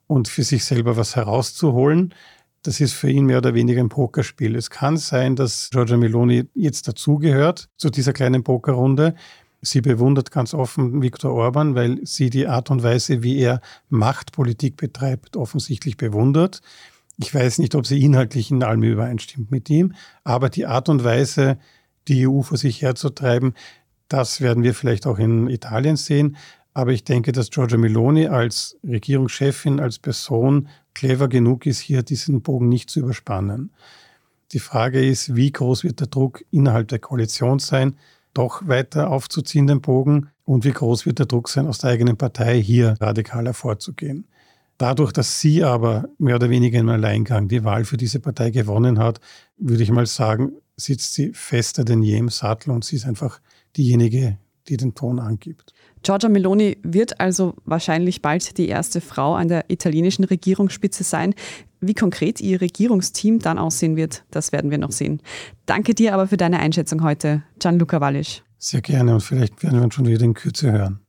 und 0.08 0.28
für 0.28 0.44
sich 0.44 0.66
selber 0.66 0.98
was 0.98 1.16
herauszuholen. 1.16 2.14
Das 2.64 2.80
ist 2.80 2.94
für 2.94 3.10
ihn 3.10 3.26
mehr 3.26 3.40
oder 3.40 3.54
weniger 3.54 3.82
ein 3.82 3.90
Pokerspiel. 3.90 4.56
Es 4.56 4.70
kann 4.70 4.98
sein, 4.98 5.36
dass 5.36 5.70
Giorgia 5.72 5.98
Meloni 5.98 6.46
jetzt 6.54 6.88
dazugehört 6.88 7.70
zu 7.78 7.90
dieser 7.90 8.14
kleinen 8.14 8.44
Pokerrunde. 8.44 9.16
Sie 9.62 9.82
bewundert 9.82 10.32
ganz 10.32 10.54
offen 10.54 11.02
Viktor 11.02 11.34
Orban, 11.34 11.76
weil 11.76 12.00
sie 12.04 12.30
die 12.30 12.48
Art 12.48 12.70
und 12.70 12.84
Weise, 12.84 13.24
wie 13.24 13.38
er 13.40 13.62
Machtpolitik 13.90 14.76
betreibt, 14.76 15.38
offensichtlich 15.38 15.98
bewundert. 15.98 16.62
Ich 17.18 17.34
weiß 17.34 17.60
nicht, 17.60 17.76
ob 17.76 17.86
sie 17.86 18.04
inhaltlich 18.04 18.52
in 18.52 18.64
allem 18.64 18.84
übereinstimmt 18.84 19.52
mit 19.52 19.70
ihm, 19.70 19.94
aber 20.24 20.50
die 20.50 20.66
Art 20.66 20.90
und 20.90 21.04
Weise, 21.04 21.58
die 22.08 22.28
EU 22.28 22.42
vor 22.42 22.58
sich 22.58 22.82
herzutreiben, 22.82 23.54
das 24.12 24.42
werden 24.42 24.64
wir 24.64 24.74
vielleicht 24.74 25.08
auch 25.08 25.20
in 25.20 25.48
Italien 25.48 25.96
sehen. 25.96 26.38
Aber 26.74 26.92
ich 26.92 27.04
denke, 27.04 27.32
dass 27.32 27.50
Giorgia 27.50 27.78
Meloni 27.78 28.28
als 28.28 28.78
Regierungschefin, 28.84 29.80
als 29.80 30.00
Person 30.00 30.70
clever 30.94 31.28
genug 31.28 31.66
ist, 31.66 31.80
hier 31.80 32.04
diesen 32.04 32.42
Bogen 32.42 32.70
nicht 32.70 32.90
zu 32.90 33.02
überspannen. 33.02 33.72
Die 34.54 34.60
Frage 34.60 35.06
ist, 35.06 35.36
wie 35.36 35.52
groß 35.52 35.84
wird 35.84 36.00
der 36.00 36.08
Druck 36.08 36.44
innerhalb 36.52 36.88
der 36.90 37.00
Koalition 37.00 37.60
sein, 37.60 37.96
doch 38.34 38.68
weiter 38.68 39.10
aufzuziehen, 39.10 39.68
den 39.68 39.82
Bogen, 39.82 40.30
und 40.44 40.66
wie 40.66 40.72
groß 40.72 41.06
wird 41.06 41.20
der 41.20 41.26
Druck 41.26 41.48
sein, 41.48 41.68
aus 41.68 41.78
der 41.78 41.92
eigenen 41.92 42.18
Partei 42.18 42.62
hier 42.62 42.96
radikaler 43.00 43.54
vorzugehen. 43.54 44.28
Dadurch, 44.78 45.14
dass 45.14 45.40
sie 45.40 45.64
aber 45.64 46.10
mehr 46.18 46.36
oder 46.36 46.50
weniger 46.50 46.80
im 46.80 46.90
Alleingang 46.90 47.48
die 47.48 47.64
Wahl 47.64 47.86
für 47.86 47.98
diese 47.98 48.20
Partei 48.20 48.50
gewonnen 48.50 49.00
hat, 49.00 49.22
würde 49.58 49.84
ich 49.84 49.92
mal 49.92 50.08
sagen, 50.08 50.54
sitzt 50.76 51.14
sie 51.14 51.32
fester 51.34 51.86
denn 51.86 52.02
je 52.02 52.18
im 52.18 52.30
Sattel 52.30 52.72
und 52.72 52.84
sie 52.84 52.96
ist 52.96 53.06
einfach 53.06 53.40
diejenige, 53.78 54.38
die 54.68 54.78
den 54.78 54.96
Ton 54.96 55.20
angibt. 55.20 55.74
Giorgia 56.04 56.30
Meloni 56.30 56.78
wird 56.84 57.20
also 57.20 57.56
wahrscheinlich 57.66 58.22
bald 58.22 58.58
die 58.58 58.68
erste 58.68 59.02
Frau 59.02 59.36
an 59.36 59.48
der 59.48 59.66
italienischen 59.70 60.24
Regierungsspitze 60.24 61.04
sein. 61.04 61.34
Wie 61.80 61.94
konkret 61.94 62.42
ihr 62.42 62.62
Regierungsteam 62.62 63.40
dann 63.40 63.58
aussehen 63.58 63.96
wird, 63.96 64.24
das 64.32 64.52
werden 64.52 64.72
wir 64.72 64.78
noch 64.78 64.92
sehen. 64.92 65.22
Danke 65.66 65.94
dir 65.94 66.14
aber 66.14 66.28
für 66.28 66.38
deine 66.38 66.60
Einschätzung 66.60 67.04
heute, 67.04 67.44
Gianluca 67.60 68.02
Wallisch. 68.02 68.44
Sehr 68.58 68.82
gerne 68.82 69.16
und 69.16 69.22
vielleicht 69.22 69.64
werden 69.64 69.80
wir 69.80 69.84
uns 69.84 69.96
schon 69.96 70.08
wieder 70.08 70.24
in 70.24 70.36
Kürze 70.36 70.72
hören. 70.72 71.00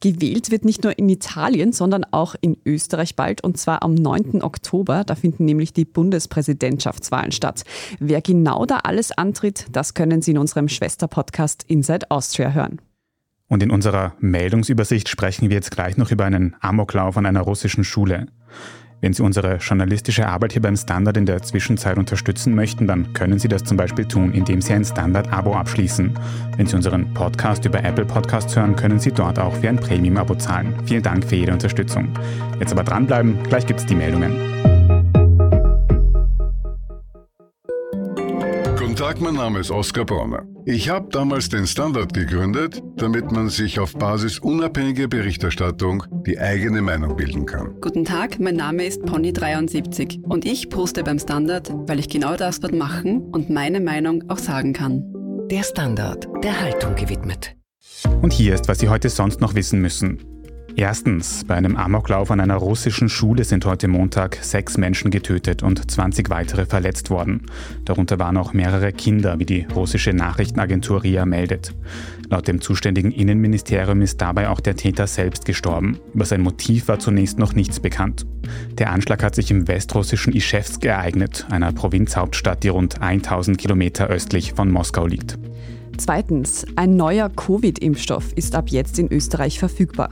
Gewählt 0.00 0.50
wird 0.50 0.64
nicht 0.64 0.84
nur 0.84 0.98
in 0.98 1.08
Italien, 1.08 1.72
sondern 1.72 2.04
auch 2.10 2.36
in 2.40 2.56
Österreich 2.64 3.16
bald 3.16 3.42
und 3.42 3.58
zwar 3.58 3.82
am 3.82 3.94
9. 3.94 4.42
Oktober. 4.42 5.02
Da 5.04 5.16
finden 5.16 5.44
nämlich 5.44 5.72
die 5.72 5.84
Bundespräsidentschaftswahlen 5.84 7.32
statt. 7.32 7.64
Wer 7.98 8.20
genau 8.20 8.64
da 8.64 8.78
alles 8.84 9.10
antritt, 9.10 9.66
das 9.72 9.94
können 9.94 10.22
Sie 10.22 10.30
in 10.32 10.38
unserem 10.38 10.68
Schwesterpodcast 10.68 11.64
Inside 11.66 12.10
Austria 12.10 12.50
hören. 12.52 12.80
Und 13.48 13.62
in 13.62 13.70
unserer 13.70 14.14
Meldungsübersicht 14.20 15.08
sprechen 15.08 15.48
wir 15.48 15.56
jetzt 15.56 15.70
gleich 15.70 15.96
noch 15.96 16.10
über 16.10 16.24
einen 16.24 16.54
Amoklauf 16.60 17.16
an 17.16 17.26
einer 17.26 17.40
russischen 17.40 17.82
Schule. 17.82 18.26
Wenn 19.00 19.12
Sie 19.12 19.22
unsere 19.22 19.56
journalistische 19.56 20.26
Arbeit 20.26 20.52
hier 20.52 20.62
beim 20.62 20.76
Standard 20.76 21.16
in 21.16 21.24
der 21.24 21.40
Zwischenzeit 21.42 21.98
unterstützen 21.98 22.54
möchten, 22.54 22.88
dann 22.88 23.12
können 23.12 23.38
Sie 23.38 23.46
das 23.46 23.62
zum 23.62 23.76
Beispiel 23.76 24.06
tun, 24.06 24.32
indem 24.32 24.60
Sie 24.60 24.72
ein 24.72 24.84
Standard-Abo 24.84 25.54
abschließen. 25.54 26.18
Wenn 26.56 26.66
Sie 26.66 26.74
unseren 26.74 27.14
Podcast 27.14 27.64
über 27.64 27.84
Apple 27.84 28.06
Podcasts 28.06 28.56
hören, 28.56 28.74
können 28.74 28.98
Sie 28.98 29.12
dort 29.12 29.38
auch 29.38 29.54
für 29.54 29.68
ein 29.68 29.76
Premium-Abo 29.76 30.34
zahlen. 30.34 30.74
Vielen 30.84 31.02
Dank 31.02 31.24
für 31.24 31.36
jede 31.36 31.52
Unterstützung. 31.52 32.08
Jetzt 32.58 32.72
aber 32.72 32.82
dranbleiben, 32.82 33.40
gleich 33.44 33.66
gibt 33.66 33.78
es 33.78 33.86
die 33.86 33.94
Meldungen. 33.94 34.67
Tag, 39.18 39.24
mein 39.24 39.34
Name 39.34 39.58
ist 39.58 39.72
Oskar 39.72 40.04
Bronner. 40.04 40.44
Ich 40.64 40.88
habe 40.88 41.08
damals 41.10 41.48
den 41.48 41.66
Standard 41.66 42.14
gegründet, 42.14 42.80
damit 42.96 43.32
man 43.32 43.48
sich 43.48 43.80
auf 43.80 43.94
Basis 43.94 44.38
unabhängiger 44.38 45.08
Berichterstattung 45.08 46.04
die 46.24 46.38
eigene 46.38 46.82
Meinung 46.82 47.16
bilden 47.16 47.44
kann. 47.44 47.74
Guten 47.80 48.04
Tag, 48.04 48.38
mein 48.38 48.54
Name 48.54 48.84
ist 48.84 49.02
Pony73 49.02 50.22
und 50.22 50.44
ich 50.44 50.70
poste 50.70 51.02
beim 51.02 51.18
Standard, 51.18 51.72
weil 51.88 51.98
ich 51.98 52.08
genau 52.08 52.36
das 52.36 52.60
dort 52.60 52.74
machen 52.74 53.22
und 53.32 53.50
meine 53.50 53.80
Meinung 53.80 54.22
auch 54.30 54.38
sagen 54.38 54.72
kann. 54.72 55.02
Der 55.50 55.64
Standard, 55.64 56.28
der 56.44 56.60
Haltung 56.60 56.94
gewidmet. 56.94 57.56
Und 58.22 58.32
hier 58.32 58.54
ist, 58.54 58.68
was 58.68 58.78
Sie 58.78 58.88
heute 58.88 59.08
sonst 59.08 59.40
noch 59.40 59.56
wissen 59.56 59.80
müssen. 59.80 60.22
Erstens, 60.78 61.42
bei 61.42 61.56
einem 61.56 61.74
Amoklauf 61.74 62.30
an 62.30 62.38
einer 62.38 62.54
russischen 62.54 63.08
Schule 63.08 63.42
sind 63.42 63.64
heute 63.64 63.88
Montag 63.88 64.38
sechs 64.42 64.78
Menschen 64.78 65.10
getötet 65.10 65.64
und 65.64 65.90
20 65.90 66.30
weitere 66.30 66.66
verletzt 66.66 67.10
worden. 67.10 67.46
Darunter 67.84 68.20
waren 68.20 68.36
auch 68.36 68.52
mehrere 68.52 68.92
Kinder, 68.92 69.40
wie 69.40 69.44
die 69.44 69.66
russische 69.74 70.12
Nachrichtenagentur 70.12 71.02
RIA 71.02 71.26
meldet. 71.26 71.74
Laut 72.30 72.46
dem 72.46 72.60
zuständigen 72.60 73.10
Innenministerium 73.10 74.02
ist 74.02 74.20
dabei 74.20 74.50
auch 74.50 74.60
der 74.60 74.76
Täter 74.76 75.08
selbst 75.08 75.46
gestorben. 75.46 75.98
Über 76.14 76.26
sein 76.26 76.42
Motiv 76.42 76.86
war 76.86 77.00
zunächst 77.00 77.40
noch 77.40 77.54
nichts 77.54 77.80
bekannt. 77.80 78.24
Der 78.78 78.92
Anschlag 78.92 79.24
hat 79.24 79.34
sich 79.34 79.50
im 79.50 79.66
westrussischen 79.66 80.32
Ischewsk 80.32 80.84
ereignet, 80.84 81.44
einer 81.50 81.72
Provinzhauptstadt, 81.72 82.62
die 82.62 82.68
rund 82.68 83.02
1000 83.02 83.58
Kilometer 83.58 84.06
östlich 84.06 84.52
von 84.52 84.70
Moskau 84.70 85.08
liegt. 85.08 85.38
Zweitens, 85.98 86.64
ein 86.76 86.94
neuer 86.94 87.28
Covid-Impfstoff 87.28 88.32
ist 88.34 88.54
ab 88.54 88.68
jetzt 88.68 89.00
in 89.00 89.12
Österreich 89.12 89.58
verfügbar. 89.58 90.10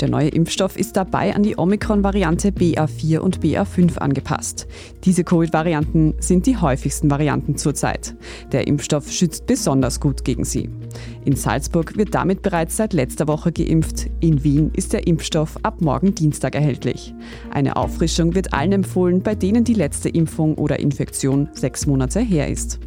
Der 0.00 0.08
neue 0.08 0.28
Impfstoff 0.28 0.78
ist 0.78 0.96
dabei 0.96 1.36
an 1.36 1.42
die 1.42 1.58
Omikron-Variante 1.58 2.48
BA4 2.48 3.18
und 3.18 3.40
BA5 3.40 3.98
angepasst. 3.98 4.66
Diese 5.04 5.24
Covid-Varianten 5.24 6.14
sind 6.20 6.46
die 6.46 6.56
häufigsten 6.56 7.10
Varianten 7.10 7.58
zurzeit. 7.58 8.16
Der 8.50 8.66
Impfstoff 8.66 9.12
schützt 9.12 9.44
besonders 9.44 10.00
gut 10.00 10.24
gegen 10.24 10.44
sie. 10.44 10.70
In 11.26 11.36
Salzburg 11.36 11.98
wird 11.98 12.14
damit 12.14 12.40
bereits 12.40 12.78
seit 12.78 12.94
letzter 12.94 13.28
Woche 13.28 13.52
geimpft. 13.52 14.06
In 14.20 14.42
Wien 14.42 14.70
ist 14.74 14.94
der 14.94 15.06
Impfstoff 15.06 15.58
ab 15.62 15.82
morgen 15.82 16.14
Dienstag 16.14 16.54
erhältlich. 16.54 17.14
Eine 17.50 17.76
Auffrischung 17.76 18.34
wird 18.34 18.54
allen 18.54 18.72
empfohlen, 18.72 19.22
bei 19.22 19.34
denen 19.34 19.64
die 19.64 19.74
letzte 19.74 20.08
Impfung 20.08 20.54
oder 20.54 20.80
Infektion 20.80 21.50
sechs 21.52 21.86
Monate 21.86 22.20
her 22.20 22.48
ist. 22.48 22.80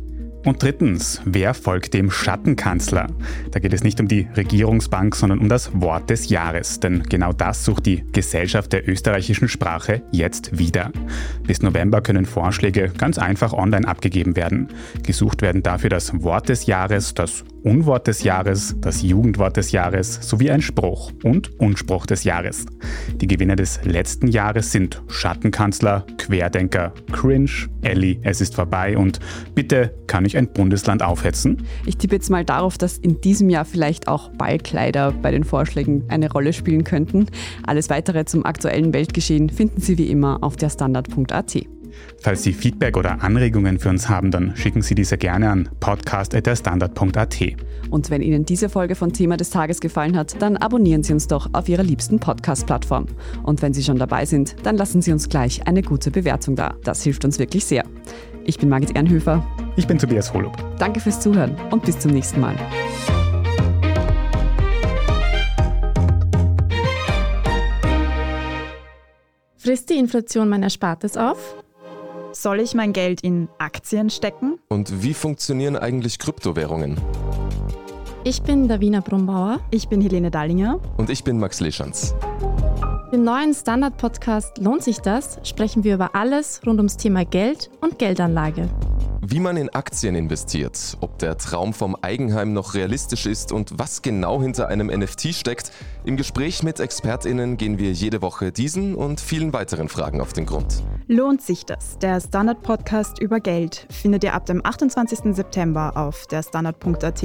Und 0.45 0.63
drittens, 0.63 1.21
wer 1.25 1.53
folgt 1.53 1.93
dem 1.93 2.09
Schattenkanzler? 2.09 3.07
Da 3.51 3.59
geht 3.59 3.73
es 3.73 3.83
nicht 3.83 3.99
um 3.99 4.07
die 4.07 4.27
Regierungsbank, 4.37 5.13
sondern 5.15 5.39
um 5.39 5.49
das 5.49 5.69
Wort 5.81 6.09
des 6.09 6.29
Jahres. 6.29 6.79
Denn 6.79 7.03
genau 7.03 7.33
das 7.33 7.65
sucht 7.65 7.85
die 7.85 8.05
Gesellschaft 8.13 8.71
der 8.71 8.87
österreichischen 8.87 9.49
Sprache 9.49 10.01
jetzt 10.11 10.57
wieder. 10.57 10.91
Bis 11.45 11.61
November 11.61 12.01
können 12.01 12.25
Vorschläge 12.25 12.89
ganz 12.97 13.17
einfach 13.17 13.51
online 13.51 13.85
abgegeben 13.85 14.37
werden. 14.37 14.69
Gesucht 15.03 15.41
werden 15.41 15.61
dafür 15.61 15.89
das 15.89 16.23
Wort 16.23 16.47
des 16.47 16.67
Jahres, 16.67 17.13
das 17.13 17.43
Unwort 17.63 18.07
des 18.07 18.23
Jahres, 18.23 18.75
das 18.79 19.01
Jugendwort 19.01 19.57
des 19.57 19.71
Jahres 19.71 20.19
sowie 20.21 20.49
ein 20.51 20.61
Spruch 20.61 21.11
und 21.23 21.59
Unspruch 21.59 22.05
des 22.05 22.23
Jahres. 22.23 22.65
Die 23.15 23.27
Gewinner 23.27 23.55
des 23.55 23.81
letzten 23.83 24.27
Jahres 24.27 24.71
sind 24.71 25.01
Schattenkanzler, 25.07 26.05
Querdenker, 26.17 26.93
Cringe, 27.11 27.51
Ellie, 27.81 28.19
es 28.23 28.39
ist 28.41 28.55
vorbei 28.55 28.97
und 28.97 29.19
bitte 29.55 29.93
kann 30.07 30.25
ich 30.25 30.28
ein 30.37 30.51
Bundesland 30.51 31.03
aufhetzen? 31.03 31.63
Ich 31.85 31.97
tippe 31.97 32.15
jetzt 32.15 32.29
mal 32.29 32.45
darauf, 32.45 32.77
dass 32.77 32.97
in 32.97 33.21
diesem 33.21 33.49
Jahr 33.49 33.65
vielleicht 33.65 34.07
auch 34.07 34.29
Ballkleider 34.29 35.11
bei 35.11 35.31
den 35.31 35.43
Vorschlägen 35.43 36.05
eine 36.07 36.31
Rolle 36.31 36.53
spielen 36.53 36.83
könnten. 36.83 37.27
Alles 37.65 37.89
weitere 37.89 38.25
zum 38.25 38.45
aktuellen 38.45 38.93
Weltgeschehen 38.93 39.49
finden 39.49 39.81
Sie 39.81 39.97
wie 39.97 40.09
immer 40.09 40.39
auf 40.41 40.55
der 40.55 40.69
Standard.at. 40.69 41.63
Falls 42.21 42.43
Sie 42.43 42.53
Feedback 42.53 42.97
oder 42.97 43.23
Anregungen 43.23 43.79
für 43.79 43.89
uns 43.89 44.09
haben, 44.09 44.31
dann 44.31 44.55
schicken 44.55 44.81
Sie 44.81 44.95
diese 44.95 45.17
gerne 45.17 45.49
an 45.49 45.69
podcast.derstandard.at. 45.79 47.37
Und 47.89 48.09
wenn 48.09 48.21
Ihnen 48.21 48.45
diese 48.45 48.69
Folge 48.69 48.95
von 48.95 49.13
Thema 49.13 49.37
des 49.37 49.49
Tages 49.49 49.79
gefallen 49.79 50.17
hat, 50.17 50.41
dann 50.41 50.57
abonnieren 50.57 51.03
Sie 51.03 51.13
uns 51.13 51.27
doch 51.27 51.49
auf 51.53 51.69
Ihrer 51.69 51.83
liebsten 51.83 52.19
Podcast-Plattform. 52.19 53.07
Und 53.43 53.61
wenn 53.61 53.73
Sie 53.73 53.83
schon 53.83 53.97
dabei 53.97 54.25
sind, 54.25 54.55
dann 54.63 54.77
lassen 54.77 55.01
Sie 55.01 55.11
uns 55.11 55.29
gleich 55.29 55.65
eine 55.67 55.81
gute 55.81 56.11
Bewertung 56.11 56.55
da. 56.55 56.75
Das 56.83 57.03
hilft 57.03 57.25
uns 57.25 57.39
wirklich 57.39 57.65
sehr. 57.65 57.83
Ich 58.43 58.57
bin 58.57 58.69
Margit 58.69 58.95
Ernhöfer. 58.95 59.45
Ich 59.79 59.87
bin 59.87 59.97
Tobias 59.97 60.33
Holub. 60.33 60.57
Danke 60.77 60.99
fürs 60.99 61.21
Zuhören 61.21 61.55
und 61.71 61.85
bis 61.85 61.97
zum 61.97 62.11
nächsten 62.11 62.41
Mal. 62.41 62.53
Frisst 69.55 69.89
die 69.89 69.97
Inflation 69.97 70.49
mein 70.49 70.63
Erspartes 70.63 71.15
auf? 71.15 71.55
Soll 72.33 72.59
ich 72.59 72.73
mein 72.73 72.91
Geld 72.91 73.21
in 73.21 73.47
Aktien 73.57 74.09
stecken? 74.09 74.59
Und 74.67 75.01
wie 75.01 75.13
funktionieren 75.13 75.77
eigentlich 75.77 76.19
Kryptowährungen? 76.19 76.97
Ich 78.25 78.41
bin 78.41 78.67
Davina 78.67 78.99
Brumbauer. 78.99 79.61
Ich 79.71 79.87
bin 79.87 80.01
Helene 80.01 80.29
Dallinger. 80.29 80.81
Und 80.97 81.09
ich 81.09 81.23
bin 81.23 81.39
Max 81.39 81.61
Leschanz. 81.61 82.13
Im 83.11 83.23
neuen 83.23 83.55
Standard-Podcast 83.55 84.59
Lohnt 84.59 84.83
sich 84.83 84.99
das? 84.99 85.39
sprechen 85.41 85.83
wir 85.83 85.95
über 85.95 86.13
alles 86.13 86.61
rund 86.63 86.77
ums 86.77 86.95
Thema 86.95 87.25
Geld 87.25 87.71
und 87.81 87.97
Geldanlage. 87.97 88.69
Wie 89.21 89.39
man 89.39 89.57
in 89.57 89.69
Aktien 89.69 90.13
investiert, 90.13 90.95
ob 91.01 91.17
der 91.17 91.35
Traum 91.37 91.73
vom 91.73 91.95
Eigenheim 91.95 92.53
noch 92.53 92.75
realistisch 92.75 93.25
ist 93.25 93.51
und 93.51 93.79
was 93.79 94.03
genau 94.03 94.43
hinter 94.43 94.67
einem 94.67 94.87
NFT 94.87 95.33
steckt. 95.33 95.71
Im 96.05 96.17
Gespräch 96.17 96.61
mit 96.61 96.79
ExpertInnen 96.79 97.57
gehen 97.57 97.79
wir 97.79 97.91
jede 97.91 98.21
Woche 98.21 98.51
diesen 98.51 98.93
und 98.93 99.19
vielen 99.19 99.53
weiteren 99.53 99.89
Fragen 99.89 100.21
auf 100.21 100.33
den 100.33 100.45
Grund. 100.45 100.83
Lohnt 101.07 101.41
sich 101.41 101.65
das? 101.65 101.97
Der 101.97 102.21
Standard-Podcast 102.21 103.19
über 103.19 103.39
Geld 103.39 103.87
findet 103.89 104.23
ihr 104.23 104.35
ab 104.35 104.45
dem 104.45 104.63
28. 104.63 105.35
September 105.35 105.93
auf 105.95 106.27
der 106.27 106.43
Standard.at, 106.43 107.23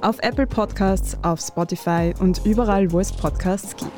auf 0.00 0.18
Apple 0.20 0.46
Podcasts, 0.46 1.18
auf 1.22 1.40
Spotify 1.40 2.14
und 2.18 2.40
überall, 2.46 2.90
wo 2.90 2.98
es 2.98 3.12
Podcasts 3.12 3.76
gibt. 3.76 3.92